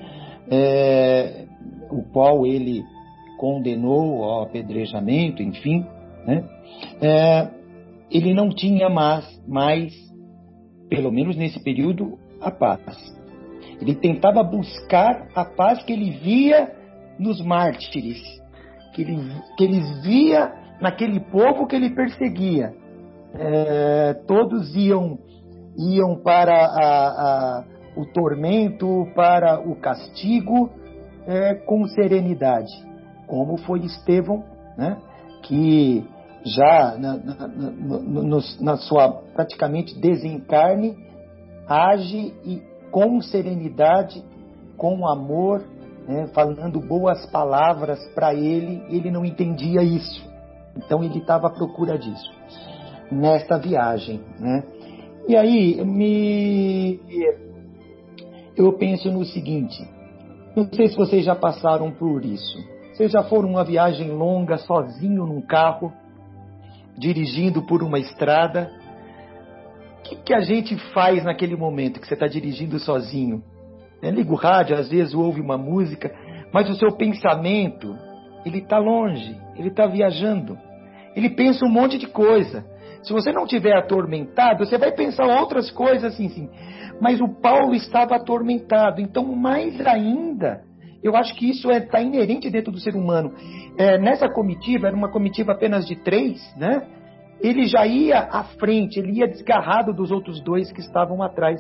É, 0.49 1.45
o 1.91 2.03
qual 2.11 2.45
ele 2.45 2.81
condenou 3.37 4.23
ao 4.23 4.43
apedrejamento, 4.43 5.41
enfim 5.41 5.85
né? 6.25 6.43
É, 7.01 7.49
ele 8.09 8.33
não 8.33 8.49
tinha 8.49 8.89
mais, 8.89 9.25
mais, 9.47 9.93
pelo 10.89 11.11
menos 11.11 11.35
nesse 11.35 11.63
período, 11.63 12.17
a 12.41 12.51
paz. 12.51 12.81
Ele 13.79 13.95
tentava 13.95 14.43
buscar 14.43 15.27
a 15.33 15.45
paz 15.45 15.83
que 15.83 15.93
ele 15.93 16.11
via 16.11 16.71
nos 17.17 17.43
mártires, 17.43 18.21
que 18.93 19.01
ele, 19.01 19.17
que 19.57 19.63
ele 19.63 19.81
via 20.01 20.51
naquele 20.79 21.19
povo 21.19 21.65
que 21.65 21.75
ele 21.75 21.89
perseguia. 21.91 22.73
É, 23.33 24.13
todos 24.27 24.75
iam, 24.75 25.17
iam 25.77 26.21
para 26.21 26.53
a, 26.53 27.07
a, 27.07 27.65
o 27.95 28.05
tormento, 28.05 29.07
para 29.15 29.59
o 29.59 29.75
castigo, 29.75 30.69
é, 31.25 31.55
com 31.55 31.85
serenidade, 31.85 32.71
como 33.27 33.57
foi 33.57 33.79
Estevão, 33.85 34.43
né? 34.77 34.97
Que 35.43 36.05
já 36.43 36.97
na, 36.97 37.17
na, 37.17 37.47
na, 38.59 38.77
sua 38.77 39.21
praticamente 39.33 39.99
desencarne, 39.99 40.97
age 41.67 42.33
e 42.43 42.61
com 42.89 43.21
serenidade, 43.21 44.23
com 44.75 45.07
amor, 45.07 45.63
né, 46.07 46.27
falando 46.33 46.79
boas 46.79 47.25
palavras 47.27 47.99
para 48.15 48.33
ele, 48.33 48.83
ele 48.89 49.11
não 49.11 49.23
entendia 49.23 49.83
isso. 49.83 50.29
Então 50.75 51.03
ele 51.03 51.19
estava 51.19 51.47
à 51.47 51.49
procura 51.51 51.97
disso 51.97 52.31
nesta 53.11 53.57
viagem, 53.57 54.21
né? 54.39 54.63
E 55.27 55.35
aí 55.35 55.83
me 55.85 56.99
eu 58.55 58.73
penso 58.73 59.11
no 59.11 59.25
seguinte, 59.25 59.77
não 60.55 60.67
sei 60.73 60.87
se 60.87 60.95
vocês 60.95 61.25
já 61.25 61.35
passaram 61.35 61.91
por 61.91 62.23
isso. 62.23 62.57
Vocês 63.01 63.13
já 63.13 63.23
foram 63.23 63.49
uma 63.49 63.63
viagem 63.63 64.11
longa 64.11 64.59
sozinho 64.59 65.25
num 65.25 65.41
carro 65.41 65.91
dirigindo 66.95 67.63
por 67.63 67.81
uma 67.81 67.97
estrada. 67.97 68.71
O 69.97 70.01
que, 70.03 70.15
que 70.17 70.33
a 70.35 70.41
gente 70.41 70.77
faz 70.93 71.23
naquele 71.23 71.55
momento 71.55 71.99
que 71.99 72.05
você 72.05 72.13
está 72.13 72.27
dirigindo 72.27 72.77
sozinho? 72.77 73.41
É, 74.03 74.11
liga 74.11 74.31
o 74.31 74.35
rádio, 74.35 74.77
às 74.77 74.89
vezes 74.89 75.15
ouve 75.15 75.41
uma 75.41 75.57
música, 75.57 76.13
mas 76.53 76.69
o 76.69 76.75
seu 76.75 76.91
pensamento, 76.91 77.97
ele 78.45 78.59
está 78.59 78.77
longe, 78.77 79.35
ele 79.55 79.69
está 79.69 79.87
viajando. 79.87 80.55
Ele 81.15 81.31
pensa 81.31 81.65
um 81.65 81.71
monte 81.71 81.97
de 81.97 82.05
coisa. 82.05 82.63
Se 83.01 83.11
você 83.11 83.31
não 83.31 83.47
tiver 83.47 83.75
atormentado, 83.75 84.63
você 84.63 84.77
vai 84.77 84.91
pensar 84.91 85.25
outras 85.25 85.71
coisas 85.71 86.13
assim, 86.13 86.29
sim. 86.29 86.47
Mas 87.01 87.19
o 87.19 87.27
Paulo 87.27 87.73
estava 87.73 88.15
atormentado. 88.15 89.01
Então, 89.01 89.25
mais 89.35 89.81
ainda, 89.87 90.61
eu 91.03 91.15
acho 91.15 91.35
que 91.35 91.49
isso 91.49 91.71
está 91.71 91.99
é, 91.99 92.03
inerente 92.03 92.49
dentro 92.49 92.71
do 92.71 92.79
ser 92.79 92.95
humano. 92.95 93.33
É, 93.77 93.97
nessa 93.97 94.29
comitiva, 94.29 94.87
era 94.87 94.95
uma 94.95 95.09
comitiva 95.09 95.51
apenas 95.51 95.85
de 95.85 95.95
três, 95.95 96.39
né? 96.55 96.87
Ele 97.41 97.65
já 97.65 97.87
ia 97.87 98.19
à 98.19 98.43
frente, 98.43 98.99
ele 98.99 99.19
ia 99.19 99.27
desgarrado 99.27 99.93
dos 99.93 100.11
outros 100.11 100.41
dois 100.43 100.71
que 100.71 100.79
estavam 100.79 101.23
atrás. 101.23 101.59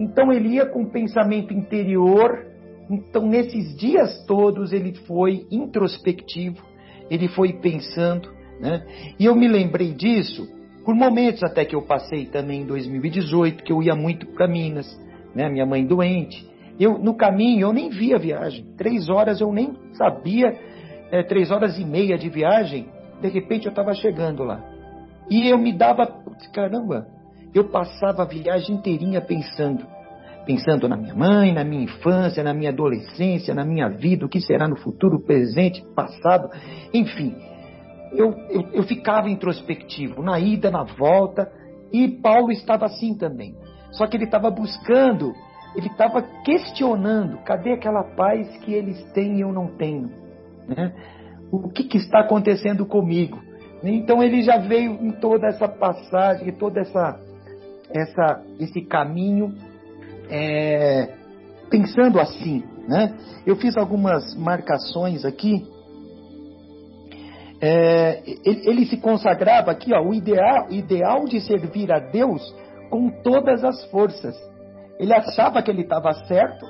Então 0.00 0.32
ele 0.32 0.54
ia 0.54 0.66
com 0.66 0.82
o 0.82 0.90
pensamento 0.90 1.54
interior. 1.54 2.46
Então 2.90 3.26
nesses 3.26 3.76
dias 3.76 4.24
todos 4.26 4.72
ele 4.72 4.94
foi 5.06 5.46
introspectivo, 5.50 6.60
ele 7.08 7.28
foi 7.28 7.52
pensando, 7.52 8.28
né? 8.60 8.84
E 9.18 9.24
eu 9.24 9.36
me 9.36 9.46
lembrei 9.46 9.92
disso 9.92 10.48
por 10.84 10.96
momentos 10.96 11.44
até 11.44 11.64
que 11.64 11.76
eu 11.76 11.82
passei 11.82 12.26
também 12.26 12.62
em 12.62 12.66
2018, 12.66 13.62
que 13.62 13.72
eu 13.72 13.80
ia 13.80 13.94
muito 13.94 14.26
para 14.26 14.48
Minas, 14.48 14.86
né? 15.36 15.48
Minha 15.48 15.64
mãe 15.64 15.86
doente. 15.86 16.51
Eu 16.82 16.98
no 16.98 17.14
caminho 17.14 17.68
eu 17.68 17.72
nem 17.72 17.90
via 17.90 18.16
a 18.16 18.18
viagem. 18.18 18.64
Três 18.76 19.08
horas 19.08 19.40
eu 19.40 19.52
nem 19.52 19.72
sabia. 19.92 20.52
É, 21.12 21.22
três 21.22 21.52
horas 21.52 21.78
e 21.78 21.84
meia 21.84 22.18
de 22.18 22.28
viagem. 22.28 22.88
De 23.20 23.28
repente 23.28 23.66
eu 23.66 23.70
estava 23.70 23.94
chegando 23.94 24.42
lá. 24.42 24.60
E 25.30 25.48
eu 25.48 25.56
me 25.58 25.72
dava, 25.72 26.08
caramba, 26.52 27.06
eu 27.54 27.70
passava 27.70 28.22
a 28.22 28.26
viagem 28.26 28.74
inteirinha 28.74 29.20
pensando. 29.20 29.86
Pensando 30.44 30.88
na 30.88 30.96
minha 30.96 31.14
mãe, 31.14 31.52
na 31.52 31.62
minha 31.62 31.84
infância, 31.84 32.42
na 32.42 32.52
minha 32.52 32.70
adolescência, 32.70 33.54
na 33.54 33.64
minha 33.64 33.88
vida, 33.88 34.26
o 34.26 34.28
que 34.28 34.40
será 34.40 34.66
no 34.66 34.74
futuro, 34.74 35.24
presente, 35.24 35.84
passado, 35.94 36.50
enfim. 36.92 37.36
Eu, 38.10 38.34
eu, 38.50 38.68
eu 38.72 38.82
ficava 38.82 39.30
introspectivo, 39.30 40.20
na 40.20 40.40
ida, 40.40 40.68
na 40.68 40.82
volta, 40.82 41.48
e 41.92 42.08
Paulo 42.08 42.50
estava 42.50 42.86
assim 42.86 43.16
também. 43.16 43.54
Só 43.92 44.08
que 44.08 44.16
ele 44.16 44.24
estava 44.24 44.50
buscando, 44.50 45.32
ele 45.74 45.88
estava 45.88 46.22
questionando: 46.44 47.38
cadê 47.44 47.72
aquela 47.72 48.02
paz 48.02 48.48
que 48.58 48.72
eles 48.72 49.02
têm 49.12 49.38
e 49.38 49.40
eu 49.40 49.52
não 49.52 49.68
tenho? 49.76 50.10
Né? 50.68 50.92
O 51.50 51.68
que, 51.68 51.84
que 51.84 51.98
está 51.98 52.20
acontecendo 52.20 52.86
comigo? 52.86 53.38
Então 53.82 54.22
ele 54.22 54.42
já 54.42 54.58
veio 54.58 54.92
em 54.92 55.10
toda 55.10 55.48
essa 55.48 55.68
passagem, 55.68 56.52
toda 56.52 56.80
essa 56.80 57.18
essa, 57.94 58.42
esse 58.58 58.80
caminho 58.82 59.54
é, 60.30 61.08
pensando 61.70 62.18
assim. 62.18 62.64
Né? 62.88 63.14
Eu 63.46 63.56
fiz 63.56 63.76
algumas 63.76 64.34
marcações 64.34 65.24
aqui. 65.24 65.66
É, 67.60 68.22
ele, 68.26 68.68
ele, 68.68 68.86
se 68.86 68.96
consagrava 68.96 69.70
aqui, 69.70 69.94
ó, 69.94 70.02
o 70.02 70.12
ideal, 70.12 70.66
ideal 70.68 71.24
de 71.26 71.40
servir 71.40 71.92
a 71.92 72.00
Deus 72.00 72.42
com 72.90 73.08
todas 73.22 73.62
as 73.62 73.84
forças. 73.84 74.36
Ele 75.02 75.12
achava 75.12 75.60
que 75.60 75.68
ele 75.68 75.82
estava 75.82 76.12
certo, 76.26 76.64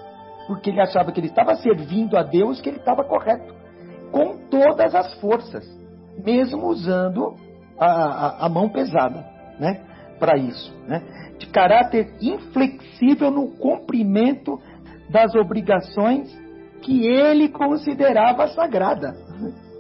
porque 0.47 0.71
ele 0.71 0.81
achava 0.81 1.13
que 1.13 1.21
ele 1.21 1.27
estava 1.27 1.55
servindo 1.57 2.17
a 2.17 2.23
Deus, 2.23 2.63
que 2.63 2.71
ele 2.71 2.79
estava 2.79 3.05
correto, 3.05 3.55
com 4.11 4.49
todas 4.49 4.95
as 4.95 5.13
forças, 5.21 5.67
mesmo 6.25 6.67
usando 6.67 7.37
a, 7.79 7.87
a, 7.87 8.47
a 8.47 8.49
mão 8.49 8.71
pesada, 8.71 9.23
né? 9.61 9.83
para 10.19 10.39
isso, 10.39 10.75
né? 10.87 11.03
de 11.39 11.47
caráter 11.49 12.15
inflexível 12.23 13.31
no 13.31 13.49
cumprimento 13.59 14.59
das 15.11 15.35
obrigações 15.35 16.35
que 16.81 17.07
ele 17.07 17.51
considerava 17.51 18.49
sagrada, 18.49 19.13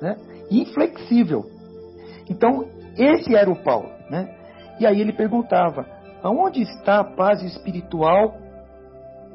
né? 0.02 0.16
inflexível. 0.50 1.46
Então, 2.28 2.68
esse 2.98 3.34
era 3.34 3.50
o 3.50 3.62
Paulo. 3.62 3.88
Né? 4.10 4.28
E 4.78 4.86
aí 4.86 5.00
ele 5.00 5.14
perguntava: 5.14 5.86
aonde 6.22 6.62
está 6.62 7.00
a 7.00 7.04
paz 7.04 7.42
espiritual 7.42 8.41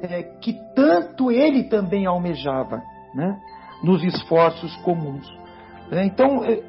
é, 0.01 0.23
que 0.41 0.53
tanto 0.75 1.31
ele 1.31 1.63
também 1.63 2.05
almejava 2.05 2.81
né? 3.13 3.39
nos 3.83 4.03
esforços 4.03 4.75
comuns? 4.77 5.27
Então, 5.91 6.43
é, 6.43 6.61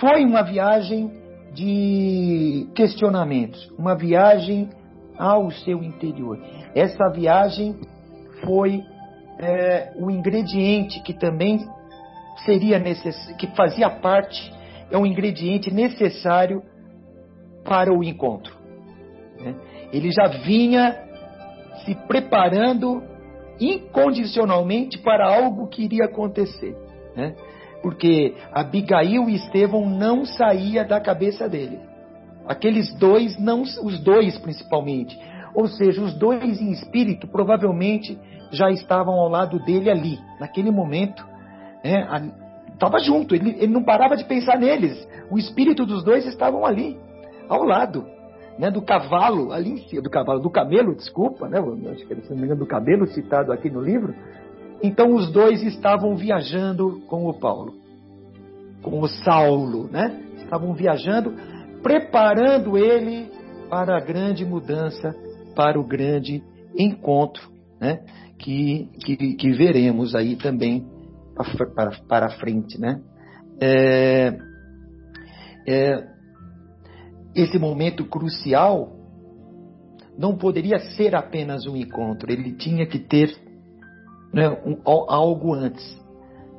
foi 0.00 0.24
uma 0.24 0.42
viagem 0.42 1.10
de 1.52 2.68
questionamentos, 2.74 3.70
uma 3.78 3.94
viagem 3.94 4.68
ao 5.18 5.50
seu 5.50 5.82
interior. 5.82 6.38
Essa 6.74 7.10
viagem 7.10 7.76
foi 8.44 8.82
é, 9.38 9.92
o 9.96 10.10
ingrediente 10.10 11.02
que 11.02 11.12
também 11.12 11.58
seria 12.44 12.78
necess... 12.78 13.34
que 13.36 13.46
fazia 13.48 13.90
parte, 13.90 14.52
é 14.90 14.96
um 14.96 15.06
ingrediente 15.06 15.72
necessário 15.72 16.62
para 17.64 17.92
o 17.92 18.02
encontro. 18.02 18.54
Né? 19.38 19.54
Ele 19.92 20.10
já 20.10 20.26
vinha 20.26 21.09
se 21.90 21.94
preparando 22.06 23.02
incondicionalmente 23.58 24.98
para 24.98 25.26
algo 25.26 25.68
que 25.68 25.82
iria 25.82 26.04
acontecer. 26.04 26.76
Né? 27.16 27.34
porque 27.82 28.34
Abigail 28.52 29.28
e 29.28 29.34
Estevão 29.34 29.88
não 29.88 30.24
saía 30.24 30.84
da 30.84 31.00
cabeça 31.00 31.48
dele. 31.48 31.78
Aqueles 32.46 32.92
dois, 32.94 33.38
não, 33.38 33.62
os 33.62 34.00
dois 34.00 34.38
principalmente, 34.38 35.18
ou 35.54 35.66
seja, 35.66 36.02
os 36.02 36.14
dois 36.14 36.60
em 36.60 36.70
espírito 36.72 37.26
provavelmente 37.28 38.18
já 38.50 38.70
estavam 38.70 39.14
ao 39.14 39.28
lado 39.28 39.58
dele 39.64 39.90
ali, 39.90 40.18
naquele 40.38 40.70
momento, 40.70 41.24
estava 42.72 42.98
né, 42.98 43.04
junto, 43.04 43.34
ele, 43.34 43.50
ele, 43.58 43.72
não 43.72 43.84
parava 43.84 44.16
de 44.16 44.24
pensar 44.24 44.58
neles. 44.58 45.08
O 45.30 45.38
espírito 45.38 45.86
dos 45.86 46.02
dois 46.02 46.26
estavam 46.26 46.64
ali, 46.64 46.98
ao 47.48 47.62
lado, 47.62 48.06
né, 48.58 48.70
do 48.70 48.82
cavalo, 48.82 49.52
ali 49.52 49.70
em 49.70 49.88
cima, 49.88 50.02
do 50.02 50.10
cavalo, 50.10 50.40
do 50.40 50.50
camelo, 50.50 50.94
desculpa, 50.94 51.48
né, 51.48 51.58
acho 51.92 52.06
que 52.06 52.14
se 52.22 52.34
não 52.34 52.40
me 52.40 52.54
do 52.54 52.66
cabelo 52.66 53.06
citado 53.06 53.52
aqui 53.52 53.70
no 53.70 53.80
livro, 53.80 54.14
então 54.82 55.14
os 55.14 55.30
dois 55.30 55.62
estavam 55.62 56.16
viajando 56.16 57.00
com 57.06 57.26
o 57.26 57.38
Paulo, 57.38 57.74
com 58.82 59.00
o 59.00 59.08
Saulo, 59.08 59.88
né? 59.90 60.18
Estavam 60.38 60.72
viajando, 60.72 61.34
preparando 61.82 62.78
ele 62.78 63.30
para 63.68 63.96
a 63.96 64.00
grande 64.00 64.44
mudança, 64.44 65.14
para 65.54 65.78
o 65.78 65.86
grande 65.86 66.42
encontro, 66.76 67.50
né? 67.78 68.00
Que, 68.38 68.88
que, 69.04 69.34
que 69.34 69.52
veremos 69.52 70.14
aí 70.14 70.36
também 70.36 70.86
para, 71.74 71.90
para 72.08 72.30
frente, 72.30 72.80
né? 72.80 73.02
É, 73.62 74.38
é, 75.68 76.08
esse 77.34 77.58
momento 77.58 78.04
crucial 78.04 78.96
não 80.18 80.36
poderia 80.36 80.78
ser 80.78 81.14
apenas 81.14 81.66
um 81.66 81.76
encontro, 81.76 82.30
ele 82.30 82.52
tinha 82.52 82.86
que 82.86 82.98
ter 82.98 83.34
né, 84.32 84.48
um, 84.66 84.76
algo 84.84 85.54
antes, 85.54 85.98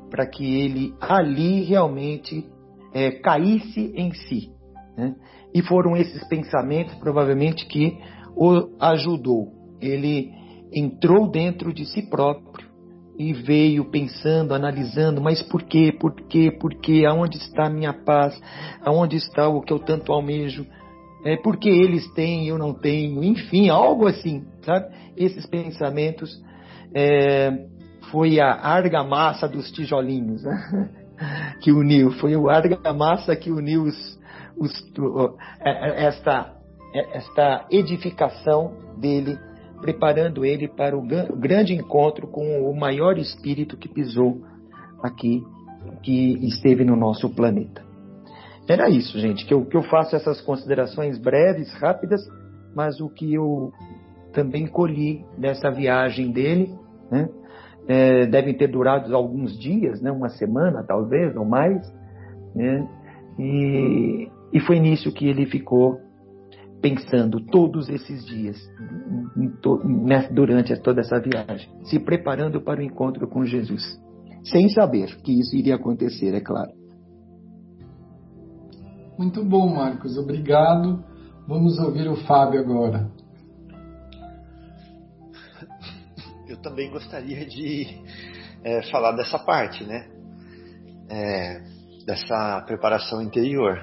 para 0.10 0.26
que 0.26 0.44
ele 0.62 0.94
ali 1.00 1.64
realmente 1.64 2.50
é, 2.94 3.12
caísse 3.12 3.94
em 3.96 4.14
si. 4.14 4.52
Né? 4.98 5.16
E 5.54 5.62
foram 5.62 5.96
esses 5.96 6.28
pensamentos, 6.28 6.96
provavelmente, 6.96 7.66
que 7.66 7.98
o 8.36 8.76
ajudou. 8.80 9.54
Ele 9.80 10.32
entrou 10.74 11.30
dentro 11.30 11.74
de 11.74 11.86
si 11.86 12.02
próprio 12.02 12.71
e 13.18 13.34
veio 13.34 13.86
pensando, 13.86 14.54
analisando, 14.54 15.22
mas 15.22 15.42
por 15.42 15.64
quê, 15.64 15.96
por 15.98 16.14
quê, 16.14 16.52
por 16.52 16.74
quê, 16.76 17.06
aonde 17.06 17.38
está 17.38 17.68
a 17.68 17.70
minha 17.70 17.94
paz, 17.94 18.40
aonde 18.84 19.18
está 19.18 19.48
o 19.48 19.62
que 19.62 19.72
eu 19.72 19.80
tanto 19.80 20.12
almejo, 20.12 20.66
é, 21.24 21.38
porque 21.38 21.70
eles 21.70 22.12
têm 22.14 22.48
eu 22.48 22.58
não 22.58 22.74
tenho, 22.74 23.24
enfim, 23.24 23.70
algo 23.70 24.08
assim, 24.08 24.46
sabe? 24.62 24.94
Esses 25.16 25.46
pensamentos 25.46 26.42
é, 26.96 27.68
foi 28.12 28.40
a 28.40 28.54
argamassa 28.54 29.48
dos 29.48 29.72
tijolinhos 29.72 30.44
né? 30.44 30.90
que 31.62 31.72
uniu, 31.72 32.12
foi 32.14 32.36
o 32.36 32.50
argamassa 32.50 33.36
que 33.36 33.52
uniu 33.52 33.84
os, 33.84 34.20
os, 34.58 34.72
é, 35.62 35.70
é, 35.70 36.06
esta, 36.06 36.54
é, 36.94 37.18
esta 37.18 37.66
edificação 37.70 38.74
dele, 38.98 39.38
preparando 39.82 40.46
ele 40.46 40.68
para 40.68 40.98
o 40.98 41.02
grande 41.02 41.74
encontro 41.74 42.28
com 42.28 42.70
o 42.70 42.78
maior 42.78 43.18
espírito 43.18 43.78
que 43.78 43.90
pisou 43.90 44.42
aqui, 45.02 45.44
que 46.04 46.34
esteve 46.46 46.86
no 46.86 46.96
nosso 46.96 47.30
planeta. 47.30 47.82
Era 48.70 48.90
isso, 48.90 49.20
gente, 49.20 49.46
que 49.46 49.54
eu, 49.54 49.66
que 49.66 49.76
eu 49.76 49.84
faço 49.84 50.16
essas 50.16 50.40
considerações 50.42 51.18
breves, 51.18 51.74
rápidas, 51.74 52.22
mas 52.76 53.02
o 53.02 53.10
que 53.10 53.34
eu 53.34 53.74
também 54.32 54.68
colhi 54.68 55.26
dessa 55.38 55.70
viagem 55.70 56.32
dele 56.32 56.74
né? 57.12 57.30
É, 57.88 58.26
devem 58.28 58.54
ter 58.54 58.68
durado 58.68 59.14
alguns 59.14 59.60
dias, 59.60 60.02
né? 60.02 60.12
uma 60.12 60.30
semana 60.30 60.84
talvez, 60.88 61.36
ou 61.36 61.44
mais. 61.44 61.82
Né? 62.56 62.88
E, 63.38 64.30
E 64.54 64.60
foi 64.62 64.80
nisso 64.80 65.12
que 65.12 65.28
ele 65.28 65.46
ficou 65.46 66.00
pensando 66.82 67.40
todos 67.46 67.88
esses 67.90 68.26
dias, 68.26 68.58
né, 69.86 70.28
durante 70.32 70.76
toda 70.82 71.02
essa 71.02 71.20
viagem, 71.20 71.70
se 71.84 72.00
preparando 72.00 72.62
para 72.62 72.80
o 72.80 72.84
encontro 72.84 73.28
com 73.28 73.46
Jesus, 73.46 73.84
sem 74.44 74.68
saber 74.70 75.16
que 75.18 75.40
isso 75.40 75.56
iria 75.56 75.76
acontecer, 75.76 76.34
é 76.34 76.42
claro. 76.42 76.72
Muito 79.18 79.46
bom, 79.46 79.76
Marcos, 79.76 80.18
obrigado. 80.18 81.04
Vamos 81.48 81.78
ouvir 81.80 82.10
o 82.10 82.16
Fábio 82.26 82.60
agora. 82.60 83.12
Eu 86.48 86.58
também 86.58 86.90
gostaria 86.90 87.46
de 87.46 87.88
é, 88.64 88.82
falar 88.90 89.12
dessa 89.14 89.38
parte, 89.38 89.84
né? 89.84 90.08
É, 91.10 91.62
dessa 92.06 92.64
preparação 92.66 93.22
interior. 93.22 93.78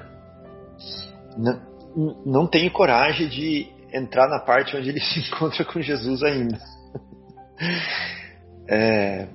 Não, 1.37 1.68
não 1.97 2.47
tenho 2.47 2.71
coragem 2.71 3.29
de 3.29 3.67
entrar 3.93 4.29
na 4.29 4.39
parte 4.39 4.77
onde 4.77 4.89
ele 4.91 5.01
se 5.03 5.21
encontra 5.21 5.65
com 5.65 5.81
Jesus 5.81 6.23
ainda. 6.23 6.59
É, 8.71 9.27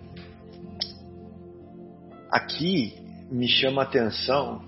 aqui 2.29 2.93
me 3.31 3.47
chama 3.47 3.81
a 3.81 3.85
atenção 3.85 4.61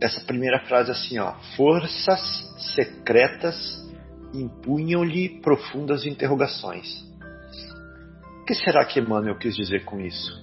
essa 0.00 0.20
primeira 0.22 0.58
frase 0.66 0.90
assim, 0.90 1.16
ó, 1.20 1.32
forças 1.56 2.20
secretas 2.74 3.56
impunham-lhe 4.34 5.40
profundas 5.40 6.04
interrogações. 6.04 7.04
O 8.42 8.44
que 8.44 8.54
será 8.56 8.84
que 8.84 8.98
Emmanuel 8.98 9.38
quis 9.38 9.54
dizer 9.54 9.84
com 9.84 10.00
isso? 10.00 10.42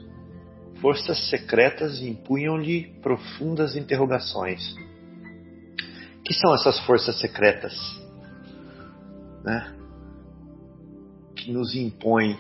Forças 0.80 1.30
secretas 1.30 2.02
impunham-lhe 2.02 2.98
profundas 3.02 3.76
interrogações 3.76 4.74
que 6.24 6.34
são 6.34 6.54
essas 6.54 6.80
forças 6.86 7.20
secretas? 7.20 7.74
Né? 9.44 9.76
Que 11.36 11.52
nos 11.52 11.76
impõem. 11.76 12.38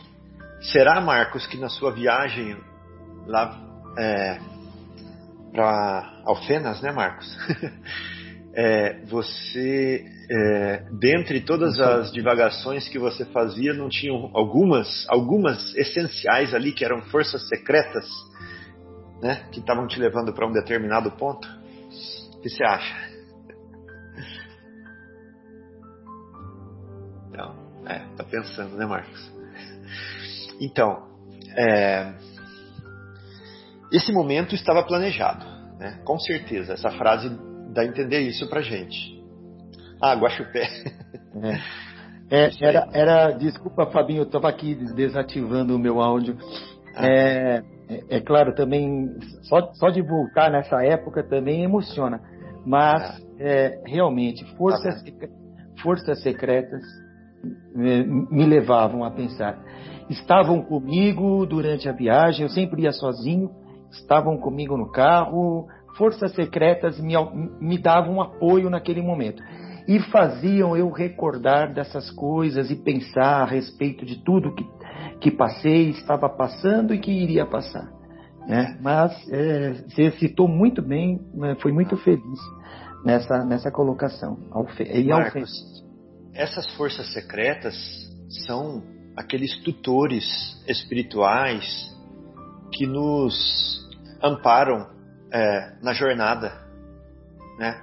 Será, 0.61 1.01
Marcos, 1.01 1.47
que 1.47 1.57
na 1.57 1.69
sua 1.69 1.91
viagem 1.91 2.55
lá 3.25 3.59
é, 3.97 4.39
para 5.51 6.21
Alfenas, 6.25 6.81
né, 6.81 6.91
Marcos? 6.91 7.37
é, 8.53 9.03
você, 9.05 10.05
é, 10.29 10.83
dentre 10.99 11.41
todas 11.41 11.79
as 11.79 12.11
divagações 12.11 12.87
que 12.87 12.99
você 12.99 13.25
fazia, 13.25 13.73
não 13.73 13.89
tinham 13.89 14.29
algumas, 14.33 15.05
algumas 15.09 15.73
essenciais 15.75 16.53
ali 16.53 16.71
que 16.71 16.85
eram 16.85 17.01
forças 17.03 17.47
secretas, 17.47 18.07
né, 19.21 19.47
que 19.51 19.59
estavam 19.59 19.87
te 19.87 19.99
levando 19.99 20.33
para 20.33 20.47
um 20.47 20.51
determinado 20.51 21.11
ponto? 21.11 21.47
O 22.35 22.41
que 22.41 22.49
você 22.49 22.63
acha? 22.63 23.10
É, 27.91 27.99
tá 28.15 28.23
pensando, 28.23 28.77
né, 28.77 28.85
Marcos? 28.85 29.31
Então, 30.61 31.07
é, 31.57 32.13
esse 33.91 34.13
momento 34.13 34.55
estava 34.55 34.81
planejado, 34.83 35.45
né? 35.77 35.99
Com 36.05 36.17
certeza. 36.17 36.73
Essa 36.73 36.91
frase 36.91 37.29
dá 37.73 37.81
a 37.81 37.85
entender 37.85 38.21
isso 38.21 38.47
pra 38.47 38.61
gente. 38.61 39.21
Ah, 40.01 40.15
Guaxupé. 40.15 40.67
É. 42.29 42.45
é 42.45 42.51
era, 42.61 42.89
era, 42.93 43.31
desculpa, 43.31 43.85
Fabinho, 43.85 44.19
eu 44.19 44.25
estava 44.25 44.49
aqui 44.49 44.75
desativando 44.93 45.73
o 45.73 45.79
meu 45.79 46.01
áudio. 46.01 46.37
Ah. 46.93 47.07
É, 47.07 47.63
é, 47.89 48.17
é, 48.17 48.19
claro, 48.19 48.53
também, 48.53 49.15
só, 49.43 49.71
só 49.73 49.89
de 49.89 50.01
voltar 50.01 50.51
nessa 50.51 50.83
época 50.83 51.23
também 51.23 51.63
emociona. 51.63 52.21
Mas, 52.65 53.01
ah. 53.01 53.19
é, 53.39 53.81
realmente, 53.85 54.45
forças, 54.57 55.01
tá 55.03 55.27
forças 55.81 56.21
secretas 56.21 56.83
me 57.75 58.45
levavam 58.45 59.03
a 59.03 59.11
pensar. 59.11 59.59
Estavam 60.09 60.61
comigo 60.61 61.45
durante 61.45 61.87
a 61.87 61.93
viagem, 61.93 62.43
eu 62.43 62.49
sempre 62.49 62.83
ia 62.83 62.91
sozinho, 62.91 63.49
estavam 63.91 64.37
comigo 64.37 64.77
no 64.77 64.91
carro, 64.91 65.67
forças 65.97 66.33
secretas 66.33 66.99
me, 66.99 67.13
me 67.59 67.77
davam 67.77 68.21
apoio 68.21 68.69
naquele 68.69 69.01
momento. 69.01 69.41
E 69.87 69.99
faziam 70.11 70.77
eu 70.77 70.89
recordar 70.89 71.73
dessas 71.73 72.09
coisas 72.11 72.69
e 72.69 72.75
pensar 72.75 73.41
a 73.41 73.45
respeito 73.45 74.05
de 74.05 74.23
tudo 74.23 74.53
que, 74.53 74.65
que 75.19 75.31
passei, 75.31 75.89
estava 75.89 76.29
passando 76.29 76.93
e 76.93 76.99
que 76.99 77.11
iria 77.11 77.45
passar. 77.45 77.89
Né? 78.47 78.77
Mas 78.81 79.11
é, 79.31 79.73
você 79.87 80.11
citou 80.11 80.47
muito 80.47 80.81
bem, 80.81 81.19
né? 81.33 81.55
foi 81.61 81.71
muito 81.71 81.97
feliz 81.97 82.39
nessa, 83.03 83.43
nessa 83.45 83.71
colocação. 83.71 84.37
E 84.79 85.03
Marcos, 85.07 85.51
essas 86.33 86.67
forças 86.75 87.11
secretas 87.13 87.75
são 88.45 88.83
aqueles 89.15 89.57
tutores 89.63 90.25
espirituais 90.67 91.65
que 92.73 92.85
nos 92.85 93.87
amparam 94.21 94.89
é, 95.31 95.77
na 95.81 95.93
jornada, 95.93 96.51
né? 97.57 97.81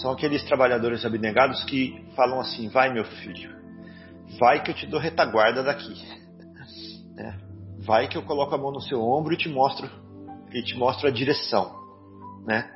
São 0.00 0.12
aqueles 0.12 0.42
trabalhadores 0.44 1.04
abnegados 1.04 1.62
que 1.64 2.06
falam 2.16 2.40
assim: 2.40 2.68
vai, 2.68 2.92
meu 2.92 3.04
filho, 3.04 3.50
vai 4.38 4.62
que 4.62 4.70
eu 4.70 4.74
te 4.74 4.86
dou 4.86 5.00
retaguarda 5.00 5.62
daqui, 5.62 5.94
né? 7.14 7.38
vai 7.78 8.08
que 8.08 8.16
eu 8.16 8.22
coloco 8.22 8.54
a 8.54 8.58
mão 8.58 8.70
no 8.72 8.80
seu 8.80 9.00
ombro 9.02 9.34
e 9.34 9.36
te 9.36 9.48
mostro 9.48 9.90
e 10.52 10.62
te 10.62 10.76
mostro 10.76 11.06
a 11.06 11.10
direção, 11.10 11.74
né? 12.46 12.70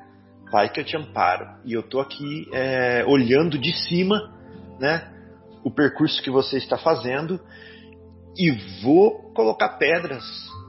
Vai 0.51 0.69
que 0.69 0.81
eu 0.81 0.85
te 0.85 0.97
amparo 0.97 1.47
e 1.65 1.73
eu 1.73 1.83
tô 1.83 2.01
aqui 2.01 2.47
é, 2.53 3.05
olhando 3.07 3.59
de 3.59 3.73
cima 3.73 4.34
né, 4.79 5.11
o 5.63 5.71
percurso 5.71 6.23
que 6.23 6.31
você 6.31 6.59
está 6.59 6.77
fazendo 6.77 7.41
e 8.37 8.51
vou 8.83 9.33
colocar 9.33 9.79
pedras 9.79 10.25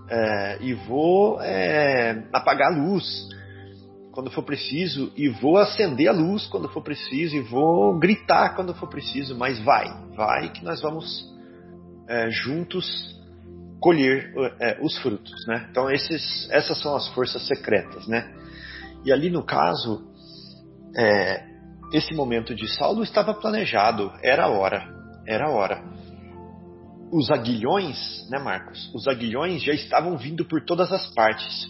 é, 0.10 0.58
e 0.62 0.74
vou 0.74 1.42
é, 1.42 2.24
apagar 2.32 2.72
a 2.72 2.76
luz 2.76 3.28
quando 4.12 4.32
for 4.32 4.44
preciso 4.44 5.12
e 5.18 5.28
vou 5.28 5.58
acender 5.58 6.08
a 6.08 6.14
luz 6.14 6.48
quando 6.48 6.70
for 6.70 6.82
preciso 6.82 7.36
e 7.36 7.42
vou 7.42 8.00
gritar 8.00 8.56
quando 8.56 8.74
for 8.74 8.88
preciso, 8.88 9.38
mas 9.38 9.60
vai, 9.60 9.86
vai 10.16 10.50
que 10.50 10.64
nós 10.64 10.82
vamos 10.82 11.34
é, 12.08 12.30
juntos 12.30 13.14
colher 13.82 14.34
é, 14.60 14.80
os 14.82 14.98
frutos, 15.00 15.46
né? 15.48 15.68
Então 15.70 15.92
esses, 15.92 16.50
essas 16.50 16.82
são 16.82 16.96
as 16.96 17.08
forças 17.10 17.46
secretas, 17.46 18.08
né? 18.08 18.34
E 19.04 19.12
ali 19.12 19.30
no 19.30 19.44
caso 19.44 20.08
é, 20.96 21.55
esse 21.92 22.14
momento 22.14 22.56
de 22.56 22.68
Saulo 22.76 23.04
estava 23.04 23.34
planejado, 23.34 24.12
era 24.24 24.46
a 24.46 24.50
hora, 24.50 24.88
era 25.28 25.48
a 25.48 25.52
hora. 25.52 25.84
Os 27.12 27.30
aguilhões, 27.32 28.28
né, 28.30 28.40
Marcos? 28.40 28.92
Os 28.94 29.08
aguilhões 29.08 29.64
já 29.64 29.74
estavam 29.74 30.18
vindo 30.18 30.46
por 30.46 30.64
todas 30.66 30.92
as 30.92 31.14
partes. 31.14 31.68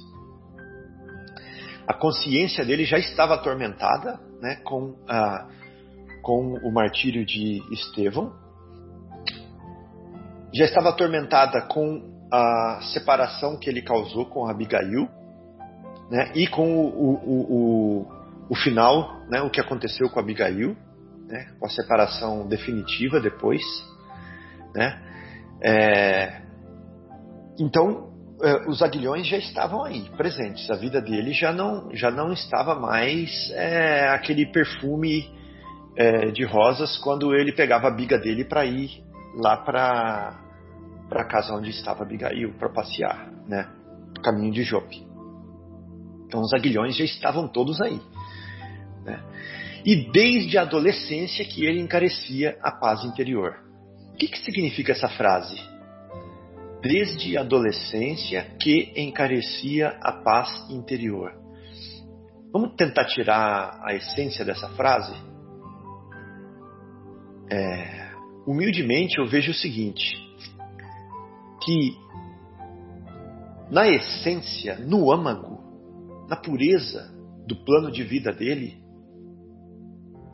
A 1.88 1.94
consciência 1.94 2.66
dele 2.66 2.86
já 2.86 2.98
estava 2.98 3.36
atormentada, 3.36 4.20
né, 4.42 4.56
com, 4.64 4.96
a, 5.08 5.48
com 6.24 6.54
o 6.64 6.74
martírio 6.74 7.26
de 7.26 7.62
Estevão. 7.72 8.34
Já 10.54 10.66
estava 10.66 10.90
atormentada 10.90 11.62
com 11.68 12.16
a 12.32 12.80
separação 12.94 13.60
que 13.60 13.70
ele 13.70 13.82
causou 13.82 14.26
com 14.26 14.48
Abigail, 14.48 15.08
né, 16.10 16.32
e 16.34 16.48
com 16.48 16.76
o, 16.76 17.14
o, 17.24 18.02
o 18.02 18.15
o 18.50 18.56
final, 18.56 19.22
né, 19.30 19.42
o 19.42 19.50
que 19.50 19.60
aconteceu 19.60 20.10
com 20.10 20.20
Abigail, 20.20 20.76
né, 21.28 21.54
com 21.60 21.66
a 21.66 21.70
separação 21.70 22.48
definitiva 22.48 23.20
depois, 23.20 23.62
né, 24.74 25.02
é, 25.64 26.42
então 27.60 28.14
é, 28.42 28.70
os 28.70 28.82
aguilhões 28.82 29.26
já 29.28 29.38
estavam 29.38 29.84
aí, 29.84 30.10
presentes. 30.18 30.70
A 30.70 30.76
vida 30.76 31.02
dele 31.02 31.32
já 31.32 31.54
não, 31.54 31.90
já 31.94 32.12
não 32.12 32.34
estava 32.34 32.76
mais 32.76 33.50
é, 33.52 34.10
aquele 34.10 34.46
perfume 34.46 35.32
é, 35.96 36.32
de 36.32 36.44
rosas 36.44 36.98
quando 36.98 37.34
ele 37.34 37.54
pegava 37.54 37.88
a 37.88 37.92
biga 37.92 38.18
dele 38.18 38.44
para 38.44 38.66
ir 38.66 39.04
lá 39.38 39.58
para 39.58 40.38
a 41.12 41.26
casa 41.26 41.54
onde 41.54 41.70
estava 41.70 42.04
Abigail 42.04 42.54
para 42.58 42.70
passear, 42.70 43.32
né, 43.48 43.70
caminho 44.24 44.52
de 44.52 44.64
Jope. 44.64 45.06
Então 46.28 46.42
os 46.42 46.54
aguilhões 46.54 46.98
já 46.98 47.06
estavam 47.06 47.48
todos 47.48 47.80
aí. 47.82 48.02
Né? 49.06 49.24
E 49.86 50.12
desde 50.12 50.58
a 50.58 50.64
adolescência 50.64 51.46
que 51.46 51.64
ele 51.64 51.80
encarecia 51.80 52.58
a 52.62 52.72
paz 52.72 53.06
interior. 53.06 53.60
O 54.14 54.18
que, 54.18 54.28
que 54.28 54.40
significa 54.40 54.92
essa 54.92 55.08
frase? 55.08 55.56
Desde 56.82 57.38
a 57.38 57.42
adolescência 57.42 58.48
que 58.60 58.92
encarecia 58.96 59.90
a 60.02 60.12
paz 60.12 60.70
interior. 60.70 61.34
Vamos 62.52 62.76
tentar 62.76 63.06
tirar 63.06 63.80
a 63.84 63.94
essência 63.94 64.44
dessa 64.44 64.70
frase? 64.70 65.14
É, 67.52 68.12
humildemente 68.48 69.20
eu 69.20 69.28
vejo 69.28 69.52
o 69.52 69.56
seguinte: 69.56 70.18
que 71.64 71.96
na 73.70 73.88
essência, 73.88 74.78
no 74.80 75.12
âmago, 75.12 75.60
na 76.30 76.36
pureza 76.36 77.14
do 77.46 77.56
plano 77.56 77.92
de 77.92 78.04
vida 78.04 78.32
dele, 78.32 78.85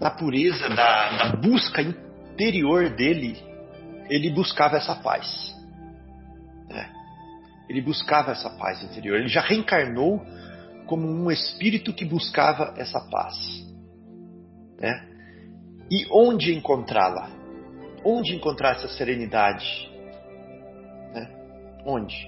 da 0.01 0.09
pureza, 0.09 0.67
da, 0.67 1.17
da 1.17 1.35
busca 1.35 1.79
interior 1.79 2.89
dele, 2.89 3.37
ele 4.09 4.31
buscava 4.31 4.77
essa 4.77 4.95
paz. 4.95 5.55
Né? 6.67 6.91
Ele 7.69 7.81
buscava 7.81 8.31
essa 8.31 8.49
paz 8.49 8.83
interior. 8.83 9.19
Ele 9.19 9.27
já 9.27 9.41
reencarnou 9.41 10.25
como 10.87 11.07
um 11.07 11.29
espírito 11.29 11.93
que 11.93 12.03
buscava 12.03 12.73
essa 12.77 12.99
paz. 13.11 13.35
Né? 14.79 15.07
E 15.91 16.07
onde 16.11 16.51
encontrá-la? 16.51 17.29
Onde 18.03 18.35
encontrar 18.35 18.77
essa 18.77 18.87
serenidade? 18.87 19.87
Né? 21.13 21.29
Onde? 21.85 22.27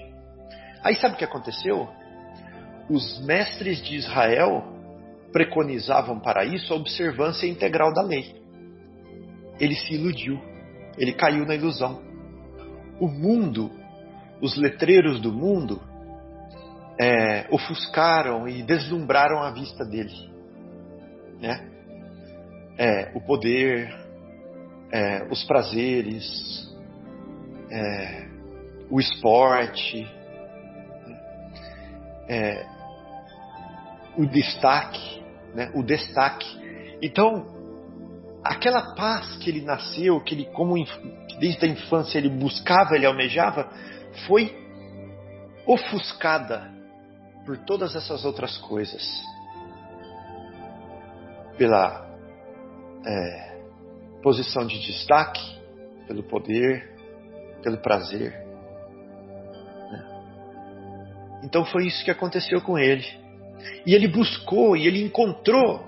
Aí 0.84 0.94
sabe 0.94 1.16
o 1.16 1.18
que 1.18 1.24
aconteceu? 1.24 1.88
Os 2.88 3.18
mestres 3.26 3.82
de 3.82 3.96
Israel 3.96 4.73
preconizavam 5.34 6.20
para 6.20 6.44
isso 6.44 6.72
a 6.72 6.76
observância 6.76 7.48
integral 7.48 7.92
da 7.92 8.02
lei. 8.02 8.36
Ele 9.58 9.74
se 9.74 9.94
iludiu, 9.94 10.40
ele 10.96 11.12
caiu 11.12 11.44
na 11.44 11.56
ilusão. 11.56 12.00
O 13.00 13.08
mundo, 13.08 13.68
os 14.40 14.56
letreiros 14.56 15.20
do 15.20 15.32
mundo, 15.32 15.82
é, 17.00 17.48
ofuscaram 17.50 18.46
e 18.46 18.62
deslumbraram 18.62 19.42
a 19.42 19.50
vista 19.50 19.84
dele. 19.84 20.14
Né? 21.40 21.68
É, 22.78 23.10
o 23.16 23.20
poder, 23.20 23.92
é, 24.92 25.26
os 25.32 25.42
prazeres, 25.42 26.72
é, 27.72 28.28
o 28.88 29.00
esporte, 29.00 30.06
é, 32.28 32.66
o 34.16 34.24
destaque, 34.26 35.13
né? 35.54 35.70
o 35.74 35.82
destaque. 35.82 36.46
Então, 37.00 37.46
aquela 38.42 38.94
paz 38.94 39.36
que 39.36 39.48
ele 39.48 39.62
nasceu, 39.62 40.20
que 40.20 40.34
ele 40.34 40.44
como 40.46 40.74
desde 41.38 41.64
a 41.64 41.68
infância 41.68 42.18
ele 42.18 42.28
buscava, 42.28 42.94
ele 42.94 43.06
almejava, 43.06 43.70
foi 44.26 44.54
ofuscada 45.66 46.70
por 47.46 47.58
todas 47.58 47.94
essas 47.94 48.24
outras 48.24 48.56
coisas, 48.58 49.02
pela 51.56 52.06
é, 53.06 53.58
posição 54.22 54.66
de 54.66 54.80
destaque, 54.80 55.58
pelo 56.06 56.22
poder, 56.22 56.94
pelo 57.62 57.78
prazer. 57.78 58.32
Né? 59.90 61.40
Então 61.44 61.64
foi 61.64 61.86
isso 61.86 62.04
que 62.04 62.10
aconteceu 62.10 62.60
com 62.60 62.78
ele. 62.78 63.23
E 63.86 63.94
ele 63.94 64.08
buscou 64.08 64.76
e 64.76 64.86
ele 64.86 65.02
encontrou 65.02 65.84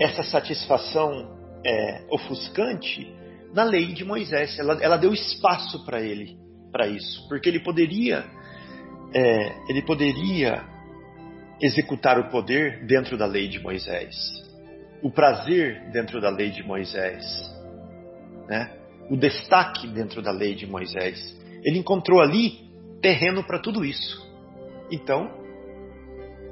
essa 0.00 0.22
satisfação 0.22 1.36
é, 1.64 2.02
ofuscante 2.10 3.12
na 3.52 3.64
lei 3.64 3.86
de 3.92 4.04
Moisés. 4.04 4.58
Ela, 4.58 4.82
ela 4.82 4.96
deu 4.96 5.12
espaço 5.12 5.84
para 5.84 6.00
ele, 6.00 6.36
para 6.70 6.86
isso, 6.86 7.26
porque 7.28 7.48
ele 7.48 7.60
poderia, 7.60 8.24
é, 9.14 9.52
ele 9.68 9.82
poderia 9.82 10.64
executar 11.60 12.18
o 12.18 12.30
poder 12.30 12.86
dentro 12.86 13.16
da 13.16 13.26
lei 13.26 13.48
de 13.48 13.58
Moisés, 13.58 14.14
o 15.02 15.10
prazer 15.10 15.90
dentro 15.90 16.20
da 16.20 16.30
lei 16.30 16.50
de 16.50 16.62
Moisés, 16.62 17.24
né? 18.48 18.72
o 19.10 19.16
destaque 19.16 19.86
dentro 19.88 20.22
da 20.22 20.30
lei 20.30 20.54
de 20.54 20.66
Moisés. 20.66 21.36
Ele 21.64 21.78
encontrou 21.78 22.20
ali 22.20 22.68
terreno 23.00 23.42
para 23.42 23.58
tudo 23.58 23.84
isso. 23.84 24.26
Então, 24.90 25.30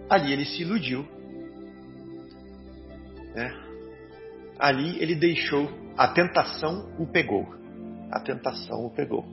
ali 0.09 0.33
ele 0.33 0.45
se 0.45 0.63
iludiu. 0.63 1.07
Né? 3.35 3.55
Ali 4.59 5.01
ele 5.03 5.15
deixou, 5.15 5.71
a 5.97 6.09
tentação 6.09 6.95
o 6.99 7.07
pegou. 7.07 7.47
A 8.11 8.21
tentação 8.21 8.87
o 8.87 8.91
pegou. 8.91 9.25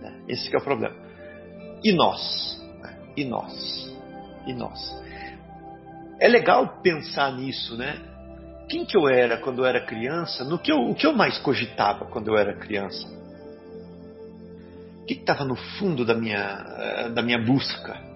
Né? 0.00 0.22
Esse 0.28 0.54
é 0.54 0.58
o 0.58 0.62
problema. 0.62 0.94
E 1.82 1.92
nós? 1.92 2.62
Né? 2.80 2.96
E 3.16 3.24
nós? 3.24 3.96
E 4.46 4.52
nós? 4.52 5.02
É 6.20 6.28
legal 6.28 6.80
pensar 6.82 7.32
nisso, 7.32 7.76
né? 7.76 7.96
Quem 8.68 8.84
que 8.84 8.96
eu 8.96 9.08
era 9.08 9.38
quando 9.38 9.58
eu 9.58 9.66
era 9.66 9.84
criança? 9.84 10.44
No 10.44 10.58
que 10.58 10.70
eu, 10.70 10.78
o 10.78 10.94
que 10.94 11.06
eu 11.06 11.12
mais 11.12 11.38
cogitava 11.38 12.06
quando 12.06 12.28
eu 12.28 12.38
era 12.38 12.54
criança? 12.54 13.06
O 15.02 15.04
que 15.04 15.14
estava 15.14 15.44
no 15.44 15.56
fundo 15.56 16.04
da 16.04 16.14
minha, 16.14 17.08
da 17.08 17.22
minha 17.22 17.44
busca? 17.44 18.11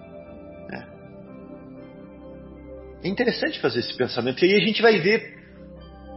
É 3.07 3.09
interessante 3.09 3.57
fazer 3.61 3.79
esse 3.79 3.93
pensamento, 3.93 4.43
e 4.43 4.49
aí 4.49 4.61
a 4.61 4.65
gente 4.65 4.81
vai 4.81 4.99
ver 4.99 5.33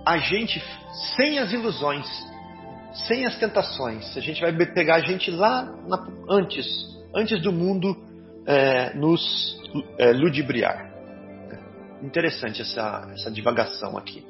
a 0.05 0.18
gente 0.18 0.61
sem 1.14 1.38
as 1.38 1.53
ilusões, 1.53 2.05
sem 3.07 3.24
as 3.24 3.38
tentações. 3.38 4.16
A 4.16 4.20
gente 4.20 4.41
vai 4.41 4.53
pegar 4.66 4.97
a 4.97 5.01
gente 5.01 5.30
lá 5.30 5.72
na, 5.86 6.05
antes, 6.28 6.66
antes 7.14 7.41
do 7.43 7.53
mundo 7.53 7.97
é, 8.45 8.93
nos 8.95 9.57
é, 9.99 10.11
ludibriar. 10.11 10.91
Interessante 12.03 12.61
essa, 12.62 13.09
essa 13.12 13.30
divagação 13.30 13.97
aqui. 13.97 14.24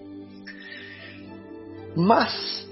Mas, 1.96 2.68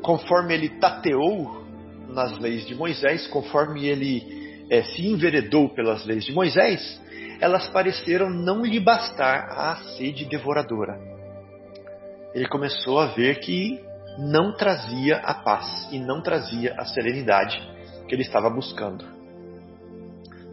conforme 0.00 0.54
ele 0.54 0.68
tateou 0.78 1.66
nas 2.08 2.38
leis 2.38 2.64
de 2.64 2.74
Moisés, 2.76 3.26
conforme 3.26 3.84
ele 3.84 4.22
é, 4.70 4.84
se 4.84 5.04
enveredou 5.04 5.70
pelas 5.70 6.06
leis 6.06 6.24
de 6.24 6.32
Moisés, 6.32 7.04
elas 7.40 7.68
pareceram 7.68 8.30
não 8.30 8.64
lhe 8.64 8.80
bastar 8.80 9.48
a 9.50 9.76
sede 9.96 10.24
devoradora. 10.24 10.98
Ele 12.34 12.48
começou 12.48 12.98
a 12.98 13.06
ver 13.06 13.40
que 13.40 13.82
não 14.18 14.54
trazia 14.54 15.18
a 15.18 15.34
paz 15.34 15.88
e 15.90 15.98
não 15.98 16.20
trazia 16.22 16.74
a 16.78 16.84
serenidade 16.84 17.60
que 18.08 18.14
ele 18.14 18.22
estava 18.22 18.48
buscando. 18.48 19.04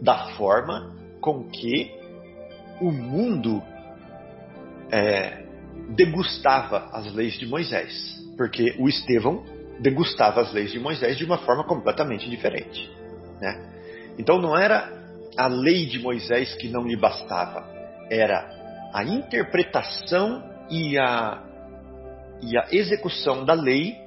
Da 0.00 0.28
forma 0.36 0.94
com 1.20 1.44
que 1.48 1.92
o 2.80 2.90
mundo 2.90 3.62
é, 4.90 5.44
degustava 5.90 6.88
as 6.92 7.12
leis 7.14 7.34
de 7.34 7.46
Moisés, 7.46 7.92
porque 8.36 8.74
o 8.78 8.88
Estevão 8.88 9.44
degustava 9.80 10.40
as 10.40 10.52
leis 10.52 10.70
de 10.70 10.78
Moisés 10.78 11.16
de 11.16 11.24
uma 11.24 11.38
forma 11.38 11.64
completamente 11.64 12.28
diferente. 12.28 12.90
Né? 13.40 14.14
Então 14.18 14.40
não 14.40 14.56
era 14.56 15.03
a 15.36 15.46
lei 15.46 15.86
de 15.86 15.98
Moisés 15.98 16.54
que 16.54 16.68
não 16.68 16.86
lhe 16.86 16.96
bastava, 16.96 17.66
era 18.10 18.48
a 18.92 19.02
interpretação 19.02 20.42
e 20.70 20.98
a, 20.98 21.42
e 22.42 22.56
a 22.56 22.66
execução 22.70 23.44
da 23.44 23.54
lei 23.54 23.98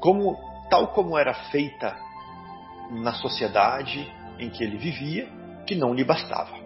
como 0.00 0.36
tal 0.70 0.88
como 0.88 1.18
era 1.18 1.34
feita 1.50 1.96
na 2.90 3.12
sociedade 3.14 4.10
em 4.38 4.48
que 4.50 4.62
ele 4.62 4.76
vivia, 4.76 5.28
que 5.66 5.74
não 5.74 5.94
lhe 5.94 6.04
bastava. 6.04 6.56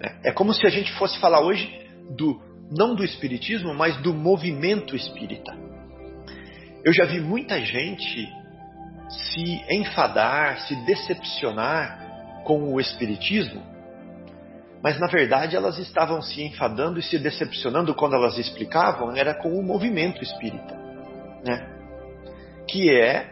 Né? 0.00 0.18
É 0.24 0.32
como 0.32 0.52
se 0.52 0.66
a 0.66 0.70
gente 0.70 0.92
fosse 0.94 1.18
falar 1.18 1.40
hoje 1.40 1.86
do 2.16 2.40
não 2.70 2.94
do 2.94 3.04
espiritismo, 3.04 3.74
mas 3.74 3.96
do 4.02 4.14
movimento 4.14 4.94
espírita. 4.94 5.56
Eu 6.84 6.92
já 6.92 7.04
vi 7.04 7.20
muita 7.20 7.60
gente 7.60 8.28
se 9.08 9.64
enfadar, 9.70 10.60
se 10.60 10.74
decepcionar 10.84 12.07
com 12.48 12.72
o 12.72 12.80
Espiritismo, 12.80 13.62
mas 14.82 14.98
na 14.98 15.06
verdade 15.06 15.54
elas 15.54 15.78
estavam 15.78 16.22
se 16.22 16.42
enfadando 16.42 16.98
e 16.98 17.02
se 17.02 17.18
decepcionando 17.18 17.94
quando 17.94 18.14
elas 18.14 18.38
explicavam, 18.38 19.14
era 19.14 19.34
com 19.34 19.50
o 19.50 19.62
movimento 19.62 20.22
espírita, 20.22 20.74
né? 21.44 21.74
que 22.66 22.90
é, 22.90 23.30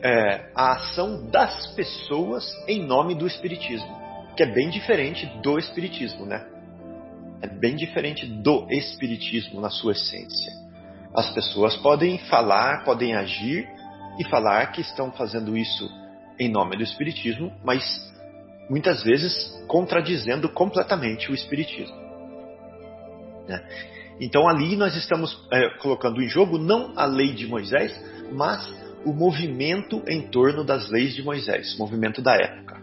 é 0.00 0.48
a 0.54 0.74
ação 0.74 1.28
das 1.28 1.66
pessoas 1.74 2.46
em 2.68 2.80
nome 2.86 3.16
do 3.16 3.26
Espiritismo, 3.26 4.00
que 4.36 4.44
é 4.44 4.46
bem 4.46 4.70
diferente 4.70 5.26
do 5.42 5.58
Espiritismo, 5.58 6.24
né? 6.24 6.46
É 7.42 7.48
bem 7.48 7.74
diferente 7.74 8.26
do 8.26 8.68
Espiritismo 8.70 9.60
na 9.60 9.70
sua 9.70 9.90
essência. 9.90 10.52
As 11.12 11.32
pessoas 11.32 11.76
podem 11.78 12.18
falar, 12.18 12.84
podem 12.84 13.16
agir 13.16 13.68
e 14.20 14.24
falar 14.28 14.70
que 14.70 14.82
estão 14.82 15.10
fazendo 15.10 15.56
isso 15.56 15.90
em 16.38 16.48
nome 16.48 16.76
do 16.76 16.82
Espiritismo, 16.82 17.52
mas 17.64 18.09
muitas 18.70 19.02
vezes 19.02 19.34
contradizendo 19.66 20.48
completamente 20.48 21.30
o 21.30 21.34
Espiritismo. 21.34 21.96
Né? 23.48 23.60
Então 24.20 24.48
ali 24.48 24.76
nós 24.76 24.94
estamos 24.94 25.36
é, 25.52 25.70
colocando 25.78 26.22
em 26.22 26.28
jogo 26.28 26.56
não 26.56 26.92
a 26.96 27.04
lei 27.04 27.32
de 27.32 27.48
Moisés, 27.48 27.92
mas 28.32 28.72
o 29.04 29.12
movimento 29.12 30.02
em 30.06 30.22
torno 30.28 30.62
das 30.62 30.88
leis 30.88 31.14
de 31.14 31.22
Moisés, 31.22 31.76
movimento 31.76 32.22
da 32.22 32.34
época. 32.36 32.80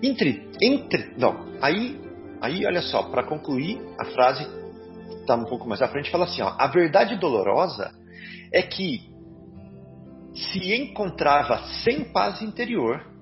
Entre, 0.00 0.48
entre, 0.62 1.14
não, 1.18 1.46
aí, 1.60 1.98
aí 2.40 2.64
olha 2.64 2.82
só, 2.82 3.02
para 3.04 3.24
concluir 3.24 3.80
a 3.98 4.04
frase 4.04 4.46
está 5.20 5.34
um 5.34 5.44
pouco 5.44 5.68
mais 5.68 5.82
à 5.82 5.88
frente, 5.88 6.10
fala 6.10 6.24
assim: 6.24 6.42
ó, 6.42 6.54
a 6.56 6.68
verdade 6.68 7.16
dolorosa 7.16 7.90
é 8.52 8.62
que 8.62 9.10
se 10.34 10.72
encontrava 10.74 11.58
sem 11.82 12.04
paz 12.04 12.42
interior 12.42 13.15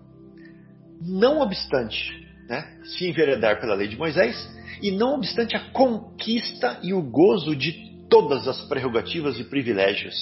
não 1.07 1.41
obstante 1.41 2.13
né, 2.49 2.79
se 2.85 3.09
enveredar 3.09 3.61
pela 3.61 3.75
lei 3.75 3.89
de 3.89 3.97
Moisés, 3.97 4.37
e 4.83 4.91
não 4.91 5.15
obstante 5.15 5.57
a 5.57 5.71
conquista 5.71 6.79
e 6.83 6.93
o 6.93 7.03
gozo 7.03 7.55
de 7.55 7.95
todas 8.09 8.47
as 8.47 8.61
prerrogativas 8.69 9.39
e 9.39 9.45
privilégios. 9.45 10.15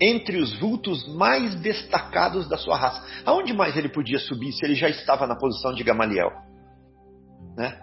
Entre 0.00 0.38
os 0.38 0.58
vultos 0.58 1.06
mais 1.14 1.54
destacados 1.56 2.48
da 2.48 2.56
sua 2.56 2.76
raça. 2.76 3.06
Aonde 3.24 3.52
mais 3.52 3.76
ele 3.76 3.88
podia 3.88 4.18
subir 4.18 4.52
se 4.52 4.64
ele 4.64 4.74
já 4.74 4.88
estava 4.88 5.26
na 5.26 5.36
posição 5.36 5.74
de 5.74 5.84
Gamaliel? 5.84 6.30
Né? 7.56 7.78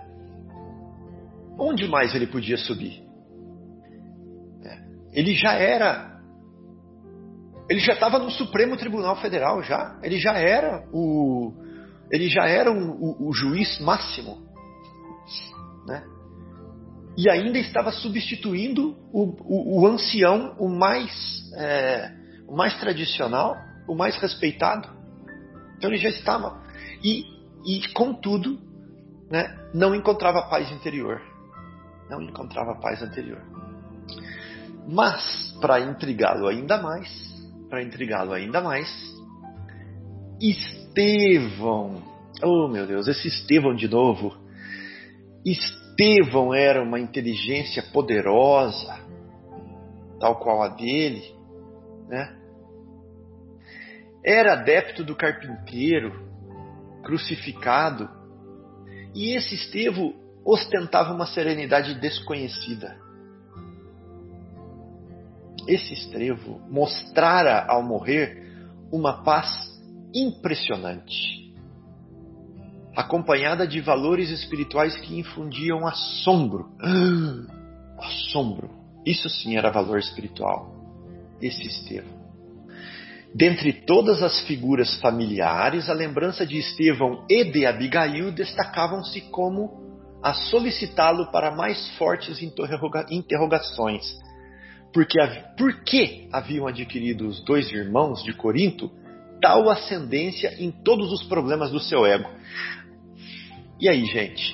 Onde 1.59 1.87
mais 1.87 2.15
ele 2.15 2.25
podia 2.25 2.57
subir? 2.57 3.03
É. 4.63 4.79
Ele 5.13 5.33
já 5.35 5.53
era. 5.53 6.16
Ele 7.69 7.79
já 7.79 7.93
estava 7.93 8.17
no 8.17 8.31
Supremo 8.31 8.77
Tribunal 8.77 9.15
Federal 9.17 9.61
já. 9.61 9.99
Ele 10.01 10.17
já 10.17 10.33
era 10.33 10.87
o. 10.91 11.53
Ele 12.11 12.29
já 12.29 12.47
era 12.47 12.71
o, 12.71 12.75
o, 12.75 13.29
o 13.29 13.33
juiz 13.33 13.79
máximo. 13.79 14.37
Né? 15.85 16.03
E 17.17 17.29
ainda 17.29 17.57
estava 17.57 17.91
substituindo 17.91 18.95
o, 19.11 19.79
o, 19.79 19.87
ancião, 19.87 20.55
o 20.59 20.69
mais, 20.69 21.11
é, 21.55 22.11
o 22.47 22.55
mais 22.55 22.79
tradicional, 22.79 23.55
o 23.87 23.95
mais 23.95 24.15
respeitado. 24.17 24.87
Então 25.77 25.89
ele 25.89 25.97
já 25.97 26.09
estava. 26.09 26.61
E, 27.03 27.25
e 27.65 27.91
contudo, 27.93 28.59
né, 29.29 29.57
não 29.73 29.93
encontrava 29.93 30.43
paz 30.43 30.71
interior. 30.71 31.21
Não 32.09 32.21
encontrava 32.21 32.79
paz 32.79 33.01
interior. 33.01 33.41
Mas, 34.87 35.53
para 35.59 35.81
intrigá-lo 35.81 36.47
ainda 36.47 36.81
mais, 36.81 37.26
para 37.69 37.83
intrigá-lo 37.83 38.33
ainda 38.33 38.61
mais, 38.61 38.87
Estevão, 40.39 42.03
oh 42.43 42.67
meu 42.67 42.85
Deus, 42.85 43.07
esse 43.07 43.27
Estevão 43.27 43.75
de 43.75 43.87
novo, 43.87 44.35
Estevão 45.45 46.53
era 46.53 46.81
uma 46.81 46.99
inteligência 46.99 47.83
poderosa, 47.91 48.99
tal 50.19 50.39
qual 50.39 50.61
a 50.61 50.69
dele, 50.69 51.23
né? 52.07 52.35
Era 54.23 54.53
adepto 54.53 55.03
do 55.03 55.15
carpinteiro, 55.15 56.27
crucificado, 57.03 58.09
e 59.15 59.35
esse 59.35 59.55
Estevão 59.55 60.13
ostentava 60.45 61.13
uma 61.13 61.25
serenidade 61.25 61.95
desconhecida. 61.95 63.06
Esse 65.67 65.93
Estevão 65.93 66.61
mostrara 66.69 67.65
ao 67.67 67.83
morrer 67.83 68.47
uma 68.91 69.23
paz 69.23 69.47
impressionante, 70.13 71.53
acompanhada 72.95 73.67
de 73.67 73.81
valores 73.81 74.29
espirituais 74.29 74.97
que 74.97 75.19
infundiam 75.19 75.85
assombro. 75.85 76.69
assombro. 77.99 78.69
Isso 79.05 79.29
sim 79.29 79.57
era 79.57 79.69
valor 79.69 79.99
espiritual. 79.99 80.73
Esse 81.41 81.67
Estevão. 81.67 82.17
Dentre 83.35 83.73
todas 83.73 84.23
as 84.23 84.39
figuras 84.41 84.99
familiares, 84.99 85.89
a 85.89 85.93
lembrança 85.93 86.45
de 86.45 86.57
Estevão 86.57 87.25
e 87.29 87.43
de 87.43 87.65
Abigail 87.65 88.31
destacavam-se 88.31 89.21
como 89.29 89.85
a 90.23 90.33
solicitá-lo 90.33 91.31
para 91.31 91.55
mais 91.55 91.89
fortes 91.97 92.41
interroga 92.41 93.05
interrogações. 93.11 94.17
Porque, 94.93 95.19
por 95.57 95.83
que 95.83 96.27
haviam 96.31 96.67
adquirido 96.67 97.27
os 97.27 97.43
dois 97.43 97.71
irmãos 97.71 98.23
de 98.23 98.33
Corinto 98.33 98.91
tal 99.41 99.69
ascendência 99.69 100.55
em 100.57 100.71
todos 100.71 101.11
os 101.11 101.23
problemas 101.23 101.71
do 101.71 101.79
seu 101.79 102.05
ego? 102.05 102.29
E 103.79 103.87
aí, 103.87 104.05
gente? 104.05 104.53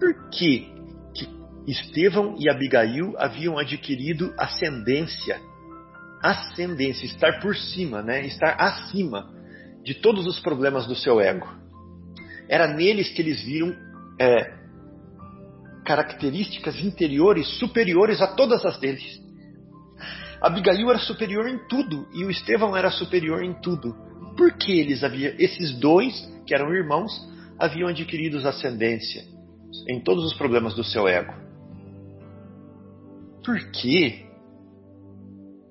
Por 0.00 0.30
que, 0.30 0.68
que 1.14 1.28
Estevão 1.66 2.34
e 2.38 2.48
Abigail 2.48 3.14
haviam 3.18 3.56
adquirido 3.58 4.34
ascendência 4.36 5.38
ascendência, 6.22 7.04
estar 7.04 7.40
por 7.40 7.56
cima, 7.56 8.00
né? 8.00 8.24
estar 8.24 8.54
acima 8.54 9.28
de 9.82 9.94
todos 9.94 10.24
os 10.26 10.38
problemas 10.38 10.86
do 10.86 10.94
seu 10.94 11.20
ego. 11.20 11.48
Era 12.48 12.68
neles 12.68 13.08
que 13.08 13.20
eles 13.20 13.42
viram 13.42 13.74
é, 14.20 14.54
características 15.84 16.78
interiores 16.78 17.48
superiores 17.58 18.20
a 18.20 18.28
todas 18.28 18.64
as 18.64 18.78
deles. 18.78 19.20
Abigail 20.42 20.90
era 20.90 20.98
superior 20.98 21.48
em 21.48 21.58
tudo 21.68 22.08
e 22.12 22.24
o 22.24 22.30
Estevão 22.30 22.76
era 22.76 22.90
superior 22.90 23.42
em 23.42 23.54
tudo. 23.54 23.94
Por 24.36 24.52
que 24.52 24.72
eles 24.72 25.04
haviam, 25.04 25.34
esses 25.38 25.78
dois, 25.78 26.14
que 26.46 26.54
eram 26.54 26.74
irmãos, 26.74 27.12
haviam 27.58 27.88
adquirido 27.88 28.46
ascendência 28.46 29.24
em 29.88 30.00
todos 30.00 30.24
os 30.24 30.34
problemas 30.34 30.74
do 30.74 30.82
seu 30.82 31.06
ego? 31.06 31.32
Por 33.44 33.70
quê? 33.70 34.26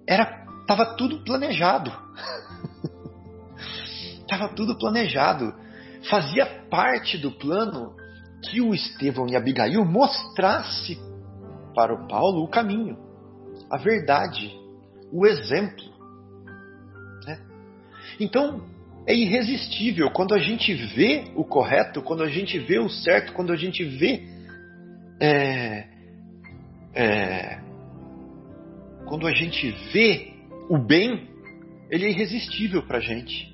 Era 0.07 0.41
Estava 0.71 0.95
tudo 0.95 1.19
planejado. 1.25 1.91
Estava 4.23 4.47
tudo 4.55 4.77
planejado. 4.77 5.53
Fazia 6.09 6.45
parte 6.69 7.17
do 7.17 7.29
plano 7.29 7.93
que 8.43 8.61
o 8.61 8.73
Estevão 8.73 9.27
e 9.27 9.35
Abigail 9.35 9.83
mostrasse 9.83 10.97
para 11.75 11.93
o 11.93 12.07
Paulo 12.07 12.41
o 12.41 12.47
caminho, 12.47 12.97
a 13.69 13.77
verdade, 13.77 14.57
o 15.11 15.25
exemplo. 15.25 15.83
Né? 17.25 17.39
Então, 18.19 18.63
é 19.05 19.15
irresistível 19.15 20.09
quando 20.11 20.33
a 20.33 20.39
gente 20.39 20.73
vê 20.73 21.31
o 21.35 21.43
correto, 21.43 22.01
quando 22.01 22.23
a 22.23 22.29
gente 22.29 22.57
vê 22.59 22.79
o 22.79 22.89
certo, 22.89 23.33
quando 23.33 23.51
a 23.51 23.55
gente 23.55 23.83
vê. 23.83 24.23
É, 25.19 25.87
é, 26.93 27.59
quando 29.05 29.27
a 29.27 29.31
gente 29.31 29.71
vê 29.91 30.33
o 30.69 30.77
bem, 30.77 31.27
ele 31.89 32.05
é 32.05 32.09
irresistível 32.09 32.83
para 32.83 32.97
a 32.97 33.01
gente. 33.01 33.51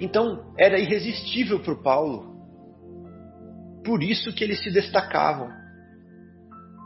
Então, 0.00 0.54
era 0.58 0.78
irresistível 0.78 1.60
para 1.60 1.72
o 1.72 1.82
Paulo. 1.82 2.36
Por 3.84 4.02
isso 4.02 4.32
que 4.32 4.44
eles 4.44 4.62
se 4.62 4.70
destacavam. 4.70 5.57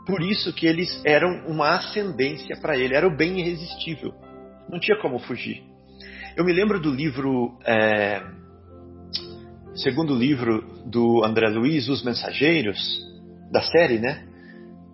Por 0.05 0.21
isso 0.21 0.53
que 0.53 0.65
eles 0.65 1.01
eram 1.05 1.45
uma 1.47 1.75
ascendência 1.75 2.57
para 2.61 2.77
ele. 2.77 2.95
Era 2.95 3.07
o 3.07 3.15
bem 3.15 3.39
irresistível. 3.39 4.13
Não 4.69 4.79
tinha 4.79 4.99
como 5.01 5.19
fugir. 5.19 5.63
Eu 6.35 6.43
me 6.43 6.51
lembro 6.51 6.79
do 6.79 6.91
livro, 6.91 7.57
é, 7.65 8.21
segundo 9.75 10.15
livro 10.15 10.83
do 10.85 11.23
André 11.23 11.47
Luiz, 11.49 11.87
Os 11.87 12.03
Mensageiros, 12.03 12.99
da 13.51 13.61
série, 13.61 13.99
né? 13.99 14.25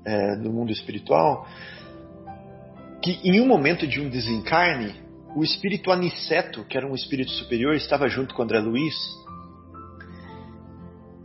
É, 0.06 0.36
do 0.38 0.52
mundo 0.52 0.72
espiritual 0.72 1.46
que 3.02 3.20
em 3.24 3.40
um 3.40 3.48
momento 3.48 3.88
de 3.88 4.02
um 4.02 4.10
desencarne, 4.10 4.94
o 5.36 5.44
espírito 5.44 5.92
Aniceto, 5.92 6.66
que 6.66 6.78
era 6.78 6.88
um 6.88 6.96
espírito 6.96 7.32
superior, 7.32 7.76
estava 7.76 8.08
junto 8.08 8.34
com 8.34 8.44
André 8.44 8.60
Luiz, 8.60 8.96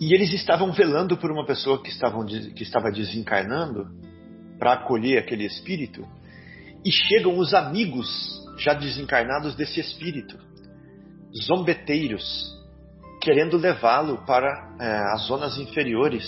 e 0.00 0.12
eles 0.12 0.32
estavam 0.32 0.72
velando 0.72 1.16
por 1.16 1.30
uma 1.30 1.46
pessoa 1.46 1.82
que, 1.82 1.88
estavam, 1.88 2.24
que 2.26 2.62
estava 2.62 2.90
desencarnando 2.90 3.86
para 4.58 4.74
acolher 4.74 5.18
aquele 5.18 5.44
espírito, 5.44 6.06
e 6.84 6.90
chegam 6.90 7.38
os 7.38 7.54
amigos 7.54 8.08
já 8.58 8.74
desencarnados 8.74 9.54
desse 9.54 9.80
espírito, 9.80 10.38
zombeteiros, 11.42 12.52
querendo 13.22 13.56
levá-lo 13.56 14.24
para 14.26 14.76
é, 14.78 15.14
as 15.14 15.22
zonas 15.26 15.58
inferiores. 15.58 16.24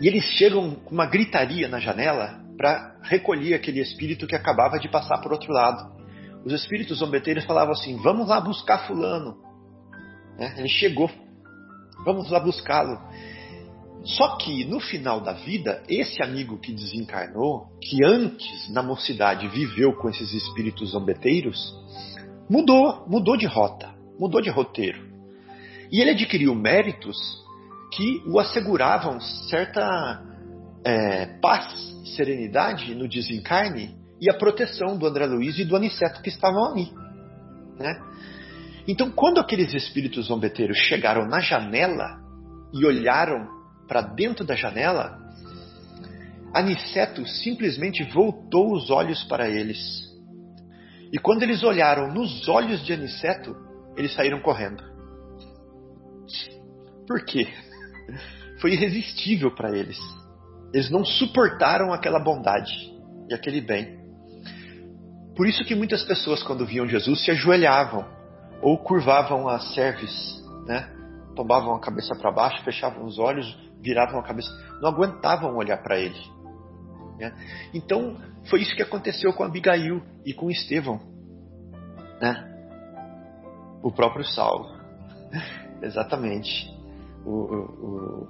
E 0.00 0.08
eles 0.08 0.24
chegam 0.24 0.74
com 0.76 0.94
uma 0.94 1.06
gritaria 1.06 1.68
na 1.68 1.78
janela 1.78 2.40
para 2.56 2.96
recolher 3.02 3.54
aquele 3.54 3.80
espírito 3.80 4.26
que 4.26 4.34
acabava 4.34 4.78
de 4.78 4.88
passar 4.88 5.18
por 5.18 5.32
outro 5.32 5.52
lado. 5.52 6.00
Os 6.44 6.52
espíritos 6.52 6.98
zombeteiros 6.98 7.44
falavam 7.44 7.72
assim: 7.72 7.96
vamos 8.02 8.28
lá 8.28 8.40
buscar 8.40 8.86
Fulano. 8.86 9.36
Né? 10.38 10.54
Ele 10.56 10.68
chegou, 10.68 11.10
vamos 12.04 12.30
lá 12.30 12.40
buscá-lo. 12.40 12.98
Só 14.02 14.36
que 14.36 14.64
no 14.64 14.80
final 14.80 15.20
da 15.20 15.32
vida, 15.32 15.82
esse 15.88 16.22
amigo 16.22 16.58
que 16.58 16.72
desencarnou, 16.72 17.66
que 17.82 18.04
antes 18.04 18.70
na 18.72 18.82
mocidade 18.82 19.46
viveu 19.48 19.92
com 19.94 20.08
esses 20.08 20.32
espíritos 20.32 20.90
zombeteiros, 20.90 21.74
mudou, 22.48 23.06
mudou 23.06 23.36
de 23.36 23.46
rota, 23.46 23.94
mudou 24.18 24.40
de 24.40 24.48
roteiro. 24.48 25.10
E 25.92 26.00
ele 26.00 26.10
adquiriu 26.10 26.54
méritos 26.54 27.16
que 27.92 28.22
o 28.26 28.38
asseguravam 28.38 29.20
certa 29.20 30.22
é, 30.84 31.26
paz 31.40 31.66
serenidade 32.16 32.94
no 32.94 33.08
desencarne 33.08 33.98
e 34.20 34.30
a 34.30 34.34
proteção 34.34 34.96
do 34.96 35.06
André 35.06 35.26
Luiz 35.26 35.58
e 35.58 35.64
do 35.64 35.76
Aniceto 35.76 36.22
que 36.22 36.28
estavam 36.28 36.72
ali. 36.72 36.92
Né? 37.78 38.00
Então, 38.90 39.08
quando 39.08 39.38
aqueles 39.38 39.72
espíritos 39.72 40.26
zombeteiros 40.26 40.76
chegaram 40.76 41.24
na 41.24 41.38
janela 41.38 42.20
e 42.74 42.84
olharam 42.84 43.46
para 43.86 44.00
dentro 44.00 44.44
da 44.44 44.56
janela, 44.56 45.16
Aniceto 46.52 47.24
simplesmente 47.24 48.02
voltou 48.12 48.72
os 48.72 48.90
olhos 48.90 49.22
para 49.22 49.48
eles. 49.48 49.78
E 51.12 51.18
quando 51.20 51.44
eles 51.44 51.62
olharam 51.62 52.12
nos 52.12 52.48
olhos 52.48 52.84
de 52.84 52.92
Aniceto, 52.92 53.54
eles 53.96 54.12
saíram 54.12 54.40
correndo. 54.40 54.82
Por 57.06 57.24
quê? 57.24 57.46
Foi 58.60 58.72
irresistível 58.72 59.54
para 59.54 59.70
eles. 59.70 59.98
Eles 60.74 60.90
não 60.90 61.04
suportaram 61.04 61.92
aquela 61.92 62.18
bondade 62.18 62.92
e 63.28 63.34
aquele 63.34 63.60
bem. 63.60 64.00
Por 65.36 65.46
isso 65.46 65.64
que 65.64 65.76
muitas 65.76 66.02
pessoas, 66.02 66.42
quando 66.42 66.66
viam 66.66 66.88
Jesus, 66.88 67.24
se 67.24 67.30
ajoelhavam 67.30 68.18
ou 68.62 68.78
curvavam 68.78 69.48
as 69.48 69.74
cerves, 69.74 70.42
né? 70.66 70.90
Tombavam 71.34 71.74
a 71.74 71.80
cabeça 71.80 72.14
para 72.14 72.30
baixo, 72.30 72.62
fechavam 72.64 73.04
os 73.04 73.18
olhos, 73.18 73.46
viravam 73.80 74.20
a 74.20 74.22
cabeça, 74.22 74.50
não 74.80 74.90
aguentavam 74.90 75.56
olhar 75.56 75.78
para 75.82 75.98
ele. 75.98 76.20
Né? 77.18 77.32
Então, 77.74 78.16
foi 78.48 78.62
isso 78.62 78.74
que 78.74 78.82
aconteceu 78.82 79.32
com 79.32 79.44
Abigail 79.44 80.02
e 80.24 80.32
com 80.32 80.50
Estevão. 80.50 81.00
Né? 82.20 82.46
O 83.82 83.92
próprio 83.92 84.24
Saulo. 84.24 84.70
Exatamente. 85.82 86.70
O, 87.24 87.30
o, 87.30 87.58
o, 87.86 88.28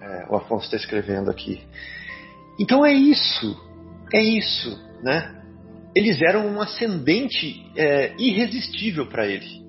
é, 0.00 0.26
o 0.30 0.36
Afonso 0.36 0.64
está 0.64 0.76
escrevendo 0.76 1.30
aqui. 1.30 1.66
Então 2.58 2.84
é 2.84 2.92
isso. 2.92 3.56
É 4.12 4.22
isso. 4.22 4.78
Né? 5.02 5.42
Eles 5.94 6.20
eram 6.22 6.46
um 6.46 6.60
ascendente 6.60 7.70
é, 7.76 8.14
irresistível 8.16 9.06
para 9.08 9.26
ele. 9.26 9.59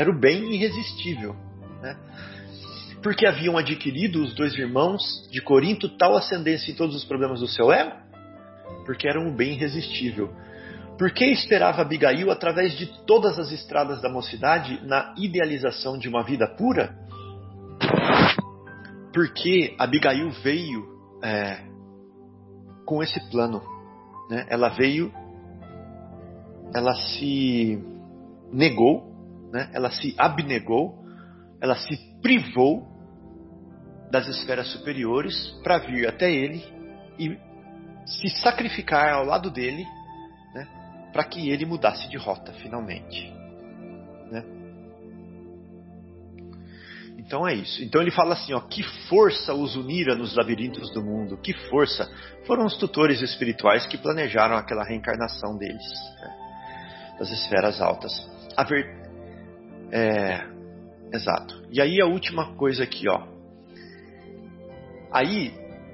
Era 0.00 0.10
o 0.10 0.18
bem 0.18 0.54
irresistível. 0.54 1.36
Né? 1.82 1.94
Porque 3.02 3.26
haviam 3.26 3.58
adquirido 3.58 4.22
os 4.22 4.34
dois 4.34 4.54
irmãos 4.54 5.28
de 5.30 5.42
Corinto 5.42 5.90
tal 5.90 6.16
ascendência 6.16 6.72
em 6.72 6.74
todos 6.74 6.96
os 6.96 7.04
problemas 7.04 7.40
do 7.40 7.46
seu 7.46 7.70
ego? 7.70 7.92
Porque 8.86 9.06
eram 9.06 9.28
o 9.28 9.36
bem 9.36 9.52
irresistível. 9.52 10.34
Por 10.96 11.10
que 11.10 11.26
esperava 11.26 11.82
Abigail 11.82 12.30
através 12.30 12.78
de 12.78 12.86
todas 13.04 13.38
as 13.38 13.52
estradas 13.52 14.00
da 14.00 14.08
mocidade 14.08 14.80
na 14.86 15.14
idealização 15.18 15.98
de 15.98 16.08
uma 16.08 16.24
vida 16.24 16.46
pura? 16.46 16.96
Porque 19.12 19.74
Abigail 19.78 20.30
veio 20.42 20.88
é, 21.22 21.58
com 22.86 23.02
esse 23.02 23.20
plano. 23.30 23.60
Né? 24.30 24.46
Ela 24.48 24.70
veio, 24.70 25.12
ela 26.74 26.94
se 26.94 27.78
negou, 28.50 29.09
né? 29.50 29.70
ela 29.72 29.90
se 29.90 30.14
abnegou, 30.18 31.04
ela 31.60 31.76
se 31.76 31.96
privou 32.22 32.88
das 34.10 34.26
esferas 34.26 34.68
superiores 34.72 35.48
para 35.62 35.78
vir 35.78 36.08
até 36.08 36.30
ele 36.30 36.64
e 37.18 37.38
se 38.06 38.28
sacrificar 38.40 39.12
ao 39.12 39.24
lado 39.24 39.50
dele, 39.50 39.84
né, 40.54 40.66
para 41.12 41.24
que 41.24 41.50
ele 41.50 41.64
mudasse 41.64 42.08
de 42.08 42.16
rota 42.16 42.52
finalmente. 42.54 43.32
Né? 44.30 44.44
Então 47.18 47.46
é 47.46 47.54
isso. 47.54 47.82
Então 47.84 48.02
ele 48.02 48.10
fala 48.10 48.34
assim: 48.34 48.52
ó, 48.52 48.60
que 48.60 48.82
força 49.08 49.54
os 49.54 49.76
unira 49.76 50.16
nos 50.16 50.34
labirintos 50.34 50.92
do 50.92 51.02
mundo, 51.02 51.36
que 51.36 51.52
força. 51.52 52.10
Foram 52.46 52.64
os 52.64 52.76
tutores 52.76 53.22
espirituais 53.22 53.86
que 53.86 53.96
planejaram 53.96 54.56
aquela 54.56 54.82
reencarnação 54.82 55.56
deles, 55.56 55.86
né, 56.20 57.16
das 57.18 57.30
esferas 57.30 57.80
altas. 57.80 58.12
A 58.56 58.64
ver, 58.64 58.99
é, 59.92 60.44
exato. 61.12 61.62
E 61.70 61.80
aí 61.80 62.00
a 62.00 62.06
última 62.06 62.54
coisa 62.54 62.84
aqui, 62.84 63.08
ó. 63.08 63.26
Aí, 65.12 65.52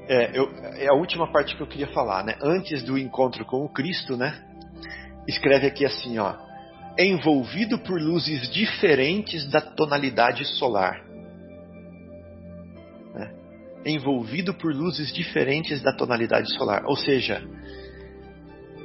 é, 0.09 0.39
eu, 0.39 0.51
é, 0.77 0.89
a 0.89 0.95
última 0.95 1.31
parte 1.33 1.57
que 1.57 1.63
eu 1.63 1.67
queria 1.67 1.89
falar, 1.89 2.25
né? 2.25 2.37
Antes 2.43 2.83
do 2.83 2.99
encontro 2.99 3.45
com 3.45 3.65
o 3.65 3.69
Cristo, 3.69 4.17
né? 4.17 4.43
Escreve 5.27 5.67
aqui 5.67 5.85
assim, 5.85 6.19
ó. 6.19 6.35
Envolvido 6.99 7.79
por 7.79 8.01
luzes 8.01 8.51
diferentes 8.51 9.49
da 9.51 9.61
tonalidade 9.61 10.45
solar. 10.45 11.03
Né? 13.15 13.35
Envolvido 13.85 14.55
por 14.55 14.73
luzes 14.73 15.13
diferentes 15.13 15.83
da 15.83 15.93
tonalidade 15.93 16.51
solar. 16.57 16.85
Ou 16.87 16.97
seja, 16.97 17.43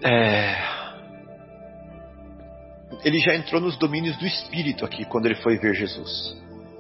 é... 0.04 0.81
ele 3.04 3.20
já 3.20 3.36
entrou 3.36 3.60
nos 3.60 3.78
domínios 3.78 4.18
do 4.18 4.26
espírito 4.26 4.86
aqui 4.86 5.06
quando 5.06 5.26
ele 5.26 5.36
foi 5.36 5.58
ver 5.58 5.74
Jesus. 5.74 6.38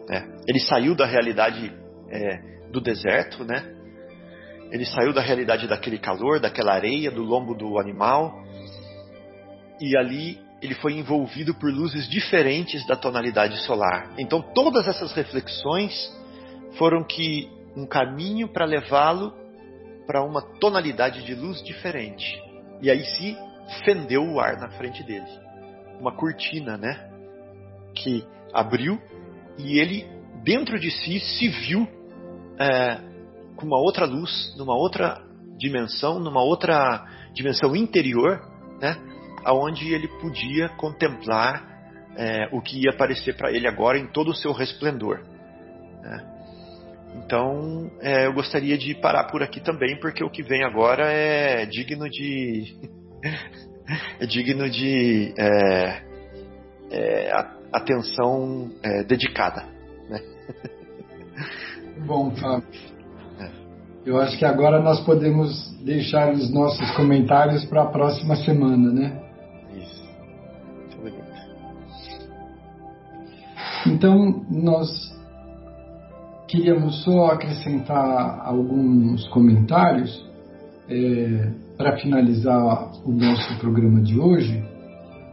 Né? 0.07 0.27
Ele 0.47 0.59
saiu 0.59 0.95
da 0.95 1.05
realidade 1.05 1.73
é, 2.09 2.69
do 2.71 2.79
deserto, 2.79 3.43
né? 3.43 3.75
Ele 4.71 4.85
saiu 4.85 5.13
da 5.13 5.21
realidade 5.21 5.67
daquele 5.67 5.97
calor, 5.97 6.39
daquela 6.39 6.73
areia, 6.73 7.11
do 7.11 7.21
lombo 7.21 7.53
do 7.53 7.77
animal, 7.77 8.33
e 9.81 9.97
ali 9.97 10.39
ele 10.61 10.75
foi 10.75 10.93
envolvido 10.93 11.53
por 11.55 11.69
luzes 11.71 12.07
diferentes 12.07 12.85
da 12.85 12.95
tonalidade 12.95 13.57
solar. 13.65 14.13
Então 14.17 14.41
todas 14.41 14.87
essas 14.87 15.11
reflexões 15.13 15.93
foram 16.77 17.03
que 17.03 17.49
um 17.75 17.85
caminho 17.85 18.47
para 18.47 18.63
levá-lo 18.63 19.33
para 20.05 20.23
uma 20.23 20.41
tonalidade 20.41 21.23
de 21.23 21.33
luz 21.33 21.63
diferente. 21.63 22.39
E 22.81 22.89
aí 22.89 23.03
se 23.03 23.37
fendeu 23.83 24.23
o 24.23 24.39
ar 24.39 24.57
na 24.57 24.69
frente 24.71 25.03
dele. 25.03 25.27
Uma 26.01 26.11
cortina, 26.11 26.77
né? 26.77 27.11
Que 27.95 28.25
abriu 28.51 28.99
e 29.57 29.79
ele 29.79 30.05
dentro 30.43 30.79
de 30.79 30.89
si 30.89 31.19
se 31.19 31.47
viu 31.47 31.87
é, 32.59 32.99
com 33.55 33.67
uma 33.67 33.79
outra 33.79 34.05
luz, 34.05 34.55
numa 34.57 34.75
outra 34.75 35.21
dimensão, 35.57 36.19
numa 36.19 36.41
outra 36.41 37.05
dimensão 37.33 37.75
interior, 37.75 38.41
né? 38.81 38.97
Aonde 39.45 39.93
ele 39.93 40.07
podia 40.19 40.69
contemplar 40.69 41.69
é, 42.15 42.49
o 42.51 42.61
que 42.61 42.83
ia 42.83 42.89
aparecer 42.89 43.35
para 43.37 43.51
ele 43.51 43.67
agora 43.67 43.97
em 43.97 44.07
todo 44.07 44.31
o 44.31 44.35
seu 44.35 44.51
resplendor. 44.51 45.21
Né? 46.01 46.31
Então, 47.15 47.91
é, 48.01 48.25
eu 48.25 48.33
gostaria 48.33 48.77
de 48.77 48.95
parar 48.95 49.25
por 49.25 49.43
aqui 49.43 49.59
também, 49.59 49.99
porque 49.99 50.23
o 50.23 50.29
que 50.29 50.43
vem 50.43 50.63
agora 50.63 51.11
é 51.11 51.65
digno 51.65 52.09
de 52.09 52.75
é 54.19 54.25
digno 54.25 54.69
de 54.69 55.33
é, 55.37 56.01
é, 56.91 57.31
atenção 57.71 58.71
é, 58.83 59.03
dedicada. 59.03 59.65
Né? 60.09 60.21
Bom, 62.05 62.31
Fábio. 62.31 62.67
É. 63.39 63.49
Eu 64.05 64.19
acho 64.19 64.37
que 64.37 64.45
agora 64.45 64.81
nós 64.81 64.99
podemos 65.01 65.71
deixar 65.83 66.33
os 66.33 66.51
nossos 66.51 66.89
comentários 66.91 67.65
para 67.65 67.83
a 67.83 67.87
próxima 67.87 68.35
semana, 68.37 68.91
né? 68.91 69.21
Isso. 69.77 70.03
Então, 73.87 74.45
nós 74.49 74.89
queríamos 76.47 77.03
só 77.03 77.27
acrescentar 77.27 78.41
alguns 78.45 79.27
comentários 79.29 80.29
é, 80.89 81.47
para 81.81 81.97
finalizar 81.97 82.91
o 83.03 83.11
nosso 83.11 83.57
programa 83.57 84.01
de 84.01 84.19
hoje, 84.19 84.63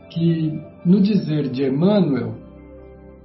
que 0.09 0.59
no 0.83 0.99
dizer 0.99 1.51
de 1.51 1.63
Emmanuel, 1.63 2.37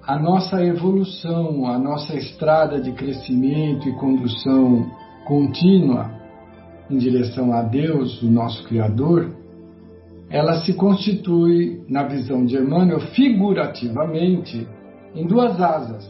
a 0.06 0.20
nossa 0.20 0.62
evolução, 0.62 1.66
a 1.66 1.80
nossa 1.80 2.18
estrada 2.18 2.82
de 2.82 2.92
crescimento 2.92 3.88
e 3.88 3.94
condução 3.94 4.92
contínua 5.26 6.12
em 6.90 6.98
direção 6.98 7.54
a 7.54 7.62
Deus, 7.62 8.22
o 8.22 8.30
nosso 8.30 8.62
Criador, 8.68 9.32
ela 10.30 10.58
se 10.66 10.74
constitui, 10.74 11.82
na 11.88 12.04
visão 12.04 12.44
de 12.44 12.58
Emmanuel, 12.58 13.00
figurativamente 13.16 14.68
em 15.16 15.26
duas 15.26 15.62
asas: 15.62 16.06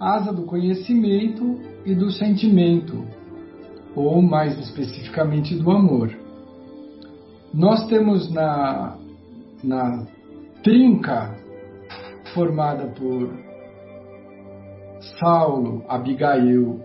a 0.00 0.16
asa 0.16 0.32
do 0.32 0.42
conhecimento 0.42 1.60
e 1.84 1.94
do 1.94 2.10
sentimento, 2.10 3.04
ou 3.96 4.20
mais 4.20 4.58
especificamente 4.58 5.56
do 5.56 5.70
amor. 5.70 6.14
Nós 7.52 7.86
temos 7.86 8.30
na, 8.30 8.98
na 9.64 10.06
trinca 10.62 11.34
formada 12.34 12.88
por 12.88 13.32
Saulo, 15.18 15.82
Abigail 15.88 16.80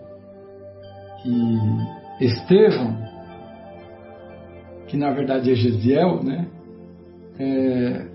e 1.26 2.24
Estevão, 2.24 2.96
que 4.86 4.96
na 4.96 5.10
verdade 5.10 5.52
é 5.52 5.54
Gesiel, 5.54 6.22
né? 6.22 6.48
É, 7.38 8.06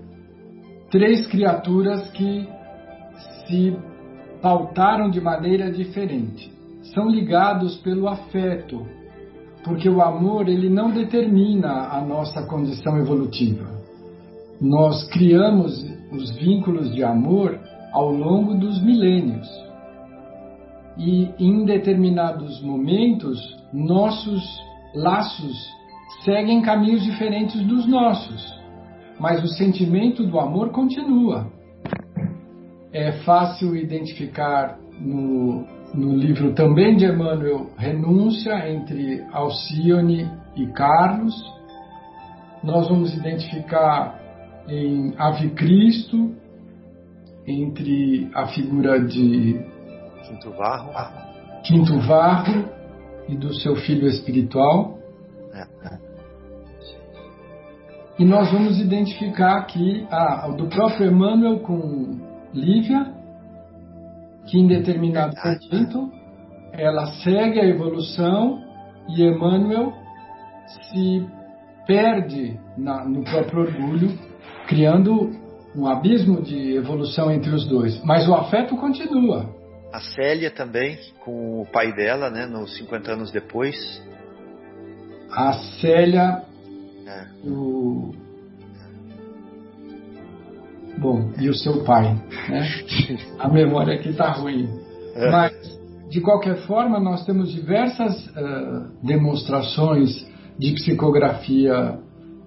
três 0.90 1.26
criaturas 1.26 2.10
que 2.10 2.48
se 3.46 3.76
pautaram 4.40 5.10
de 5.10 5.20
maneira 5.20 5.70
diferente. 5.70 6.57
São 6.94 7.08
ligados 7.08 7.76
pelo 7.78 8.08
afeto, 8.08 8.86
porque 9.64 9.88
o 9.88 10.00
amor 10.00 10.48
ele 10.48 10.68
não 10.68 10.90
determina 10.90 11.88
a 11.88 12.00
nossa 12.00 12.46
condição 12.46 12.98
evolutiva. 12.98 13.66
Nós 14.60 15.06
criamos 15.08 15.84
os 16.10 16.30
vínculos 16.36 16.94
de 16.94 17.04
amor 17.04 17.58
ao 17.92 18.10
longo 18.10 18.54
dos 18.54 18.82
milênios. 18.82 19.48
E 20.96 21.30
em 21.38 21.64
determinados 21.64 22.60
momentos, 22.62 23.38
nossos 23.72 24.42
laços 24.94 25.54
seguem 26.24 26.62
caminhos 26.62 27.04
diferentes 27.04 27.60
dos 27.66 27.86
nossos, 27.86 28.58
mas 29.20 29.44
o 29.44 29.48
sentimento 29.48 30.26
do 30.26 30.40
amor 30.40 30.70
continua. 30.70 31.46
É 32.92 33.12
fácil 33.24 33.76
identificar 33.76 34.78
no, 34.98 35.64
no 35.94 36.14
livro 36.16 36.54
também 36.54 36.96
de 36.96 37.06
Emmanuel, 37.06 37.70
Renúncia, 37.76 38.70
entre 38.70 39.24
Alcione 39.32 40.30
e 40.56 40.66
Carlos. 40.68 41.34
Nós 42.62 42.88
vamos 42.88 43.14
identificar 43.14 44.18
em 44.68 45.14
Ave 45.16 45.50
Cristo, 45.50 46.34
entre 47.46 48.30
a 48.34 48.46
figura 48.48 49.00
de 49.00 49.64
Quinto 50.26 50.50
Varro, 50.50 50.92
Quinto 51.64 51.98
Varro 52.00 52.68
e 53.28 53.36
do 53.36 53.54
seu 53.54 53.76
filho 53.76 54.06
espiritual. 54.06 54.98
é. 55.54 56.08
E 58.18 58.24
nós 58.24 58.50
vamos 58.50 58.80
identificar 58.80 59.58
aqui 59.58 60.04
a, 60.10 60.48
do 60.48 60.66
próprio 60.66 61.08
Emmanuel 61.08 61.60
com 61.60 62.18
Lívia, 62.52 63.14
que 64.50 64.58
em 64.58 64.66
determinado 64.66 65.34
Verdade. 65.34 65.68
momento 65.70 66.10
ela 66.72 67.06
segue 67.22 67.60
a 67.60 67.64
evolução 67.66 68.62
e 69.08 69.22
Emmanuel 69.22 69.92
se 70.90 71.26
perde 71.86 72.58
na- 72.76 73.04
no 73.04 73.24
próprio 73.24 73.60
orgulho, 73.62 74.18
criando 74.66 75.30
um 75.74 75.86
abismo 75.86 76.42
de 76.42 76.74
evolução 76.74 77.30
entre 77.30 77.50
os 77.54 77.66
dois. 77.66 78.02
Mas 78.04 78.28
o 78.28 78.34
afeto 78.34 78.76
continua. 78.76 79.48
A 79.92 80.00
Célia 80.00 80.50
também, 80.50 80.98
com 81.24 81.62
o 81.62 81.66
pai 81.66 81.94
dela, 81.94 82.28
né, 82.28 82.44
nos 82.44 82.76
50 82.76 83.12
anos 83.12 83.30
depois. 83.32 83.74
A 85.30 85.52
Célia, 85.80 86.42
É. 87.06 87.26
o... 87.48 88.12
Bom, 91.00 91.30
e 91.38 91.48
o 91.48 91.54
seu 91.54 91.84
pai, 91.84 92.12
né? 92.48 92.68
A 93.38 93.48
memória 93.48 93.94
aqui 93.94 94.08
está 94.08 94.32
ruim. 94.32 94.68
É. 95.14 95.30
Mas, 95.30 95.52
de 96.10 96.20
qualquer 96.20 96.56
forma, 96.66 96.98
nós 96.98 97.24
temos 97.24 97.52
diversas 97.52 98.28
eh, 98.36 98.82
demonstrações 99.04 100.26
de 100.58 100.72
psicografia 100.72 102.00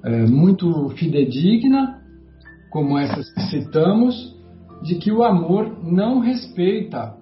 eh, 0.04 0.26
muito 0.28 0.90
fidedigna, 0.98 2.02
como 2.70 2.98
essas 2.98 3.34
que 3.34 3.42
citamos, 3.44 4.36
de 4.84 4.96
que 4.96 5.12
o 5.12 5.24
amor 5.24 5.78
não 5.84 6.20
respeita 6.20 7.16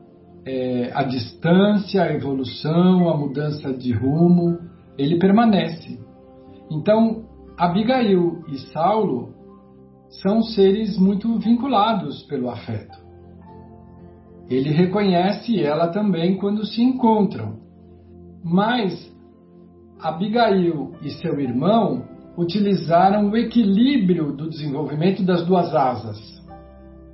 eh, 0.47 0.89
a 0.95 1.03
distância, 1.03 2.03
a 2.03 2.13
evolução, 2.13 3.07
a 3.07 3.15
mudança 3.15 3.71
de 3.71 3.91
rumo, 3.91 4.57
ele 4.97 5.19
permanece. 5.19 5.99
Então, 6.71 7.23
Abigail 7.55 8.43
e 8.47 8.57
Saulo 8.71 9.38
são 10.09 10.41
seres 10.41 10.97
muito 10.97 11.37
vinculados 11.39 12.23
pelo 12.23 12.49
afeto. 12.49 12.97
Ele 14.49 14.69
reconhece 14.71 15.61
ela 15.61 15.89
também 15.89 16.37
quando 16.37 16.65
se 16.65 16.81
encontram. 16.81 17.59
Mas 18.43 19.13
Abigail 20.01 20.93
e 21.03 21.11
seu 21.11 21.39
irmão 21.39 22.03
utilizaram 22.37 23.29
o 23.29 23.37
equilíbrio 23.37 24.31
do 24.31 24.49
desenvolvimento 24.49 25.23
das 25.23 25.45
duas 25.45 25.75
asas. 25.75 26.17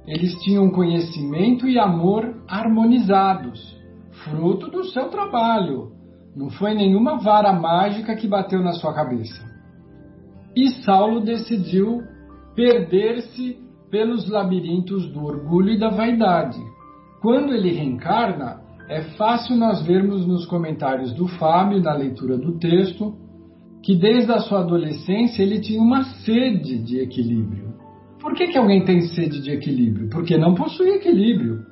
Eles 0.08 0.36
tinham 0.44 0.70
conhecimento 0.70 1.68
e 1.68 1.80
amor 1.80 2.44
harmonizados, 2.48 3.76
fruto 4.24 4.70
do 4.70 4.86
seu 4.86 5.10
trabalho. 5.10 5.92
Não 6.36 6.50
foi 6.52 6.76
nenhuma 6.76 7.18
vara 7.18 7.52
mágica 7.52 8.16
que 8.16 8.28
bateu 8.28 8.62
na 8.62 8.74
sua 8.74 8.94
cabeça. 8.94 9.44
E 10.56 10.70
Saulo 10.84 11.22
decidiu 11.22 12.04
perder-se 12.56 13.58
pelos 13.92 14.30
labirintos 14.30 15.08
do 15.12 15.24
orgulho 15.24 15.74
e 15.74 15.80
da 15.80 15.90
vaidade. 15.90 16.60
Quando 17.22 17.54
ele 17.54 17.72
reencarna, 17.72 18.62
é 18.90 19.02
fácil 19.18 19.56
nós 19.56 19.82
vermos 19.82 20.26
nos 20.28 20.46
comentários 20.46 21.14
do 21.14 21.28
Fábio, 21.28 21.82
na 21.82 21.94
leitura 21.94 22.38
do 22.38 22.58
texto, 22.60 23.16
que 23.84 23.96
desde 23.96 24.32
a 24.32 24.40
sua 24.40 24.62
adolescência 24.62 25.44
ele 25.44 25.60
tinha 25.60 25.82
uma 25.82 26.04
sede 26.04 26.80
de 26.80 27.00
equilíbrio. 27.00 27.74
Por 28.20 28.34
que, 28.34 28.48
que 28.48 28.58
alguém 28.58 28.84
tem 28.84 29.02
sede 29.02 29.42
de 29.42 29.52
equilíbrio? 29.52 30.10
Porque 30.10 30.38
não 30.38 30.56
possui 30.56 30.90
equilíbrio. 30.90 31.64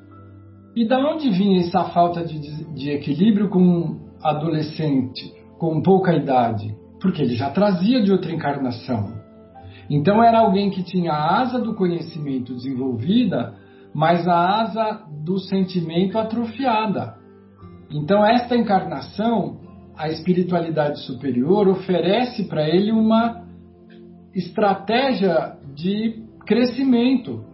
E 0.75 0.87
da 0.87 0.99
onde 0.99 1.29
vinha 1.29 1.61
essa 1.61 1.85
falta 1.85 2.23
de, 2.23 2.39
de 2.73 2.91
equilíbrio 2.91 3.49
com 3.49 3.59
um 3.59 3.99
adolescente 4.21 5.33
com 5.57 5.81
pouca 5.81 6.13
idade? 6.15 6.75
Porque 7.01 7.21
ele 7.21 7.35
já 7.35 7.49
trazia 7.49 8.01
de 8.01 8.11
outra 8.11 8.31
encarnação. 8.31 9.22
Então 9.89 10.23
era 10.23 10.39
alguém 10.39 10.69
que 10.69 10.83
tinha 10.83 11.11
a 11.11 11.41
asa 11.41 11.59
do 11.59 11.75
conhecimento 11.75 12.53
desenvolvida, 12.53 13.55
mas 13.93 14.27
a 14.27 14.61
asa 14.61 15.03
do 15.23 15.37
sentimento 15.37 16.17
atrofiada. 16.17 17.15
Então 17.91 18.25
esta 18.25 18.55
encarnação, 18.55 19.59
a 19.95 20.09
espiritualidade 20.09 20.99
superior 21.01 21.67
oferece 21.67 22.45
para 22.45 22.67
ele 22.67 22.91
uma 22.91 23.43
estratégia 24.33 25.57
de 25.75 26.23
crescimento 26.45 27.45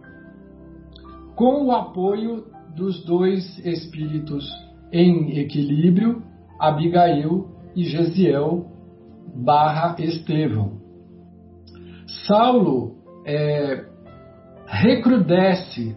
com 1.36 1.66
o 1.66 1.72
apoio 1.72 2.46
dos 2.74 3.04
dois 3.04 3.58
espíritos 3.64 4.48
em 4.92 5.38
equilíbrio, 5.38 6.22
Abigail 6.58 7.48
e 7.76 7.84
Gesiel 7.84 8.66
barra 9.34 9.96
Estevão. 9.98 10.79
Saulo 12.26 12.96
é, 13.24 13.84
recrudesce 14.66 15.96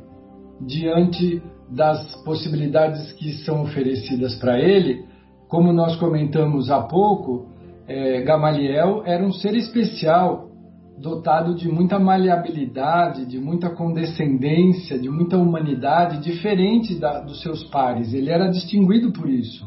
diante 0.61 1.41
das 1.69 2.15
possibilidades 2.23 3.11
que 3.13 3.33
são 3.43 3.63
oferecidas 3.63 4.35
para 4.35 4.59
ele. 4.59 5.05
Como 5.47 5.71
nós 5.71 5.95
comentamos 5.95 6.69
há 6.69 6.81
pouco, 6.81 7.47
é, 7.87 8.21
Gamaliel 8.21 9.03
era 9.05 9.23
um 9.23 9.31
ser 9.31 9.55
especial, 9.55 10.49
dotado 10.97 11.55
de 11.55 11.67
muita 11.67 11.99
maleabilidade, 11.99 13.25
de 13.25 13.39
muita 13.39 13.69
condescendência, 13.69 14.97
de 14.97 15.09
muita 15.09 15.37
humanidade, 15.37 16.19
diferente 16.19 16.95
da, 16.95 17.19
dos 17.19 17.41
seus 17.41 17.63
pares. 17.65 18.13
Ele 18.13 18.29
era 18.29 18.49
distinguido 18.49 19.11
por 19.11 19.29
isso. 19.29 19.65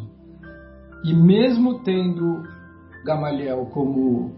E 1.04 1.12
mesmo 1.12 1.80
tendo 1.80 2.42
Gamaliel 3.04 3.66
como 3.66 4.32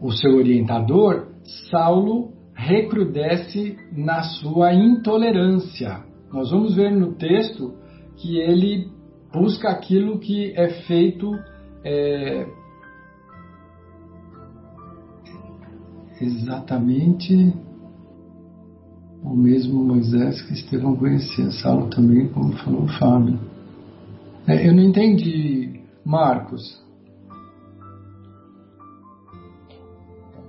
o 0.00 0.12
seu 0.12 0.36
orientador, 0.36 1.23
Saulo 1.70 2.32
recrudesce 2.54 3.76
na 3.92 4.22
sua 4.22 4.72
intolerância. 4.72 6.02
Nós 6.32 6.50
vamos 6.50 6.74
ver 6.74 6.90
no 6.90 7.14
texto 7.14 7.74
que 8.16 8.38
ele 8.38 8.88
busca 9.32 9.68
aquilo 9.68 10.18
que 10.18 10.52
é 10.56 10.68
feito 10.86 11.30
é, 11.84 12.46
exatamente 16.20 17.52
o 19.22 19.34
mesmo 19.34 19.82
Moisés 19.82 20.42
que 20.42 20.52
Estevão 20.52 20.96
conhecia. 20.96 21.50
Saulo 21.50 21.88
também, 21.88 22.28
como 22.28 22.52
falou 22.58 22.84
o 22.84 22.98
Fábio. 22.98 23.38
É, 24.46 24.68
eu 24.68 24.74
não 24.74 24.82
entendi, 24.82 25.80
Marcos. 26.04 26.83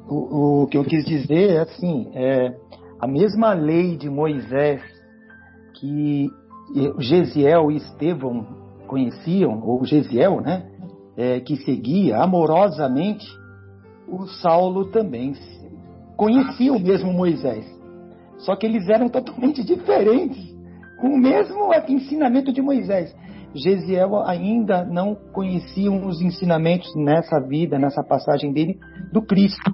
O, 0.08 0.64
o 0.64 0.68
que 0.68 0.78
eu 0.78 0.84
quis 0.84 1.04
dizer 1.06 1.52
é 1.52 1.60
assim, 1.60 2.12
é, 2.14 2.56
a 3.00 3.08
mesma 3.08 3.54
lei 3.54 3.98
de 3.98 4.10
Moisés 4.10 4.82
que 5.74 6.30
Gesiel 7.00 7.72
e 7.72 7.78
Estevão 7.78 8.46
conheciam, 8.88 9.62
ou 9.64 9.84
Gesiel, 9.86 10.42
né, 10.42 10.70
é, 11.18 11.40
que 11.40 11.58
seguia 11.58 12.18
amorosamente, 12.18 13.26
o 14.08 14.28
Saulo 14.28 14.92
também 14.92 15.34
conhecia 16.16 16.72
o 16.72 16.80
mesmo 16.80 17.12
Moisés. 17.12 17.66
Só 18.38 18.56
que 18.56 18.66
eles 18.66 18.88
eram 18.90 19.10
totalmente 19.10 19.64
diferentes, 19.64 20.56
com 21.00 21.08
o 21.08 21.18
mesmo 21.18 21.72
ensinamento 21.88 22.52
de 22.52 22.62
Moisés. 22.62 23.16
Gesiel 23.56 24.22
ainda 24.24 24.84
não 24.84 25.16
conhecia 25.16 25.92
os 25.92 26.22
ensinamentos 26.22 26.94
nessa 26.96 27.40
vida, 27.40 27.80
nessa 27.80 28.04
passagem 28.04 28.52
dele, 28.52 28.78
do 29.12 29.22
Cristo. 29.22 29.72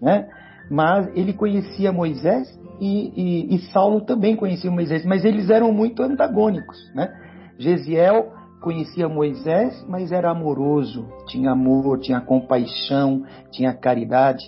Né? 0.00 0.28
Mas 0.70 1.08
ele 1.16 1.32
conhecia 1.32 1.92
Moisés 1.92 2.48
e, 2.80 3.12
e, 3.16 3.54
e, 3.54 3.58
Saulo 3.72 4.00
também 4.02 4.36
conhecia 4.36 4.70
Moisés, 4.70 5.04
mas 5.04 5.24
eles 5.24 5.50
eram 5.50 5.72
muito 5.72 6.02
antagônicos. 6.02 6.76
Né? 6.94 7.12
Gesiel 7.58 8.32
conhecia 8.60 9.08
Moisés, 9.08 9.84
mas 9.88 10.10
era 10.10 10.30
amoroso, 10.30 11.06
tinha 11.28 11.50
amor, 11.50 12.00
tinha 12.00 12.20
compaixão, 12.20 13.24
tinha 13.50 13.74
caridade. 13.74 14.44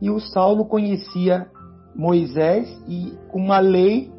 E 0.00 0.10
o 0.10 0.18
Saulo 0.18 0.64
conhecia 0.64 1.46
Moisés 1.94 2.66
e 2.88 3.12
uma 3.32 3.58
lei 3.58 4.10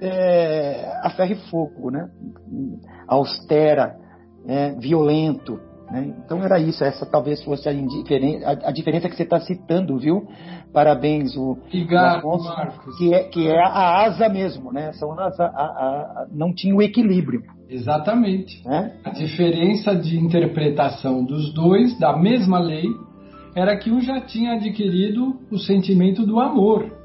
é, 0.00 1.00
a 1.02 1.10
ferro 1.10 1.32
e 1.32 1.50
fogo, 1.50 1.90
né? 1.90 2.08
austera, 3.06 3.96
é, 4.46 4.72
violento. 4.72 5.60
Né? 5.90 6.14
Então 6.24 6.42
era 6.42 6.58
isso, 6.60 6.84
essa 6.84 7.04
talvez 7.04 7.42
fosse 7.42 7.68
a, 7.68 7.72
a, 7.72 8.68
a 8.68 8.72
diferença 8.72 9.08
que 9.08 9.16
você 9.16 9.24
está 9.24 9.40
citando, 9.40 9.98
viu? 9.98 10.26
Parabéns, 10.72 11.36
o, 11.36 11.58
Obrigado, 11.66 12.24
o 12.24 12.28
Afonso, 12.28 12.48
Marcos. 12.48 12.96
que 12.96 13.12
é, 13.12 13.24
que 13.24 13.48
é 13.48 13.58
a 13.58 14.04
asa 14.04 14.28
mesmo, 14.28 14.72
né? 14.72 14.92
São 14.92 15.18
as, 15.18 15.38
a, 15.40 15.46
a, 15.46 16.26
não 16.30 16.54
tinha 16.54 16.74
o 16.74 16.80
equilíbrio. 16.80 17.42
Exatamente. 17.68 18.62
É? 18.68 18.92
A 19.04 19.10
diferença 19.10 19.94
de 19.94 20.16
interpretação 20.16 21.24
dos 21.24 21.52
dois, 21.52 21.98
da 21.98 22.16
mesma 22.16 22.60
lei, 22.60 22.86
era 23.56 23.76
que 23.76 23.90
um 23.90 24.00
já 24.00 24.20
tinha 24.20 24.54
adquirido 24.54 25.40
o 25.50 25.58
sentimento 25.58 26.24
do 26.24 26.38
amor. 26.38 26.99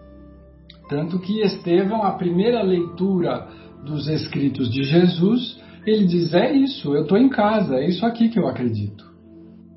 Tanto 0.89 1.19
que 1.19 1.41
Estevão, 1.41 2.03
a 2.03 2.11
primeira 2.11 2.61
leitura 2.61 3.47
dos 3.83 4.07
escritos 4.07 4.71
de 4.71 4.83
Jesus, 4.83 5.59
ele 5.85 6.05
diz: 6.05 6.33
É 6.33 6.51
isso, 6.51 6.93
eu 6.93 7.03
estou 7.03 7.17
em 7.17 7.29
casa, 7.29 7.75
é 7.75 7.87
isso 7.87 8.05
aqui 8.05 8.29
que 8.29 8.39
eu 8.39 8.47
acredito. 8.47 9.05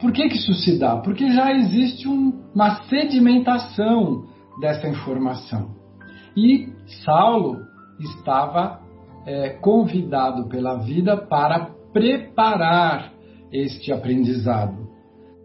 Por 0.00 0.12
que, 0.12 0.28
que 0.28 0.36
isso 0.36 0.54
se 0.54 0.78
dá? 0.78 0.96
Porque 0.96 1.30
já 1.32 1.52
existe 1.52 2.06
um, 2.06 2.32
uma 2.54 2.82
sedimentação 2.84 4.26
dessa 4.60 4.88
informação. 4.88 5.70
E 6.36 6.68
Saulo 7.04 7.58
estava 7.98 8.80
é, 9.26 9.50
convidado 9.50 10.48
pela 10.48 10.78
vida 10.78 11.16
para 11.16 11.70
preparar 11.92 13.12
este 13.52 13.92
aprendizado. 13.92 14.88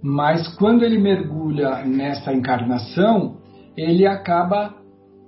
Mas 0.01 0.47
quando 0.57 0.83
ele 0.83 0.97
mergulha 0.97 1.83
nessa 1.85 2.33
encarnação, 2.33 3.37
ele 3.75 4.05
acaba, 4.05 4.75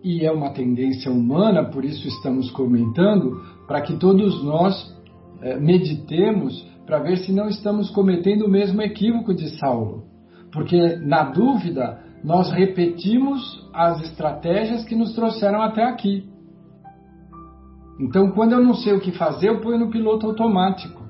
e 0.06 0.24
é 0.24 0.32
uma 0.32 0.52
tendência 0.52 1.12
humana, 1.12 1.64
por 1.64 1.84
isso 1.84 2.08
estamos 2.08 2.52
comentando, 2.52 3.42
para 3.66 3.82
que 3.82 3.98
todos 3.98 4.44
nós 4.44 4.96
é, 5.42 5.60
meditemos 5.60 6.64
para 6.86 7.00
ver 7.00 7.18
se 7.18 7.32
não 7.32 7.50
estamos 7.50 7.90
cometendo 7.90 8.46
o 8.46 8.50
mesmo 8.50 8.84
equívoco 8.84 9.34
de 9.34 9.50
Saulo. 9.58 10.04
Porque, 10.52 10.98
na 10.98 11.24
dúvida, 11.24 12.00
nós 12.24 12.52
repetimos 12.52 13.68
as 13.74 14.00
estratégias 14.04 14.86
que 14.86 14.96
nos 14.96 15.16
trouxeram 15.16 15.60
até 15.60 15.84
aqui. 15.84 16.30
Então, 18.00 18.30
quando 18.30 18.52
eu 18.52 18.64
não 18.64 18.76
sei 18.76 18.94
o 18.94 19.02
que 19.02 19.12
fazer, 19.12 19.50
eu 19.50 19.60
ponho 19.60 19.80
no 19.80 19.90
piloto 19.90 20.28
automático. 20.28 21.04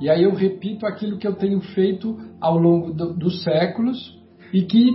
E 0.00 0.10
aí 0.10 0.24
eu 0.24 0.34
repito 0.34 0.84
aquilo 0.84 1.16
que 1.16 1.28
eu 1.28 1.36
tenho 1.36 1.60
feito 1.60 2.18
ao 2.40 2.58
longo 2.58 2.92
do, 2.92 3.12
dos 3.12 3.44
séculos 3.44 4.18
e 4.52 4.62
que, 4.62 4.90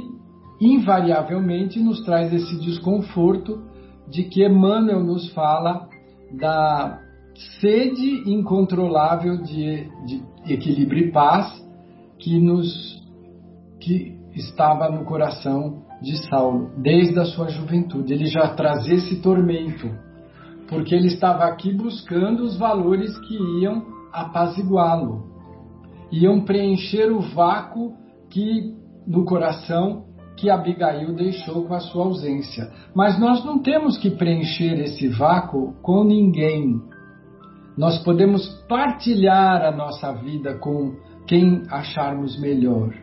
invariavelmente, 0.59 1.79
nos 1.79 2.01
traz 2.03 2.33
esse 2.33 2.57
desconforto 2.59 3.61
de 4.09 4.23
que 4.23 4.45
Emmanuel 4.45 5.03
nos 5.03 5.31
fala 5.33 5.87
da 6.31 6.99
sede 7.59 8.29
incontrolável 8.29 9.41
de, 9.41 9.89
de 10.05 10.23
equilíbrio 10.53 11.07
e 11.07 11.11
paz 11.11 11.65
que 12.17 12.39
nos 12.39 13.03
que 13.79 14.17
estava 14.33 14.89
no 14.89 15.05
coração 15.05 15.83
de 16.01 16.17
Saulo 16.27 16.71
desde 16.77 17.19
a 17.19 17.25
sua 17.25 17.49
juventude. 17.49 18.13
Ele 18.13 18.25
já 18.25 18.53
trazia 18.53 18.95
esse 18.95 19.21
tormento, 19.21 19.89
porque 20.67 20.95
ele 20.95 21.07
estava 21.07 21.45
aqui 21.45 21.73
buscando 21.73 22.43
os 22.43 22.57
valores 22.57 23.17
que 23.19 23.35
iam 23.61 23.85
apaziguá-lo, 24.11 25.25
iam 26.11 26.41
preencher 26.41 27.11
o 27.11 27.19
vácuo 27.19 27.93
que 28.29 28.73
no 29.05 29.25
coração 29.25 30.04
que 30.37 30.49
Abigail 30.49 31.13
deixou 31.13 31.63
com 31.63 31.73
a 31.73 31.79
sua 31.79 32.05
ausência. 32.05 32.71
Mas 32.93 33.19
nós 33.19 33.43
não 33.43 33.59
temos 33.59 33.97
que 33.97 34.09
preencher 34.09 34.79
esse 34.79 35.07
vácuo 35.07 35.73
com 35.81 36.03
ninguém. 36.03 36.81
Nós 37.77 37.97
podemos 38.03 38.47
partilhar 38.67 39.63
a 39.63 39.71
nossa 39.71 40.11
vida 40.13 40.55
com 40.55 40.95
quem 41.27 41.63
acharmos 41.69 42.39
melhor. 42.39 42.93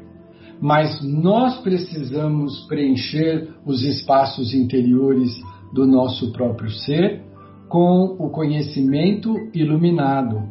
Mas 0.61 1.03
nós 1.03 1.61
precisamos 1.61 2.67
preencher 2.67 3.49
os 3.67 3.83
espaços 3.83 4.55
interiores 4.55 5.31
do 5.73 5.87
nosso 5.87 6.33
próprio 6.33 6.71
ser 6.71 7.23
com 7.69 8.17
o 8.19 8.31
conhecimento 8.31 9.35
iluminado, 9.55 10.43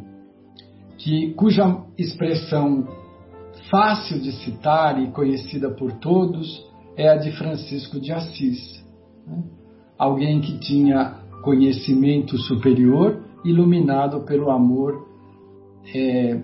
que 0.98 1.34
cuja 1.36 1.78
expressão 1.98 2.88
fácil 3.70 4.20
de 4.20 4.32
citar 4.44 5.02
e 5.02 5.12
conhecida 5.12 5.70
por 5.70 5.92
todos 5.94 6.71
é 6.98 7.10
a 7.10 7.18
de 7.18 7.32
Francisco 7.32 8.00
de 8.00 8.12
Assis. 8.12 8.84
Né? 9.28 9.44
Alguém 9.98 10.42
que 10.42 10.60
tinha 10.60 11.20
conhecimento 11.44 12.38
superior 12.38 13.24
iluminado 13.44 14.22
pelo 14.22 14.50
amor 14.50 15.08
é, 15.94 16.44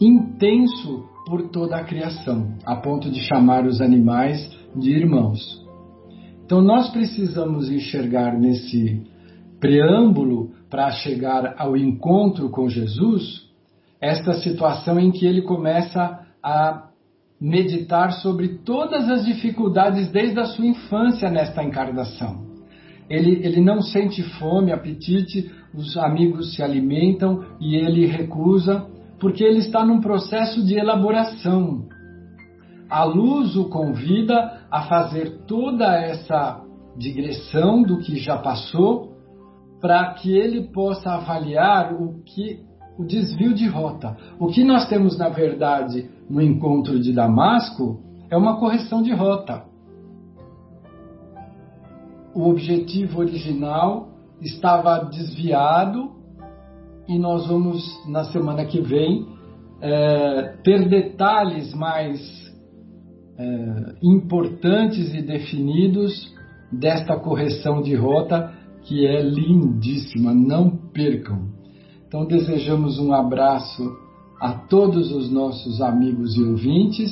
intenso 0.00 1.04
por 1.26 1.48
toda 1.50 1.76
a 1.76 1.84
criação, 1.84 2.56
a 2.64 2.76
ponto 2.76 3.10
de 3.10 3.20
chamar 3.20 3.66
os 3.66 3.80
animais 3.80 4.50
de 4.74 4.90
irmãos. 4.90 5.40
Então 6.44 6.60
nós 6.60 6.90
precisamos 6.90 7.70
enxergar 7.70 8.38
nesse 8.38 9.02
preâmbulo 9.60 10.50
para 10.68 10.90
chegar 10.90 11.54
ao 11.56 11.76
encontro 11.76 12.50
com 12.50 12.68
Jesus 12.68 13.48
esta 14.00 14.34
situação 14.34 14.98
em 14.98 15.12
que 15.12 15.24
ele 15.24 15.42
começa 15.42 16.26
a 16.42 16.88
meditar 17.42 18.12
sobre 18.12 18.58
todas 18.64 19.10
as 19.10 19.24
dificuldades 19.24 20.08
desde 20.12 20.38
a 20.38 20.44
sua 20.44 20.64
infância 20.64 21.28
nesta 21.28 21.60
encarnação. 21.64 22.46
Ele, 23.10 23.44
ele 23.44 23.60
não 23.60 23.82
sente 23.82 24.22
fome, 24.38 24.70
apetite, 24.70 25.50
os 25.74 25.96
amigos 25.96 26.54
se 26.54 26.62
alimentam 26.62 27.44
e 27.60 27.74
ele 27.74 28.06
recusa, 28.06 28.86
porque 29.18 29.42
ele 29.42 29.58
está 29.58 29.84
num 29.84 30.00
processo 30.00 30.64
de 30.64 30.78
elaboração. 30.78 31.88
A 32.88 33.02
luz 33.02 33.56
o 33.56 33.68
convida 33.68 34.60
a 34.70 34.82
fazer 34.82 35.44
toda 35.48 35.96
essa 35.96 36.62
digressão 36.96 37.82
do 37.82 37.98
que 37.98 38.20
já 38.20 38.38
passou, 38.38 39.16
para 39.80 40.14
que 40.14 40.32
ele 40.32 40.70
possa 40.72 41.14
avaliar 41.14 41.92
o 41.92 42.22
que 42.22 42.60
o 42.98 43.04
desvio 43.04 43.54
de 43.54 43.66
rota. 43.66 44.16
O 44.38 44.48
que 44.48 44.64
nós 44.64 44.88
temos 44.88 45.18
na 45.18 45.28
verdade 45.28 46.10
no 46.28 46.40
encontro 46.40 47.00
de 47.00 47.12
Damasco 47.12 48.00
é 48.30 48.36
uma 48.36 48.58
correção 48.58 49.02
de 49.02 49.12
rota. 49.12 49.64
O 52.34 52.48
objetivo 52.48 53.20
original 53.20 54.08
estava 54.40 55.04
desviado 55.04 56.12
e 57.08 57.18
nós 57.18 57.46
vamos, 57.46 57.82
na 58.08 58.24
semana 58.24 58.64
que 58.64 58.80
vem, 58.80 59.26
é, 59.80 60.56
ter 60.62 60.88
detalhes 60.88 61.74
mais 61.74 62.20
é, 63.36 63.94
importantes 64.02 65.12
e 65.12 65.20
definidos 65.20 66.32
desta 66.70 67.18
correção 67.18 67.82
de 67.82 67.94
rota 67.94 68.54
que 68.82 69.06
é 69.06 69.20
lindíssima. 69.20 70.32
Não 70.32 70.70
percam. 70.70 71.51
Então, 72.12 72.26
desejamos 72.26 72.98
um 72.98 73.10
abraço 73.14 73.98
a 74.38 74.52
todos 74.52 75.10
os 75.12 75.32
nossos 75.32 75.80
amigos 75.80 76.36
e 76.36 76.42
ouvintes 76.42 77.10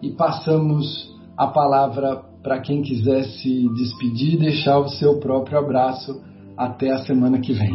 e 0.00 0.12
passamos 0.12 1.12
a 1.36 1.48
palavra 1.48 2.22
para 2.44 2.60
quem 2.60 2.80
quiser 2.80 3.24
se 3.24 3.68
despedir 3.74 4.34
e 4.34 4.38
deixar 4.38 4.78
o 4.78 4.88
seu 4.88 5.18
próprio 5.18 5.58
abraço 5.58 6.22
até 6.56 6.92
a 6.92 6.98
semana 6.98 7.40
que 7.40 7.52
vem. 7.52 7.74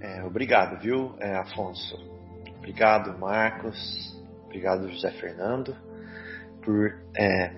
É, 0.00 0.24
obrigado, 0.24 0.80
viu, 0.80 1.14
é, 1.20 1.36
Afonso? 1.36 1.98
Obrigado, 2.56 3.20
Marcos. 3.20 3.76
Obrigado, 4.46 4.88
José 4.88 5.10
Fernando, 5.10 5.76
por, 6.64 6.94
é, 7.14 7.54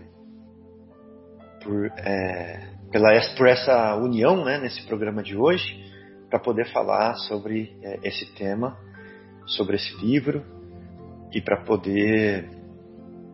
por, 1.63 1.87
é, 1.97 2.80
pela, 2.91 3.11
por 3.37 3.49
essa 3.49 3.95
união 3.97 4.45
né, 4.45 4.59
nesse 4.59 4.83
programa 4.87 5.23
de 5.23 5.37
hoje, 5.37 5.85
para 6.29 6.39
poder 6.39 6.71
falar 6.73 7.15
sobre 7.15 7.77
é, 7.83 8.01
esse 8.05 8.27
tema, 8.35 8.77
sobre 9.47 9.77
esse 9.77 9.95
livro 9.97 10.45
e 11.33 11.41
para 11.41 11.63
poder 11.65 12.49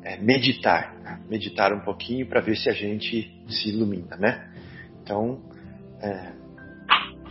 é, 0.03 0.19
meditar, 0.19 0.95
meditar 1.29 1.73
um 1.73 1.81
pouquinho 1.81 2.27
para 2.27 2.41
ver 2.41 2.57
se 2.57 2.69
a 2.69 2.73
gente 2.73 3.31
se 3.49 3.69
ilumina, 3.69 4.17
né? 4.17 4.51
Então, 5.03 5.41
é, 6.01 6.33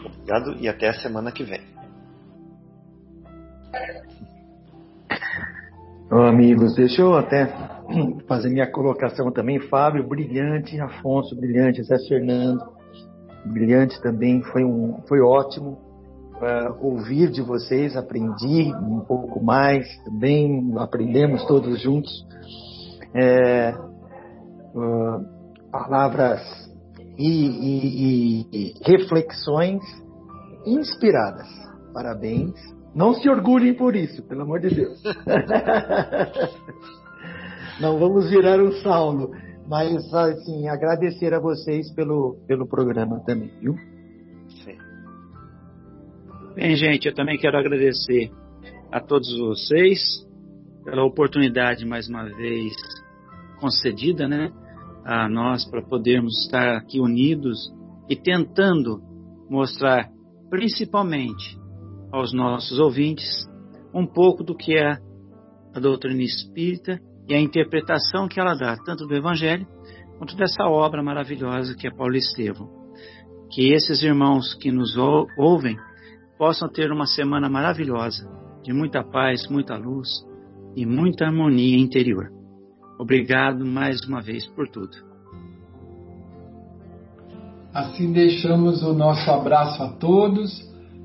obrigado 0.06 0.58
e 0.60 0.68
até 0.68 0.90
a 0.90 0.94
semana 0.94 1.32
que 1.32 1.44
vem. 1.44 1.62
Oh, 6.12 6.22
amigos, 6.22 6.76
deixa 6.76 7.02
eu 7.02 7.16
até 7.16 7.46
fazer 8.28 8.50
minha 8.50 8.72
colocação 8.72 9.32
também. 9.32 9.60
Fábio, 9.60 10.08
brilhante. 10.08 10.80
Afonso, 10.80 11.36
brilhante. 11.36 11.84
Zé 11.84 11.98
Fernando, 12.08 12.64
brilhante 13.46 14.02
também. 14.02 14.42
Foi, 14.44 14.64
um, 14.64 15.02
foi 15.08 15.20
ótimo 15.22 15.80
uh, 16.36 16.86
ouvir 16.86 17.30
de 17.30 17.42
vocês. 17.42 17.96
Aprendi 17.96 18.74
um 18.74 19.00
pouco 19.02 19.44
mais 19.44 19.88
também. 20.04 20.74
Aprendemos 20.78 21.46
todos 21.46 21.82
juntos 21.82 22.12
é, 23.14 23.74
uh, 24.76 25.26
palavras 25.72 26.42
e, 27.18 27.28
e, 27.28 28.48
e, 28.52 28.74
reflexões 28.84 29.82
inspiradas. 30.66 31.48
Parabéns. 31.94 32.54
Não 32.94 33.14
se 33.14 33.30
orgulhem 33.30 33.74
por 33.74 33.96
isso, 33.96 34.22
pelo 34.24 34.42
amor 34.44 34.60
de 34.60 34.70
Deus. 34.70 35.02
Não 37.80 38.00
vamos 38.00 38.30
virar 38.30 38.62
um 38.62 38.72
Saulo, 38.82 39.32
mas 39.68 40.14
assim 40.14 40.68
agradecer 40.70 41.34
a 41.34 41.40
vocês 41.40 41.92
pelo 41.94 42.38
pelo 42.48 42.68
programa 42.68 43.20
também, 43.26 43.52
viu? 43.60 43.76
Bem, 46.56 46.74
gente, 46.78 47.06
eu 47.06 47.14
também 47.14 47.38
quero 47.38 47.58
agradecer 47.58 48.32
a 48.90 49.02
todos 49.02 49.38
vocês 49.38 50.00
pela 50.86 51.04
oportunidade 51.04 51.86
mais 51.86 52.08
uma 52.08 52.24
vez 52.24 52.74
concedida, 53.60 54.26
né, 54.26 54.54
a 55.04 55.28
nós 55.28 55.66
para 55.66 55.82
podermos 55.82 56.46
estar 56.46 56.78
aqui 56.78 57.02
unidos 57.02 57.58
e 58.10 58.16
tentando 58.16 59.02
mostrar 59.50 60.10
principalmente 60.50 61.60
aos 62.10 62.34
nossos 62.34 62.80
ouvintes 62.80 63.50
um 63.94 64.06
pouco 64.08 64.42
do 64.42 64.56
que 64.56 64.78
é 64.78 64.98
a 65.74 65.80
doutrina 65.80 66.24
espírita 66.24 67.02
e 67.28 67.34
a 67.34 67.40
interpretação 67.40 68.28
que 68.28 68.40
ela 68.40 68.54
dá, 68.54 68.76
tanto 68.78 69.06
do 69.06 69.16
Evangelho 69.16 69.68
quanto 70.18 70.36
dessa 70.36 70.64
obra 70.64 71.04
maravilhosa 71.04 71.76
que 71.76 71.88
é 71.88 71.92
Paulo 71.92 72.16
Estevão. 72.16 72.70
Que 73.52 73.74
esses 73.74 74.02
irmãos 74.04 74.54
que 74.56 74.72
nos 74.72 74.96
ouvem 75.38 75.78
possam 76.38 76.70
ter 76.70 76.92
uma 76.92 77.06
semana 77.06 77.50
maravilhosa, 77.50 78.30
de 78.64 78.74
muita 78.74 79.04
paz, 79.04 79.48
muita 79.50 79.76
luz 79.76 80.10
e 80.76 80.86
muita 80.86 81.26
harmonia 81.26 81.78
interior. 81.78 82.30
Obrigado 83.00 83.66
mais 83.66 84.02
uma 84.06 84.22
vez 84.22 84.48
por 84.48 84.68
tudo. 84.70 84.96
Assim 87.74 88.12
deixamos 88.14 88.82
o 88.84 88.94
nosso 88.94 89.30
abraço 89.30 89.84
a 89.84 89.90
todos 89.90 90.64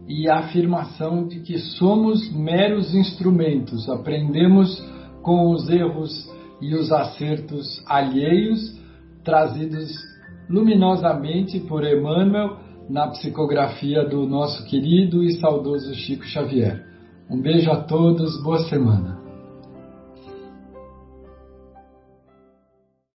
e 0.09 0.29
a 0.29 0.39
afirmação 0.39 1.27
de 1.27 1.41
que 1.41 1.59
somos 1.59 2.33
meros 2.33 2.95
instrumentos, 2.95 3.89
aprendemos 3.89 4.81
com 5.23 5.51
os 5.51 5.69
erros 5.69 6.31
e 6.61 6.75
os 6.75 6.93
acertos 6.93 7.83
alheios, 7.87 8.79
trazidos 9.25 9.91
luminosamente 10.49 11.61
por 11.61 11.85
Emmanuel 11.85 12.59
na 12.89 13.09
psicografia 13.09 14.05
do 14.05 14.27
nosso 14.27 14.65
querido 14.67 15.23
e 15.23 15.33
saudoso 15.35 15.95
Chico 15.95 16.25
Xavier. 16.25 16.85
Um 17.31 17.41
beijo 17.41 17.71
a 17.71 17.77
todos, 17.77 18.43
boa 18.43 18.59
semana. 18.69 19.10